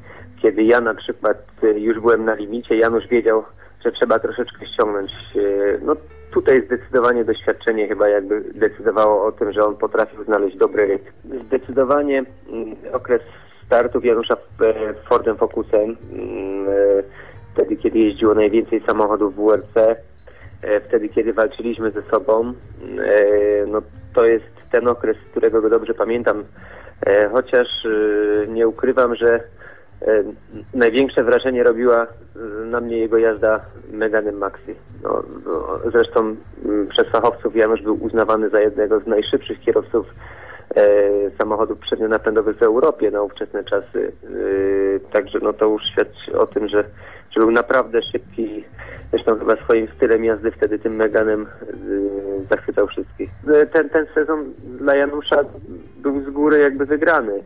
kiedy 0.47 0.62
ja 0.62 0.80
na 0.80 0.94
przykład 0.94 1.38
e, 1.62 1.80
już 1.80 2.01
byłem 2.01 2.24
na 2.24 2.34
limicie, 2.34 2.76
Janusz 2.76 3.07
wiedział, 3.07 3.44
że 3.84 3.92
trzeba 3.92 4.18
troszeczkę 4.18 4.66
ściągnąć. 4.66 5.11
E, 5.36 5.78
No 5.82 5.97
tutaj 6.32 6.62
zdecydowanie 6.66 7.24
doświadczenie 7.24 7.88
chyba 7.88 8.09
jakby 8.09 8.40
decydowało 8.55 9.26
o 9.26 9.32
tym, 9.32 9.53
że 9.53 9.64
on 9.64 9.76
potrafił 9.76 10.24
znaleźć 10.24 10.57
dobry 10.57 10.86
rytm. 10.86 11.44
Zdecydowanie 11.47 12.24
mm, 12.53 12.76
okres 12.92 13.22
startów 13.66 14.05
Janusza 14.05 14.34
e, 14.34 14.94
Fordem 15.09 15.36
Focusem, 15.36 15.97
mm, 16.12 16.68
e, 16.68 17.03
wtedy 17.53 17.76
kiedy 17.76 17.99
jeździło 17.99 18.34
najwięcej 18.34 18.80
samochodów 18.86 19.34
w 19.34 19.38
WRC, 19.38 19.76
e, 20.62 20.80
wtedy 20.80 21.09
kiedy 21.09 21.32
walczyliśmy 21.32 21.90
ze 21.90 22.03
sobą, 22.03 22.53
e, 22.99 23.66
no 23.66 23.82
to 24.14 24.26
jest 24.26 24.70
ten 24.70 24.88
okres, 24.88 25.16
którego 25.30 25.62
go 25.62 25.70
dobrze 25.70 25.94
pamiętam, 25.94 26.44
chociaż 27.32 27.68
e, 27.86 28.47
nie 28.47 28.68
ukrywam, 28.68 29.14
że 29.14 29.40
największe 30.74 31.24
wrażenie 31.24 31.62
robiła 31.62 32.03
e, 32.03 32.38
na 32.64 32.80
mnie 32.80 32.99
jego 32.99 33.18
jazda 33.18 33.61
Meganem 33.92 34.38
Maxi. 34.38 34.74
No, 35.03 35.22
zresztą 35.92 36.36
przez 36.88 37.09
fachowców 37.09 37.57
Janusz 37.57 37.82
był 37.82 38.05
uznawany 38.05 38.51
za 38.51 38.61
jednego 38.61 39.01
z 39.01 39.07
najszybszych 39.07 39.61
kierowców 39.61 40.07
e, 40.76 41.01
samochodów 41.38 41.78
przednionapędowych 41.78 42.57
w 42.57 42.62
Europie 42.62 43.11
na 43.11 43.22
ówczesne 43.22 43.64
czasy. 43.64 44.12
E, 44.24 45.01
także 45.12 45.38
no 45.42 45.53
to 45.53 45.64
już 45.68 45.82
świadczy 45.92 46.38
o 46.38 46.47
tym, 46.47 46.68
że, 46.68 46.84
że 47.30 47.40
był 47.40 47.51
naprawdę 47.51 48.03
szybki. 48.03 48.64
Zresztą 49.11 49.38
chyba 49.38 49.57
swoim 49.57 49.88
stylem 49.97 50.24
jazdy 50.24 50.51
wtedy 50.51 50.78
tym 50.78 50.97
Meganem 50.97 51.42
e, 51.42 52.44
zachwycał 52.51 52.86
wszystkich. 52.86 53.30
E, 53.55 53.66
Ten, 53.66 53.88
ten 53.88 54.07
sezon 54.14 54.53
dla 54.78 54.94
Janusza 54.97 55.36
był 55.97 56.20
z 56.20 56.30
góry 56.30 56.59
jakby 56.59 56.86
wygrany. 56.86 57.42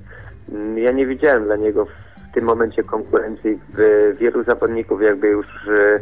Mm, 0.52 0.78
Ja 0.78 0.92
nie 0.92 1.06
widziałem 1.06 1.44
dla 1.44 1.56
niego 1.56 1.84
w 1.86 2.09
tym 2.34 2.44
momencie 2.44 2.82
konkurencji. 2.82 3.60
W- 3.68 4.16
Wielu 4.18 4.44
zawodników 4.44 5.02
jakby 5.02 5.28
już 5.28 5.46
e, 5.68 6.00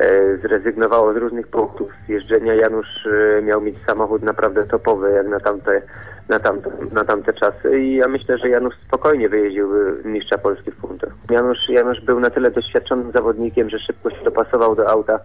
e, 0.00 0.36
zrezygnowało 0.36 1.12
z 1.14 1.16
różnych 1.16 1.48
punktów 1.48 1.90
z 2.06 2.08
jeżdżenia. 2.08 2.54
Janusz 2.54 3.06
e, 3.38 3.42
miał 3.42 3.60
mieć 3.60 3.76
samochód 3.86 4.22
naprawdę 4.22 4.64
topowy 4.64 5.10
jak 5.10 5.26
na 5.28 5.40
tamte, 5.40 5.82
na 6.28 6.38
tamte, 6.38 6.70
na 6.92 7.04
tamte 7.04 7.32
czasy 7.32 7.78
i 7.80 7.94
ja 7.96 8.08
myślę, 8.08 8.38
że 8.38 8.48
Janusz 8.48 8.74
spokojnie 8.88 9.28
wyjeździłby 9.28 10.02
mistrza 10.04 10.38
Polski 10.38 10.70
w 10.70 10.76
punktach. 10.76 11.10
Janusz, 11.30 11.68
Janusz 11.68 12.00
był 12.00 12.20
na 12.20 12.30
tyle 12.30 12.50
doświadczonym 12.50 13.12
zawodnikiem, 13.12 13.70
że 13.70 13.78
szybko 13.78 14.10
się 14.10 14.24
dopasował 14.24 14.74
do 14.76 14.88
auta. 14.90 15.18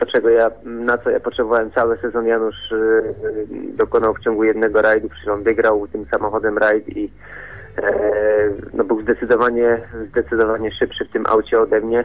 To, 0.00 0.06
czego 0.06 0.28
ja, 0.28 0.50
na 0.64 0.98
co 0.98 1.10
ja 1.10 1.20
potrzebowałem 1.20 1.70
cały 1.70 1.96
sezon, 1.96 2.26
Janusz 2.26 2.74
dokonał 3.76 4.14
w 4.14 4.20
ciągu 4.20 4.44
jednego 4.44 4.82
rajdu, 4.82 5.08
przecież 5.08 5.28
on 5.28 5.42
wygrał 5.42 5.86
tym 5.88 6.04
samochodem 6.10 6.58
rajd 6.58 6.88
i 6.96 7.10
no 8.74 8.84
był 8.84 9.02
zdecydowanie, 9.02 9.78
zdecydowanie 10.10 10.70
szybszy 10.72 11.04
w 11.04 11.12
tym 11.12 11.26
aucie 11.26 11.60
ode 11.60 11.80
mnie. 11.80 12.04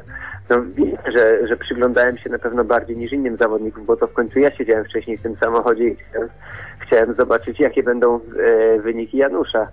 No 0.49 0.61
wiem, 0.75 0.97
że, 1.15 1.47
że 1.47 1.57
przyglądałem 1.57 2.17
się 2.17 2.29
na 2.29 2.39
pewno 2.39 2.63
bardziej 2.63 2.97
niż 2.97 3.11
innym 3.11 3.37
zawodnikom, 3.37 3.85
bo 3.85 3.95
to 3.97 4.07
w 4.07 4.13
końcu 4.13 4.39
ja 4.39 4.51
siedziałem 4.51 4.85
wcześniej 4.85 5.17
w 5.17 5.21
tym 5.21 5.35
samochodzie 5.35 5.83
i 5.83 5.95
chciałem, 5.95 6.29
chciałem 6.79 7.13
zobaczyć, 7.13 7.59
jakie 7.59 7.83
będą 7.83 8.19
e, 8.39 8.79
wyniki 8.79 9.17
Janusza. 9.17 9.67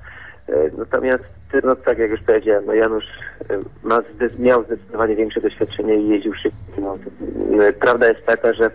E, 0.49 0.71
Natomiast, 0.79 1.25
no 1.65 1.77
tak 1.77 1.99
jak 1.99 2.11
już 2.11 2.21
powiedziałem, 2.21 2.65
no 2.67 2.75
Janusz 2.75 3.05
e, 3.51 3.59
ma 3.89 4.01
zde- 4.01 4.39
miał 4.39 4.65
zdecydowanie 4.65 5.17
większe 5.17 5.41
doświadczenie 5.41 5.97
i 5.97 6.09
jeździł 6.09 6.35
szybciej 6.35 6.85
autem. 6.85 7.13
E, 7.61 7.73
Prawda 7.73 8.09
jest 8.09 8.27
taka, 8.27 8.53
że 8.53 8.71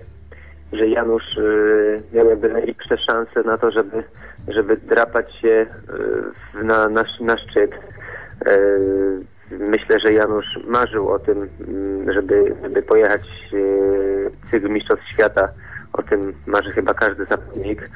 że 0.73 0.87
Janusz 0.87 1.37
y, 1.37 2.01
miał 2.13 2.29
jakby 2.29 2.49
największe 2.49 2.97
szanse 2.97 3.43
na 3.45 3.57
to, 3.57 3.71
żeby, 3.71 4.03
żeby 4.47 4.77
drapać 4.77 5.35
się 5.35 5.65
w- 6.53 6.63
na, 6.63 6.89
na, 6.89 7.03
na 7.21 7.37
szczyt. 7.37 7.71
Y, 8.47 9.19
myślę, 9.51 9.99
że 9.99 10.13
Janusz 10.13 10.59
marzył 10.67 11.09
o 11.09 11.19
tym, 11.19 11.49
mm, 11.67 12.13
żeby, 12.13 12.55
żeby 12.63 12.81
pojechać 12.81 13.21
y, 13.53 14.31
cykl 14.51 14.69
Mistrzostw 14.69 15.07
Świata. 15.13 15.49
O 15.93 16.03
tym 16.03 16.33
marzy 16.45 16.71
chyba 16.71 16.93
każdy 16.93 17.25
zawodnik. 17.25 17.89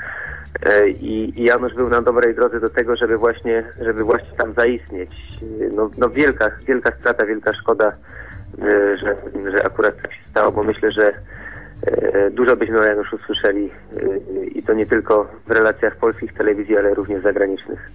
I, 0.99 1.33
I 1.35 1.43
Janusz 1.43 1.73
był 1.73 1.89
na 1.89 2.01
dobrej 2.01 2.35
drodze 2.35 2.59
do 2.59 2.69
tego, 2.69 2.95
żeby 2.95 3.17
właśnie, 3.17 3.63
żeby 3.81 4.03
właśnie 4.03 4.37
tam 4.37 4.53
zaistnieć. 4.53 5.11
No, 5.75 5.89
no 5.97 6.09
wielka, 6.09 6.51
wielka 6.67 6.91
strata, 6.99 7.25
wielka 7.25 7.53
szkoda, 7.53 7.91
że, 9.01 9.15
że 9.51 9.65
akurat 9.65 10.01
tak 10.01 10.13
się 10.13 10.29
stało, 10.31 10.51
bo 10.51 10.63
myślę, 10.63 10.91
że 10.91 11.03
E, 11.07 11.13
Dużo 12.31 12.55
byśmy 12.55 12.79
o 12.79 12.83
Januszu 12.83 13.17
słyszeli 13.25 13.65
e, 13.65 14.45
i 14.45 14.63
to 14.63 14.73
nie 14.73 14.85
tylko 14.85 15.27
w 15.47 15.51
relacjach 15.51 15.97
polskich 15.97 16.33
telewizji, 16.33 16.77
ale 16.77 16.93
również 16.93 17.23
zagranicznych. 17.23 17.91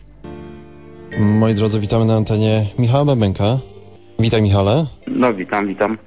Moi 1.21 1.55
drodzy, 1.55 1.81
witamy 1.81 2.05
na 2.05 2.17
antenie 2.17 2.67
Michała 2.79 3.05
Bębenka. 3.05 3.59
Witaj 4.19 4.43
Michale. 4.43 4.87
No 5.07 5.35
witam, 5.35 5.67
witam. 5.67 5.99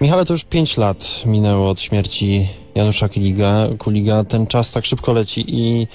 Michale, 0.00 0.24
to 0.24 0.32
już 0.32 0.44
5 0.44 0.76
lat 0.76 1.22
minęło 1.26 1.70
od 1.70 1.80
śmierci 1.80 2.48
Janusza 2.74 3.08
Kuliga. 3.08 3.66
Kuliga. 3.78 4.24
Ten 4.24 4.46
czas 4.46 4.72
tak 4.72 4.84
szybko 4.84 5.12
leci 5.12 5.44
i, 5.48 5.86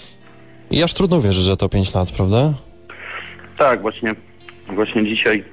i 0.71 0.83
aż 0.83 0.93
trudno 0.93 1.21
wierzyć, 1.21 1.43
że 1.43 1.57
to 1.57 1.69
5 1.69 1.93
lat, 1.95 2.11
prawda? 2.11 2.53
Tak, 3.57 3.81
właśnie, 3.81 4.15
właśnie 4.75 5.05
dzisiaj 5.05 5.43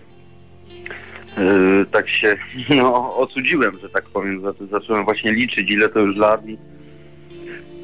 tak 1.92 2.08
się 2.08 2.36
no, 2.76 3.16
ocudziłem, 3.16 3.78
że 3.82 3.88
tak 3.88 4.04
powiem. 4.04 4.40
Za- 4.42 4.66
Zacząłem 4.78 5.04
właśnie 5.04 5.32
liczyć, 5.32 5.70
ile 5.70 5.88
to 5.88 5.98
już 6.00 6.16
lat. 6.16 6.48
I... 6.48 6.58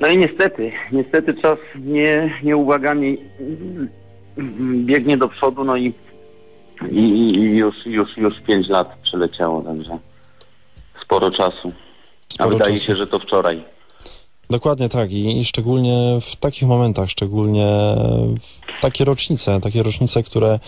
No 0.00 0.08
i 0.08 0.18
niestety, 0.18 0.72
niestety 0.92 1.34
czas 1.34 1.58
nie, 1.84 2.34
nieubłaganie 2.42 3.16
biegnie 4.84 5.16
do 5.16 5.28
przodu, 5.28 5.64
no 5.64 5.76
i, 5.76 5.92
i, 6.90 6.98
i 7.38 7.40
już, 7.56 7.74
już, 7.86 8.16
już 8.16 8.34
5 8.46 8.68
lat 8.68 8.98
przeleciało, 9.02 9.62
także 9.62 9.98
sporo 11.02 11.30
czasu. 11.30 11.72
A 12.28 12.32
Sporo 12.32 12.50
wydaje 12.50 12.74
czasu. 12.74 12.86
się, 12.86 12.96
że 12.96 13.06
to 13.06 13.18
wczoraj. 13.18 13.64
Dokładnie 14.50 14.88
tak 14.88 15.12
I, 15.12 15.40
i 15.40 15.44
szczególnie 15.44 16.18
w 16.22 16.36
takich 16.36 16.68
momentach, 16.68 17.10
szczególnie 17.10 17.66
w 18.76 18.80
takie 18.80 19.04
rocznice, 19.04 19.60
takie 19.60 19.82
rocznice, 19.82 20.22
które 20.22 20.58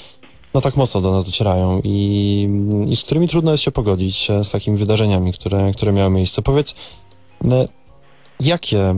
no 0.54 0.60
tak 0.60 0.76
mocno 0.76 1.00
do 1.00 1.12
nas 1.12 1.24
docierają 1.24 1.80
i, 1.84 2.48
i 2.88 2.96
z 2.96 3.02
którymi 3.02 3.28
trudno 3.28 3.52
jest 3.52 3.64
się 3.64 3.70
pogodzić 3.70 4.30
e, 4.30 4.44
z 4.44 4.50
takimi 4.50 4.78
wydarzeniami, 4.78 5.32
które, 5.32 5.72
które 5.72 5.92
miały 5.92 6.10
miejsce. 6.10 6.42
Powiedz, 6.42 6.74
jakie, 8.40 8.94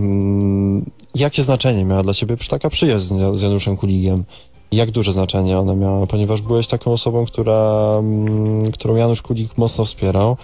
jakie 1.15 1.43
znaczenie 1.43 1.85
miała 1.85 2.03
dla 2.03 2.15
ciebie 2.15 2.37
taka 2.51 2.71
przyjaźń 2.71 3.15
z 3.35 3.43
Januszem 3.43 3.77
Kuligiem? 3.77 4.25
Jak 4.73 4.91
duże 4.91 5.13
znaczenie 5.13 5.59
ona 5.59 5.75
miała, 5.75 6.07
ponieważ 6.07 6.41
byłeś 6.41 6.67
taką 6.67 6.93
osobą, 6.93 7.27
która, 7.27 7.91
którą 8.73 8.97
Janusz 8.97 9.23
Kulik 9.23 9.59
mocno 9.59 9.85
wspierał, 9.85 10.37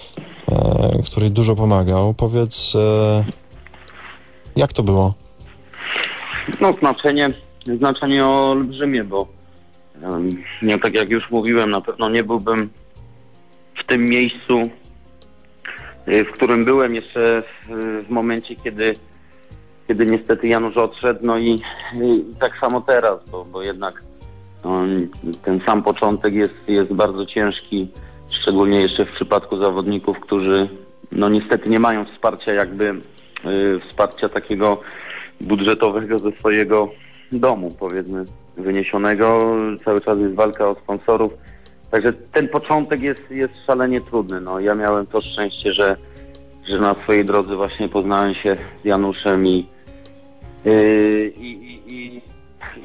e, 0.48 1.02
której 1.02 1.30
dużo 1.30 1.56
pomagał. 1.56 2.14
Powiedz, 2.14 2.74
e, 2.74 3.24
jak 4.56 4.72
to 4.72 4.82
było? 4.82 5.14
No 6.60 6.74
znaczenie, 6.78 7.34
znaczenie 7.78 8.26
olbrzymie, 8.26 9.04
bo 9.04 9.26
em, 10.02 10.42
nie 10.62 10.78
tak 10.78 10.94
jak 10.94 11.10
już 11.10 11.30
mówiłem, 11.30 11.70
na 11.70 11.80
pewno 11.80 12.10
nie 12.10 12.24
byłbym 12.24 12.70
w 13.74 13.84
tym 13.84 14.04
miejscu, 14.04 14.70
y, 16.08 16.24
w 16.24 16.32
którym 16.32 16.64
byłem 16.64 16.94
jeszcze 16.94 17.42
w, 17.68 18.10
momencie, 18.10 18.56
kiedy, 18.56 18.94
kiedy 19.88 20.06
niestety 20.06 20.48
Janusz 20.48 20.76
odszedł, 20.76 21.20
no 21.22 21.38
i, 21.38 21.50
i 21.94 22.24
tak 22.40 22.58
samo 22.60 22.80
teraz, 22.80 23.30
bo, 23.30 23.44
bo 23.44 23.62
jednak 23.62 24.02
no, 24.64 24.80
ten 25.42 25.60
sam 25.66 25.82
początek 25.82 26.34
jest, 26.34 26.68
jest 26.68 26.92
bardzo 26.92 27.26
ciężki, 27.26 27.88
szczególnie 28.28 28.80
jeszcze 28.80 29.06
w 29.06 29.12
przypadku 29.12 29.56
zawodników, 29.58 30.20
którzy 30.20 30.68
no 31.12 31.28
niestety 31.28 31.68
nie 31.68 31.80
mają 31.80 32.04
wsparcia 32.04 32.52
jakby 32.52 32.84
y, 32.84 33.80
wsparcia 33.88 34.28
takiego 34.28 34.80
budżetowego 35.40 36.18
ze 36.18 36.32
swojego 36.32 36.90
domu, 37.32 37.76
powiedzmy, 37.78 38.24
wyniesionego. 38.56 39.54
Cały 39.84 40.00
czas 40.00 40.18
jest 40.18 40.34
walka 40.34 40.68
o 40.68 40.74
sponsorów. 40.74 41.32
Także 41.90 42.12
ten 42.12 42.48
początek 42.48 43.02
jest, 43.02 43.30
jest 43.30 43.54
szalenie 43.66 44.00
trudny. 44.00 44.40
No, 44.40 44.60
ja 44.60 44.74
miałem 44.74 45.06
to 45.06 45.20
szczęście, 45.20 45.72
że, 45.72 45.96
że 46.68 46.78
na 46.78 46.94
swojej 47.02 47.24
drodze 47.24 47.56
właśnie 47.56 47.88
poznałem 47.88 48.34
się 48.34 48.56
z 48.82 48.84
Januszem 48.84 49.46
i, 49.46 49.66
yy, 50.64 51.32
i, 51.36 51.80
i, 51.86 52.22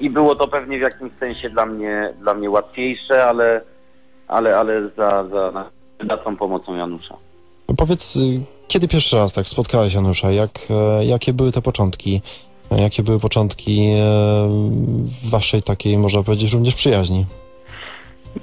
i, 0.06 0.10
było 0.10 0.36
to 0.36 0.48
pewnie 0.48 0.78
w 0.78 0.82
jakimś 0.82 1.12
sensie 1.20 1.50
dla 1.50 1.66
mnie, 1.66 2.14
dla 2.22 2.34
mnie 2.34 2.50
łatwiejsze, 2.50 3.26
ale, 3.26 3.62
ale, 4.28 4.58
ale 4.58 4.90
za, 4.98 5.28
za, 5.28 5.70
za 6.08 6.18
tą 6.18 6.38
pomocą 6.38 6.76
Janusza. 6.76 7.18
Powiedz, 7.78 8.16
y, 8.16 8.42
kiedy 8.68 8.88
pierwszy 8.88 9.16
raz 9.16 9.34
tak 9.34 9.50
spotkałeś 9.50 9.94
Janusza? 9.94 10.32
Jak, 10.32 10.52
e, 10.70 11.06
jakie 11.06 11.34
były 11.34 11.52
te 11.52 11.62
początki? 11.62 12.22
A 12.72 12.76
Jakie 12.76 13.04
były 13.04 13.20
początki 13.20 13.80
e, 13.82 14.50
waszej 15.30 15.62
takiej, 15.62 15.98
można 15.98 16.24
powiedzieć, 16.24 16.54
również 16.54 16.76
przyjaźni? 16.76 17.26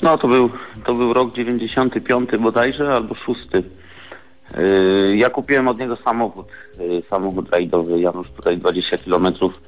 No 0.03 0.19
to 0.19 0.29
był, 0.29 0.51
to 0.87 0.95
był 0.95 1.13
rok 1.13 1.35
95 1.35 2.31
bodajże 2.41 2.95
albo 2.95 3.15
6. 3.15 3.41
Yy, 4.57 5.17
Ja 5.17 5.31
kupiłem 5.31 5.69
od 5.69 5.79
niego 5.79 5.97
samochód, 6.05 6.47
samochód 7.11 7.51
rajdowy. 7.51 8.01
Janusz 8.01 8.31
tutaj 8.31 8.59
20 8.59 8.99
kilometrów 8.99 9.63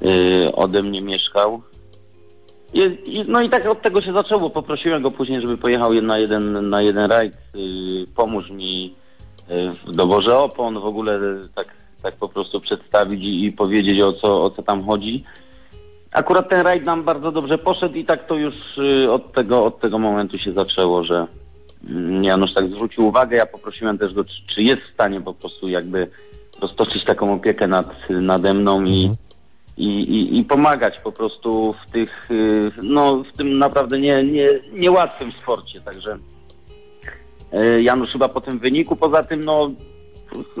yy, 0.00 0.54
ode 0.54 0.82
mnie 0.82 1.02
mieszkał. 1.02 1.62
No 3.28 3.42
i 3.42 3.50
tak 3.50 3.66
od 3.66 3.82
tego 3.82 4.02
się 4.02 4.12
zaczęło. 4.12 4.50
Poprosiłem 4.50 5.02
go 5.02 5.10
później, 5.10 5.40
żeby 5.40 5.56
pojechał 5.56 5.94
na 5.94 6.18
jeden, 6.18 6.70
na 6.70 6.82
jeden 6.82 7.10
rajd. 7.10 7.34
Pomóż 8.16 8.50
mi 8.50 8.94
w 9.86 9.92
doborze 9.92 10.38
opon, 10.38 10.80
w 10.80 10.84
ogóle 10.84 11.20
tak, 11.54 11.66
tak 12.04 12.16
po 12.16 12.28
prostu 12.28 12.60
przedstawić 12.60 13.24
i, 13.24 13.44
i 13.44 13.52
powiedzieć 13.52 14.00
o 14.00 14.12
co, 14.12 14.44
o 14.44 14.50
co 14.50 14.62
tam 14.62 14.84
chodzi. 14.84 15.24
Akurat 16.12 16.48
ten 16.48 16.60
rajd 16.60 16.84
nam 16.84 17.04
bardzo 17.04 17.32
dobrze 17.32 17.58
poszedł 17.58 17.94
i 17.94 18.04
tak 18.04 18.26
to 18.26 18.34
już 18.34 18.54
y, 18.78 19.12
od 19.12 19.32
tego, 19.32 19.64
od 19.64 19.80
tego 19.80 19.98
momentu 19.98 20.38
się 20.38 20.52
zaczęło, 20.52 21.04
że 21.04 21.26
mm, 21.88 22.24
Janusz 22.24 22.54
tak 22.54 22.68
zwrócił 22.68 23.06
uwagę. 23.06 23.36
Ja 23.36 23.46
poprosiłem 23.46 23.98
też 23.98 24.14
go, 24.14 24.24
czy, 24.24 24.34
czy 24.46 24.62
jest 24.62 24.82
w 24.82 24.92
stanie 24.94 25.20
po 25.20 25.34
prostu 25.34 25.68
jakby 25.68 26.08
roztoczyć 26.60 27.04
taką 27.04 27.34
opiekę 27.34 27.66
nad, 27.68 27.86
nade 28.10 28.54
mną 28.54 28.84
i, 28.84 29.00
Mhm. 29.00 29.16
i, 29.76 29.88
i, 29.88 30.38
i 30.38 30.44
pomagać 30.44 30.94
po 31.04 31.12
prostu 31.12 31.74
w 31.86 31.90
tych, 31.90 32.30
y, 32.30 32.72
no 32.82 33.22
w 33.32 33.36
tym 33.36 33.58
naprawdę 33.58 33.98
nie, 33.98 34.24
nie, 34.24 34.48
niełatwym 34.72 35.32
sporcie. 35.32 35.80
Także 35.80 36.18
y, 37.54 37.82
Janusz 37.82 38.12
chyba 38.12 38.28
po 38.28 38.40
tym 38.40 38.58
wyniku, 38.58 38.96
poza 38.96 39.22
tym 39.22 39.44
no 39.44 39.70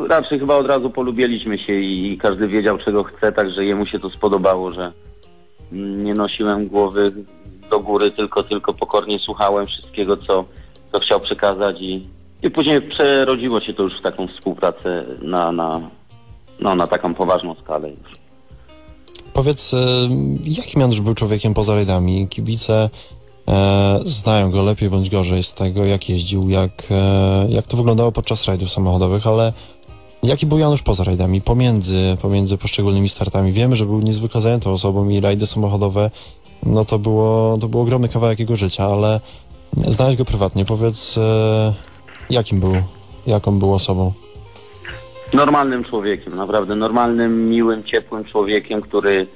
raczej 0.08 0.38
chyba 0.38 0.56
od 0.56 0.66
razu 0.66 0.90
polubiliśmy 0.90 1.58
się 1.58 1.72
i, 1.72 2.18
każdy 2.18 2.48
wiedział 2.48 2.78
czego 2.78 3.04
chce, 3.04 3.32
także 3.32 3.64
jemu 3.64 3.86
się 3.86 3.98
to 3.98 4.10
spodobało, 4.10 4.72
że 4.72 4.92
nie 5.72 6.14
nosiłem 6.14 6.68
głowy 6.68 7.12
do 7.70 7.80
góry, 7.80 8.10
tylko 8.10 8.42
tylko 8.42 8.74
pokornie 8.74 9.18
słuchałem 9.18 9.66
wszystkiego, 9.66 10.16
co, 10.16 10.44
co 10.92 11.00
chciał 11.00 11.20
przekazać 11.20 11.76
i, 11.80 12.06
i 12.42 12.50
później 12.50 12.82
przerodziło 12.82 13.60
się 13.60 13.74
to 13.74 13.82
już 13.82 13.98
w 13.98 14.02
taką 14.02 14.28
współpracę 14.28 15.04
na, 15.22 15.52
na, 15.52 15.90
no, 16.60 16.74
na 16.74 16.86
taką 16.86 17.14
poważną 17.14 17.54
skalę 17.54 17.90
już. 17.90 18.14
Powiedz, 19.32 19.74
jakim 20.44 20.80
Janusz 20.80 21.00
był 21.00 21.14
człowiekiem 21.14 21.54
poza 21.54 21.74
rajdami? 21.74 22.28
Kibice 22.28 22.90
e, 23.48 24.00
znają 24.04 24.50
go 24.50 24.62
lepiej 24.62 24.90
bądź 24.90 25.10
gorzej 25.10 25.42
z 25.42 25.54
tego, 25.54 25.84
jak 25.84 26.08
jeździł, 26.08 26.50
jak, 26.50 26.86
e, 26.90 27.46
jak 27.48 27.66
to 27.66 27.76
wyglądało 27.76 28.12
podczas 28.12 28.44
rajdów 28.44 28.70
samochodowych, 28.70 29.26
ale 29.26 29.52
jaki 30.22 30.46
był 30.46 30.58
Janusz 30.58 30.82
poza 30.82 31.04
rajdami, 31.04 31.40
pomiędzy, 31.40 32.16
pomiędzy 32.22 32.58
poszczególnymi 32.58 33.08
startami? 33.08 33.52
Wiemy, 33.52 33.76
że 33.76 33.86
był 33.86 34.00
niezwykle 34.00 34.40
zajętą 34.40 34.72
osobą 34.72 35.08
i 35.08 35.20
rajdy 35.20 35.46
samochodowe, 35.46 36.10
no 36.66 36.84
to 36.84 36.98
było, 36.98 37.58
to 37.60 37.68
był 37.68 37.80
ogromny 37.80 38.08
kawałek 38.08 38.38
jego 38.38 38.56
życia, 38.56 38.84
ale 38.84 39.20
znałeś 39.88 40.16
go 40.16 40.24
prywatnie. 40.24 40.64
Powiedz, 40.64 41.18
e, 41.18 41.74
jakim 42.30 42.60
był, 42.60 42.74
jaką 43.26 43.58
był 43.58 43.74
osobą? 43.74 44.12
Normalnym 45.32 45.84
człowiekiem, 45.84 46.36
naprawdę 46.36 46.76
normalnym, 46.76 47.48
miłym, 47.48 47.84
ciepłym 47.84 48.24
człowiekiem, 48.24 48.82
który, 48.82 49.26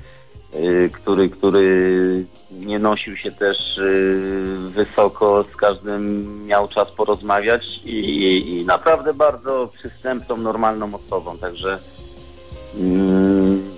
który, 0.93 1.31
który 1.31 2.25
nie 2.51 2.79
nosił 2.79 3.17
się 3.17 3.31
też 3.31 3.79
y, 3.79 4.57
wysoko, 4.71 5.45
z 5.53 5.57
każdym 5.57 6.47
miał 6.47 6.69
czas 6.69 6.91
porozmawiać 6.91 7.81
i, 7.85 7.91
i, 7.91 8.57
i 8.57 8.65
naprawdę 8.65 9.15
bardzo 9.15 9.71
przystępną, 9.79 10.37
normalną 10.37 10.95
osobą, 10.95 11.39
także 11.39 11.79
mm, 12.81 13.71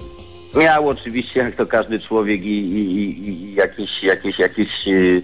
miał 0.54 0.88
oczywiście, 0.88 1.40
jak 1.40 1.56
to 1.56 1.66
każdy 1.66 2.00
człowiek 2.00 2.42
i, 2.42 2.58
i, 2.74 3.54
jakieś, 3.54 4.02
jakieś, 4.02 4.38
jakieś 4.38 4.88
y, 4.88 5.22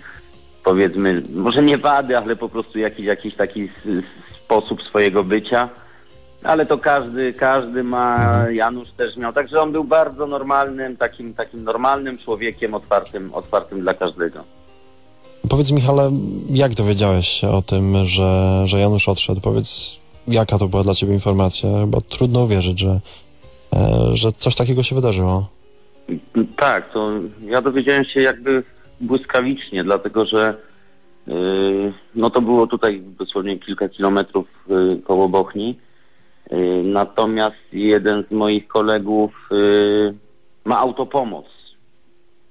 powiedzmy, 0.65 1.23
może 1.35 1.63
nie 1.63 1.79
wady, 1.79 2.19
ale 2.19 2.37
po 2.37 2.49
prostu 2.49 2.79
jakiś, 2.79 3.07
jakiś 3.07 3.35
taki 3.35 3.69
sposób 4.45 4.83
swojego 4.83 5.25
bycia. 5.25 5.69
Ale 6.43 6.67
to 6.67 6.79
każdy, 6.79 7.33
każdy 7.33 7.85
ma, 7.85 8.45
Janusz 8.51 8.89
też 8.97 9.17
miał. 9.17 9.33
Także 9.33 9.61
on 9.61 9.73
był 9.73 9.85
bardzo 9.85 10.27
normalnym, 10.27 10.97
takim, 10.97 11.35
takim 11.35 11.65
normalnym 11.65 12.19
człowiekiem, 12.19 12.75
otwartym, 12.75 13.35
otwartym 13.35 13.81
dla 13.81 13.95
każdego. 13.95 14.45
Powiedz 15.51 15.73
Michale, 15.73 16.11
jak 16.51 16.75
dowiedziałeś 16.75 17.29
się 17.29 17.51
o 17.51 17.63
tym, 17.63 18.07
że, 18.07 18.63
że 18.65 18.81
Janusz 18.81 19.09
odszedł? 19.09 19.41
Powiedz, 19.41 20.01
jaka 20.29 20.59
to 20.59 20.69
była 20.69 20.83
dla 20.83 20.95
ciebie 20.95 21.15
informacja? 21.15 21.69
Chyba 21.81 21.99
trudno 22.01 22.43
uwierzyć, 22.43 22.79
że, 22.81 23.01
e, 23.73 24.17
że 24.17 24.33
coś 24.33 24.55
takiego 24.55 24.83
się 24.83 24.95
wydarzyło. 24.95 25.49
Tak, 26.57 26.93
to 26.93 27.11
ja 27.45 27.63
dowiedziałem 27.63 28.05
się 28.05 28.21
jakby 28.21 28.63
błyskawicznie, 29.01 29.85
dlatego 29.85 30.27
że 30.27 30.55
yy, 31.27 31.93
no 32.15 32.31
to 32.31 32.41
było 32.41 32.67
tutaj 32.67 33.03
dosłownie 33.19 33.59
kilka 33.59 33.89
kilometrów 33.89 34.47
yy, 34.69 35.03
koło 35.05 35.29
Bochni. 35.29 35.79
Yy, 36.51 36.83
natomiast 36.85 37.57
jeden 37.73 38.25
z 38.29 38.31
moich 38.31 38.69
kolegów 38.69 39.49
yy, 39.51 40.15
ma 40.65 40.79
autopomoc 40.79 41.47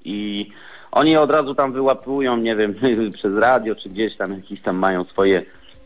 i 0.06 0.50
oni 0.92 1.18
od 1.18 1.32
razu 1.32 1.56
tam 1.56 1.74
wyłapują, 1.74 2.38
nie 2.38 2.56
wiem, 2.56 2.76
przez 3.18 3.38
radio 3.38 3.76
czy 3.76 3.90
gdzieś 3.90 4.18
tam 4.18 4.34
jakieś 4.34 4.62
tam 4.62 4.76
mają 4.76 5.04
swoje, 5.04 5.46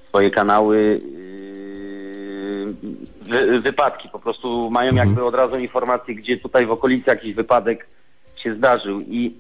swoje 0.10 0.32
kanały 0.32 1.02
yy, 1.04 2.74
wy, 3.22 3.60
wypadki, 3.60 4.10
po 4.10 4.20
prostu 4.20 4.70
mają 4.72 4.90
Mhm. 4.90 5.08
jakby 5.08 5.24
od 5.26 5.36
razu 5.36 5.58
informację, 5.58 6.16
gdzie 6.16 6.38
tutaj 6.38 6.66
w 6.66 6.72
okolicy 6.72 7.10
jakiś 7.10 7.34
wypadek 7.34 7.88
się 8.36 8.56
zdarzył 8.56 9.02
i 9.02 9.34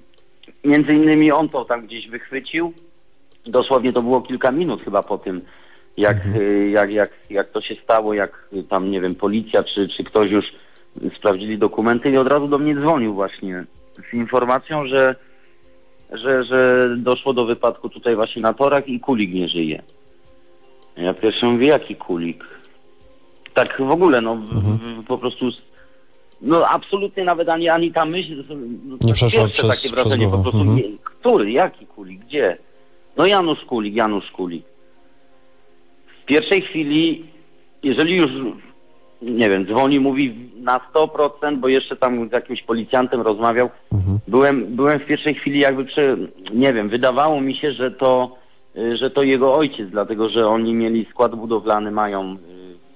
między 0.63 0.93
innymi 0.93 1.31
on 1.31 1.49
to 1.49 1.65
tam 1.65 1.85
gdzieś 1.85 2.07
wychwycił. 2.07 2.73
Dosłownie 3.45 3.93
to 3.93 4.01
było 4.01 4.21
kilka 4.21 4.51
minut 4.51 4.83
chyba 4.83 5.03
po 5.03 5.17
tym, 5.17 5.41
jak, 5.99 6.17
y, 6.35 6.69
jak, 6.69 6.91
jak, 6.91 7.09
jak 7.29 7.49
to 7.51 7.61
się 7.61 7.75
stało, 7.83 8.13
jak 8.13 8.49
tam, 8.69 8.91
nie 8.91 9.01
wiem, 9.01 9.15
policja 9.15 9.63
czy, 9.63 9.87
czy 9.87 10.03
ktoś 10.03 10.31
już 10.31 10.45
sprawdzili 11.17 11.57
dokumenty 11.57 12.09
i 12.11 12.17
od 12.17 12.27
razu 12.27 12.47
do 12.47 12.57
mnie 12.57 12.75
dzwonił 12.75 13.13
właśnie 13.13 13.65
z 14.09 14.13
informacją, 14.13 14.85
że, 14.85 15.15
że, 16.11 16.43
że 16.43 16.89
doszło 16.97 17.33
do 17.33 17.45
wypadku 17.45 17.89
tutaj 17.89 18.15
właśnie 18.15 18.41
na 18.41 18.53
torach 18.53 18.87
i 18.87 18.99
kulik 18.99 19.33
nie 19.33 19.47
żyje. 19.47 19.81
Ja 20.97 21.13
pierwszy 21.13 21.45
mówię, 21.45 21.67
jaki 21.67 21.95
kulik? 21.95 22.43
Tak 23.53 23.77
w 23.81 23.91
ogóle, 23.91 24.21
no 24.21 24.35
w, 24.35 24.41
w, 24.41 25.05
po 25.07 25.17
prostu 25.17 25.49
no 26.41 26.67
absolutnie 26.67 27.23
nawet 27.23 27.49
ani, 27.49 27.69
ani 27.69 27.91
ta 27.91 28.05
myśl, 28.05 28.43
no, 28.85 28.97
Nie 29.01 29.13
przeszła 29.13 29.41
pierwsze 29.43 29.63
przez- 29.63 29.75
takie 29.81 29.93
przez 29.95 30.03
wrażenie, 30.03 30.25
po 30.25 30.29
głowę. 30.29 30.43
prostu 30.43 30.59
Mhm. 30.61 30.77
nie, 30.77 30.97
który, 31.03 31.51
jaki 31.51 31.87
kulik, 31.87 32.19
gdzie? 32.25 32.57
No 33.17 33.25
Janusz 33.25 33.65
Kulik, 33.65 33.95
Janusz 33.95 34.31
Kulik. 34.31 34.63
W 36.29 36.31
pierwszej 36.31 36.61
chwili, 36.61 37.25
jeżeli 37.83 38.15
już, 38.15 38.31
nie 39.21 39.49
wiem, 39.49 39.65
dzwoni, 39.65 39.99
mówi 39.99 40.35
na 40.61 40.79
100%, 40.93 41.57
bo 41.57 41.67
jeszcze 41.67 41.95
tam 41.95 42.29
z 42.29 42.31
jakimś 42.31 42.61
policjantem 42.61 43.21
rozmawiał, 43.21 43.69
Mhm. 43.93 44.19
byłem, 44.27 44.65
byłem 44.75 44.99
w 44.99 45.05
pierwszej 45.05 45.35
chwili 45.35 45.59
jakby, 45.59 45.85
prze, 45.85 46.17
nie 46.53 46.73
wiem, 46.73 46.89
wydawało 46.89 47.41
mi 47.41 47.55
się, 47.55 47.71
że 47.71 47.91
to, 47.91 48.35
że 48.93 49.09
to 49.09 49.23
jego 49.23 49.53
ojciec, 49.55 49.89
dlatego 49.89 50.29
że 50.29 50.47
oni 50.47 50.73
mieli 50.73 51.05
skład 51.09 51.35
budowlany, 51.35 51.91
mają 51.91 52.33
y, 52.33 52.37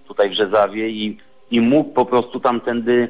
tutaj 0.07 0.29
w 0.29 0.33
Rzezawie 0.33 0.89
i, 0.89 1.17
i 1.51 1.61
mógł 1.61 1.93
po 1.93 2.05
prostu 2.05 2.39
tamtędy, 2.39 3.07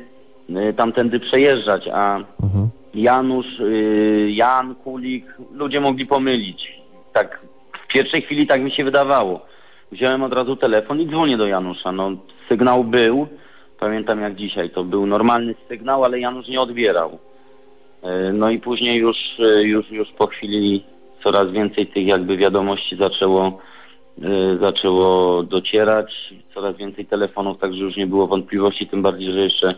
y, 0.69 0.73
tamtędy 0.73 1.19
przejeżdżać, 1.19 1.87
a 1.93 2.17
Mhm. 2.43 2.69
Janusz, 2.93 3.59
y, 3.59 4.27
Jan, 4.31 4.75
Kulik, 4.75 5.25
ludzie 5.53 5.81
mogli 5.81 6.05
pomylić. 6.05 6.73
Tak 7.13 7.39
w 7.83 7.87
pierwszej 7.93 8.21
chwili 8.21 8.47
tak 8.47 8.61
mi 8.61 8.71
się 8.71 8.83
wydawało. 8.83 9.52
Wziąłem 9.93 10.23
od 10.23 10.33
razu 10.33 10.55
telefon 10.55 11.01
i 11.01 11.07
dzwonię 11.07 11.37
do 11.37 11.47
Janusza. 11.47 11.91
No, 11.91 12.11
sygnał 12.49 12.83
był, 12.83 13.27
pamiętam 13.79 14.21
jak 14.21 14.35
dzisiaj, 14.35 14.69
to 14.69 14.83
był 14.83 15.05
normalny 15.05 15.55
sygnał, 15.67 16.03
ale 16.03 16.19
Janusz 16.19 16.47
nie 16.47 16.61
odbierał. 16.61 17.19
Y, 18.03 18.33
No 18.33 18.49
i 18.49 18.59
później 18.59 18.99
już, 18.99 19.17
y, 19.39 19.63
już, 19.63 19.91
już 19.91 20.11
po 20.11 20.27
chwili 20.27 20.83
coraz 21.23 21.51
więcej 21.51 21.87
tych 21.87 22.07
jakby 22.07 22.37
wiadomości 22.37 22.97
zaczęło, 22.97 23.59
y, 24.17 24.57
zaczęło 24.61 25.43
docierać, 25.43 26.33
coraz 26.53 26.77
więcej 26.77 27.05
telefonów, 27.05 27.59
także 27.59 27.83
już 27.83 27.97
nie 27.97 28.07
było 28.07 28.27
wątpliwości, 28.27 28.87
tym 28.87 29.01
bardziej, 29.01 29.33
że 29.33 29.39
jeszcze 29.39 29.75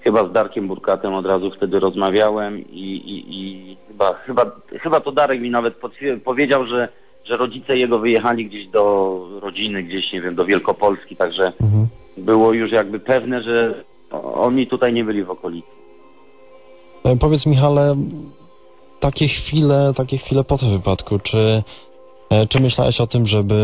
chyba 0.00 0.28
z 0.28 0.32
Darkiem 0.32 0.68
Burkatem 0.68 1.14
od 1.14 1.26
razu 1.26 1.50
wtedy 1.50 1.80
rozmawiałem 1.80 2.58
i, 2.58 2.82
i, 2.82 3.24
i 3.40 3.76
chyba, 3.88 4.14
chyba, 4.14 4.50
chyba 4.80 5.00
to 5.00 5.12
Darek 5.12 5.40
mi 5.40 5.50
nawet 5.50 5.74
powiedział, 6.24 6.66
że, 6.66 6.88
że 7.28 7.36
rodzice 7.36 7.76
jego 7.76 7.98
wyjechali 7.98 8.46
gdzieś 8.46 8.66
do 8.68 9.18
rodziny, 9.42 9.82
gdzieś 9.82 10.12
nie 10.12 10.20
wiem, 10.20 10.34
do 10.34 10.44
Wielkopolski, 10.44 11.16
także 11.16 11.52
Mhm. 11.60 11.86
było 12.16 12.52
już 12.52 12.72
jakby 12.72 13.00
pewne, 13.00 13.42
że 13.42 13.84
oni 14.34 14.66
tutaj 14.66 14.92
nie 14.92 15.04
byli 15.04 15.24
w 15.24 15.30
okolicy. 15.30 15.68
E, 17.04 17.16
Powiedz 17.16 17.46
Michale, 17.46 17.96
takie 19.00 19.28
chwile, 19.28 19.92
takie 19.96 20.18
chwile 20.18 20.44
po 20.44 20.58
tym 20.58 20.70
wypadku, 20.70 21.18
czy, 21.18 21.62
e, 22.30 22.46
czy 22.46 22.60
myślałeś 22.60 23.00
o 23.00 23.06
tym, 23.06 23.26
żeby, 23.26 23.54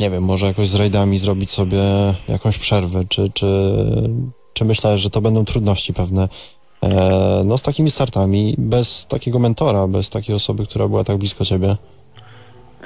nie 0.00 0.10
wiem, 0.10 0.22
może 0.24 0.46
jakoś 0.46 0.68
z 0.68 0.74
rajdami 0.74 1.18
zrobić 1.18 1.50
sobie 1.50 1.78
jakąś 2.28 2.58
przerwę, 2.58 3.04
czy, 3.08 3.30
czy, 3.34 3.72
czy 4.52 4.64
myślałeś, 4.64 5.00
że 5.00 5.10
to 5.10 5.20
będą 5.20 5.44
trudności 5.44 5.94
pewne? 5.94 6.28
E, 6.82 7.42
no 7.44 7.58
z 7.58 7.62
takimi 7.62 7.90
startami, 7.90 8.54
bez 8.58 9.06
takiego 9.06 9.38
mentora, 9.38 9.86
bez 9.88 10.10
takiej 10.10 10.34
osoby, 10.34 10.66
która 10.66 10.88
była 10.88 11.04
tak 11.04 11.16
blisko 11.16 11.44
ciebie. 11.44 11.76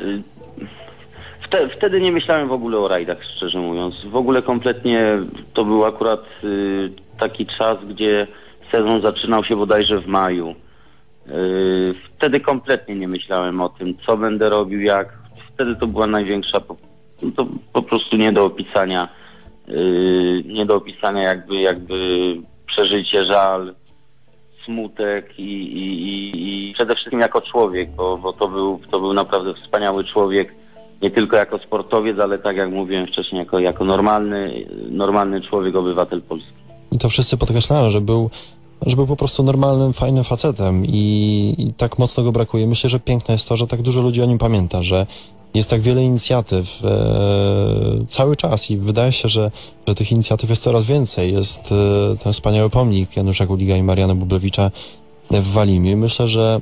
Y, 0.02 0.22
Wte, 1.42 1.68
wtedy 1.68 2.00
nie 2.00 2.12
myślałem 2.12 2.48
w 2.48 2.52
ogóle 2.52 2.78
o 2.78 2.88
rajdach, 2.88 3.24
szczerze 3.24 3.58
mówiąc. 3.58 4.04
W 4.04 4.16
ogóle 4.16 4.42
kompletnie 4.42 5.18
to 5.54 5.64
był 5.64 5.84
akurat 5.84 6.24
y, 6.44 6.90
taki 7.18 7.46
czas, 7.46 7.78
gdzie 7.84 8.26
sezon 8.72 9.02
zaczynał 9.02 9.44
się 9.44 9.56
bodajże 9.56 10.00
w 10.00 10.06
maju. 10.06 10.54
Y, 11.28 11.94
wtedy 12.16 12.40
kompletnie 12.40 12.94
nie 12.94 13.08
myślałem 13.08 13.60
o 13.60 13.68
tym, 13.68 13.94
co 14.06 14.16
będę 14.16 14.48
robił, 14.48 14.80
jak. 14.80 15.18
Wtedy 15.54 15.76
to 15.76 15.86
była 15.86 16.06
największa, 16.06 16.60
to 17.36 17.46
po 17.72 17.82
prostu 17.82 18.16
nie 18.16 18.32
do 18.32 18.44
opisania, 18.44 19.08
nie 20.44 20.66
do 20.66 20.76
opisania 20.76 21.22
jakby, 21.22 21.54
jakby 21.54 21.96
przeżycie, 22.66 23.24
żal, 23.24 23.74
smutek 24.64 25.38
i, 25.38 25.42
i, 25.42 26.30
i, 26.34 26.74
przede 26.74 26.94
wszystkim 26.94 27.20
jako 27.20 27.40
człowiek, 27.40 27.90
bo, 27.90 28.18
bo 28.18 28.32
to, 28.32 28.48
był, 28.48 28.80
to 28.90 29.00
był 29.00 29.14
naprawdę 29.14 29.54
wspaniały 29.54 30.04
człowiek, 30.04 30.54
nie 31.02 31.10
tylko 31.10 31.36
jako 31.36 31.58
sportowiec, 31.58 32.18
ale 32.18 32.38
tak 32.38 32.56
jak 32.56 32.70
mówiłem 32.70 33.06
wcześniej, 33.06 33.38
jako, 33.38 33.58
jako 33.58 33.84
normalny, 33.84 34.66
normalny 34.90 35.40
człowiek, 35.40 35.76
obywatel 35.76 36.22
Polski. 36.22 36.52
I 36.92 36.98
to 36.98 37.08
wszyscy 37.08 37.36
podkreślają, 37.36 37.90
że 37.90 38.00
był, 38.00 38.30
że 38.86 38.96
był 38.96 39.06
po 39.06 39.16
prostu 39.16 39.42
normalnym, 39.42 39.92
fajnym 39.92 40.24
facetem 40.24 40.86
i, 40.86 41.54
i 41.58 41.72
tak 41.72 41.98
mocno 41.98 42.22
go 42.22 42.32
brakuje. 42.32 42.66
Myślę, 42.66 42.90
że 42.90 43.00
piękne 43.00 43.34
jest 43.34 43.48
to, 43.48 43.56
że 43.56 43.66
tak 43.66 43.82
dużo 43.82 44.00
ludzi 44.00 44.22
o 44.22 44.26
nim 44.26 44.38
pamięta, 44.38 44.82
że 44.82 45.06
jest 45.54 45.70
tak 45.70 45.80
wiele 45.80 46.02
inicjatyw 46.02 46.84
e, 46.84 48.06
cały 48.08 48.36
czas 48.36 48.70
i 48.70 48.76
wydaje 48.76 49.12
się, 49.12 49.28
że, 49.28 49.50
że 49.88 49.94
tych 49.94 50.12
inicjatyw 50.12 50.50
jest 50.50 50.62
coraz 50.62 50.84
więcej. 50.84 51.32
Jest 51.32 51.72
e, 51.72 52.16
ten 52.24 52.32
wspaniały 52.32 52.70
pomnik 52.70 53.16
Janusza 53.16 53.46
Guliga 53.46 53.76
i 53.76 53.82
Mariana 53.82 54.14
Bublewicza 54.14 54.70
w 55.30 55.52
Walimie. 55.52 55.96
Myślę, 55.96 56.28
że, 56.28 56.60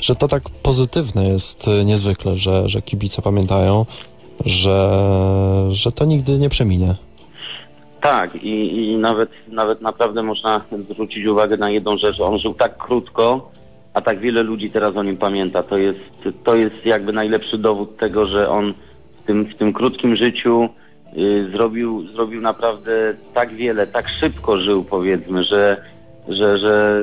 że 0.00 0.14
to 0.14 0.28
tak 0.28 0.42
pozytywne 0.50 1.28
jest 1.28 1.68
e, 1.68 1.84
niezwykle, 1.84 2.36
że, 2.36 2.68
że 2.68 2.82
kibice 2.82 3.22
pamiętają, 3.22 3.86
że, 4.46 5.68
że 5.70 5.92
to 5.92 6.04
nigdy 6.04 6.38
nie 6.38 6.48
przeminie. 6.48 6.94
Tak, 8.00 8.34
i, 8.34 8.76
i 8.90 8.96
nawet, 8.96 9.30
nawet 9.48 9.80
naprawdę 9.80 10.22
można 10.22 10.60
zwrócić 10.90 11.26
uwagę 11.26 11.56
na 11.56 11.70
jedną 11.70 11.98
rzecz. 11.98 12.20
On 12.20 12.38
żył 12.38 12.54
tak 12.54 12.76
krótko, 12.76 13.50
a 13.94 14.00
tak 14.00 14.20
wiele 14.20 14.42
ludzi 14.42 14.70
teraz 14.70 14.96
o 14.96 15.02
nim 15.02 15.16
pamięta. 15.16 15.62
To 15.62 15.76
jest, 15.76 16.00
to 16.44 16.56
jest 16.56 16.86
jakby 16.86 17.12
najlepszy 17.12 17.58
dowód 17.58 17.96
tego, 17.96 18.26
że 18.26 18.48
on 18.48 18.74
w 19.22 19.26
tym, 19.26 19.44
w 19.44 19.54
tym 19.54 19.72
krótkim 19.72 20.16
życiu 20.16 20.68
y, 21.16 21.50
zrobił, 21.52 22.08
zrobił 22.08 22.40
naprawdę 22.40 23.14
tak 23.34 23.54
wiele, 23.54 23.86
tak 23.86 24.08
szybko 24.20 24.58
żył 24.58 24.84
powiedzmy, 24.84 25.44
że, 25.44 25.82
że, 26.28 26.58
że 26.58 27.02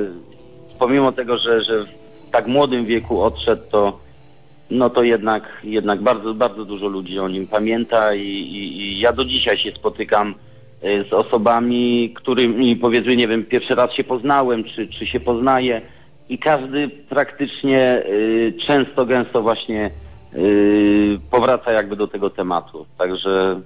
pomimo 0.78 1.12
tego, 1.12 1.38
że, 1.38 1.62
że 1.62 1.84
w 1.84 2.30
tak 2.30 2.46
młodym 2.46 2.84
wieku 2.84 3.22
odszedł, 3.22 3.62
to 3.70 3.98
no 4.70 4.90
to 4.90 5.02
jednak, 5.02 5.42
jednak 5.64 6.02
bardzo, 6.02 6.34
bardzo 6.34 6.64
dużo 6.64 6.88
ludzi 6.88 7.18
o 7.18 7.28
nim 7.28 7.46
pamięta 7.46 8.14
i, 8.14 8.28
i, 8.28 8.80
i 8.80 9.00
ja 9.00 9.12
do 9.12 9.24
dzisiaj 9.24 9.58
się 9.58 9.72
spotykam 9.72 10.34
y, 10.84 11.04
z 11.10 11.12
osobami, 11.12 12.12
którymi 12.14 12.76
powiedzmy, 12.76 13.16
nie 13.16 13.28
wiem, 13.28 13.44
pierwszy 13.44 13.74
raz 13.74 13.92
się 13.92 14.04
poznałem, 14.04 14.64
czy, 14.64 14.88
czy 14.88 15.06
się 15.06 15.20
poznaję 15.20 15.82
i 16.32 16.38
każdy 16.38 16.88
praktycznie 16.88 18.02
y, 18.06 18.54
często, 18.66 19.06
gęsto 19.06 19.42
właśnie 19.42 19.90
y, 20.34 21.18
powraca 21.30 21.72
jakby 21.72 21.96
do 21.96 22.08
tego 22.08 22.30
tematu. 22.30 22.86
Także 22.98 23.60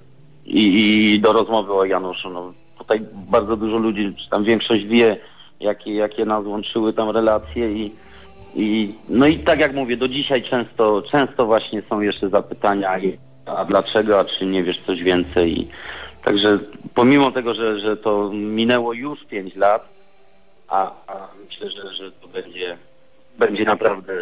i, 0.45 1.13
i 1.13 1.19
do 1.19 1.33
rozmowy 1.33 1.73
o 1.73 1.85
Januszu. 1.85 2.29
No, 2.29 2.53
tutaj 2.77 3.01
bardzo 3.13 3.57
dużo 3.57 3.77
ludzi, 3.77 4.13
czy 4.23 4.29
tam 4.29 4.43
większość 4.43 4.85
wie, 4.85 5.17
jakie, 5.59 5.95
jakie 5.95 6.25
nas 6.25 6.45
łączyły 6.45 6.93
tam 6.93 7.09
relacje 7.09 7.71
i, 7.71 7.91
i 8.55 8.93
no 9.09 9.27
i 9.27 9.39
tak 9.39 9.59
jak 9.59 9.73
mówię, 9.73 9.97
do 9.97 10.07
dzisiaj 10.07 10.43
często, 10.43 11.03
często 11.11 11.45
właśnie 11.45 11.81
są 11.89 12.01
jeszcze 12.01 12.29
zapytania, 12.29 12.99
a 13.45 13.65
dlaczego, 13.65 14.19
a 14.19 14.25
czy 14.25 14.45
nie 14.45 14.63
wiesz 14.63 14.81
coś 14.85 15.03
więcej. 15.03 15.61
I, 15.61 15.67
także 16.23 16.59
pomimo 16.93 17.31
tego, 17.31 17.53
że, 17.53 17.79
że 17.79 17.97
to 17.97 18.31
minęło 18.33 18.93
już 18.93 19.25
5 19.25 19.55
lat, 19.55 19.96
a, 20.67 20.91
a 21.07 21.27
myślę, 21.45 21.69
że, 21.69 21.93
że 21.93 22.11
to 22.11 22.27
będzie, 22.27 22.77
będzie 23.39 23.63
naprawdę 23.63 24.13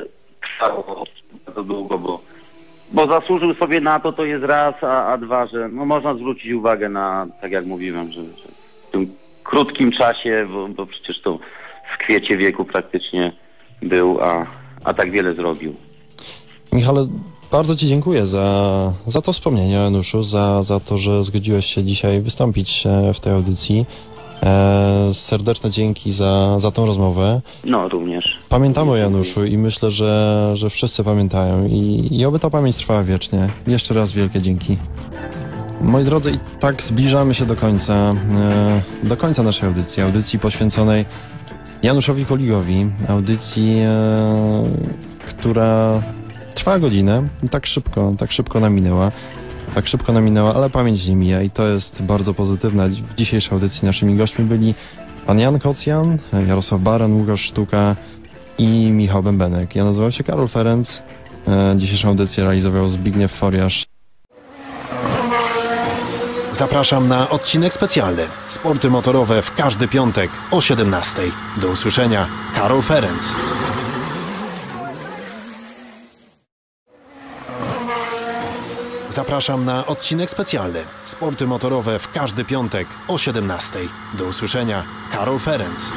trwało 0.41 1.05
bardzo 1.45 1.63
długo, 1.63 1.97
bo, 1.97 2.21
bo 2.91 3.07
zasłużył 3.07 3.55
sobie 3.55 3.81
na 3.81 3.99
to, 3.99 4.13
to 4.13 4.25
jest 4.25 4.43
raz, 4.43 4.75
a, 4.81 5.05
a 5.05 5.17
dwa, 5.17 5.47
że 5.47 5.69
no 5.69 5.85
można 5.85 6.15
zwrócić 6.15 6.51
uwagę 6.51 6.89
na, 6.89 7.27
tak 7.41 7.51
jak 7.51 7.65
mówiłem, 7.65 8.11
że, 8.11 8.23
że 8.23 8.47
w 8.87 8.91
tym 8.91 9.13
krótkim 9.43 9.91
czasie, 9.91 10.47
bo, 10.51 10.67
bo 10.67 10.85
przecież 10.85 11.21
to 11.21 11.39
w 11.95 11.97
kwiecie 11.97 12.37
wieku 12.37 12.65
praktycznie 12.65 13.31
był, 13.81 14.21
a, 14.21 14.45
a 14.83 14.93
tak 14.93 15.11
wiele 15.11 15.33
zrobił. 15.33 15.75
Michale, 16.73 17.07
bardzo 17.51 17.75
Ci 17.75 17.87
dziękuję 17.87 18.25
za, 18.25 18.93
za 19.05 19.21
to 19.21 19.33
wspomnienie 19.33 19.73
Januszu, 19.73 20.23
za, 20.23 20.63
za 20.63 20.79
to, 20.79 20.97
że 20.97 21.23
zgodziłeś 21.23 21.65
się 21.65 21.83
dzisiaj 21.83 22.21
wystąpić 22.21 22.87
e, 22.87 23.13
w 23.13 23.19
tej 23.19 23.33
audycji. 23.33 23.85
E, 24.45 25.13
serdeczne 25.13 25.71
dzięki 25.71 26.11
za, 26.11 26.59
za 26.59 26.71
tą 26.71 26.85
rozmowę. 26.85 27.41
No 27.63 27.89
również. 27.89 28.37
Pamiętamy 28.49 28.91
o 28.91 28.95
Januszu 28.95 29.45
i 29.45 29.57
myślę, 29.57 29.91
że, 29.91 30.51
że 30.53 30.69
wszyscy 30.69 31.03
pamiętają 31.03 31.67
i, 31.67 32.07
i 32.11 32.25
oby 32.25 32.39
ta 32.39 32.49
pamięć 32.49 32.75
trwała 32.75 33.03
wiecznie. 33.03 33.49
Jeszcze 33.67 33.93
raz 33.93 34.11
wielkie 34.11 34.41
dzięki. 34.41 34.77
Moi 35.81 36.03
drodzy, 36.03 36.31
i 36.31 36.59
tak 36.59 36.83
zbliżamy 36.83 37.33
się 37.33 37.45
do 37.45 37.55
końca, 37.55 37.93
e, 37.93 38.81
do 39.03 39.17
końca 39.17 39.43
naszej 39.43 39.67
audycji, 39.67 40.03
audycji 40.03 40.39
poświęconej 40.39 41.05
Januszowi 41.83 42.25
Koligowi, 42.25 42.89
audycji, 43.09 43.79
e, 43.79 44.63
która 45.25 46.01
trwa 46.55 46.79
godzinę 46.79 47.23
i 47.43 47.49
tak 47.49 47.65
szybko, 47.65 48.13
tak 48.17 48.31
szybko 48.31 48.59
nam 48.59 48.73
minęła. 48.73 49.11
Tak 49.76 49.88
szybko 49.88 50.13
nam 50.13 50.23
minęła, 50.23 50.53
ale 50.55 50.69
pamięć 50.69 51.07
nie 51.07 51.15
mija 51.15 51.41
i 51.41 51.49
to 51.49 51.67
jest 51.67 52.01
bardzo 52.03 52.34
pozytywne. 52.34 52.89
W 52.89 53.15
dzisiejszej 53.15 53.53
audycji 53.53 53.86
naszymi 53.86 54.15
gośćmi 54.15 54.45
byli 54.45 54.73
pan 55.26 55.39
Jan 55.39 55.59
Kocjan, 55.59 56.17
Jarosław 56.47 56.82
Baran, 56.82 57.13
Łukasz 57.13 57.41
Sztuka 57.41 57.95
i 58.57 58.91
Michał 58.91 59.23
Bębenek. 59.23 59.76
Ja 59.76 59.84
nazywam 59.84 60.11
się 60.11 60.23
Karol 60.23 60.47
Ferenc. 60.47 61.01
E, 61.47 61.76
Dzisiejszą 61.78 62.07
audycję 62.07 62.43
realizował 62.43 62.89
Zbigniew 62.89 63.32
Foriasz. 63.32 63.86
Zapraszam 66.53 67.07
na 67.07 67.30
odcinek 67.30 67.73
specjalny. 67.73 68.23
Sporty 68.49 68.89
motorowe 68.89 69.41
w 69.41 69.55
każdy 69.55 69.88
piątek 69.88 70.32
o 70.51 70.61
17. 70.61 71.21
Do 71.61 71.67
usłyszenia. 71.67 72.28
Karol 72.55 72.82
Ferenc. 72.82 73.34
Zapraszam 79.16 79.66
na 79.66 79.86
odcinek 79.86 80.30
specjalny. 80.30 80.84
Sporty 81.05 81.47
motorowe 81.47 81.99
w 81.99 82.11
każdy 82.11 82.45
piątek 82.45 82.88
o 83.07 83.18
17. 83.18 83.80
Do 84.13 84.26
usłyszenia. 84.26 84.84
Karol 85.11 85.39
Ferenc. 85.39 85.89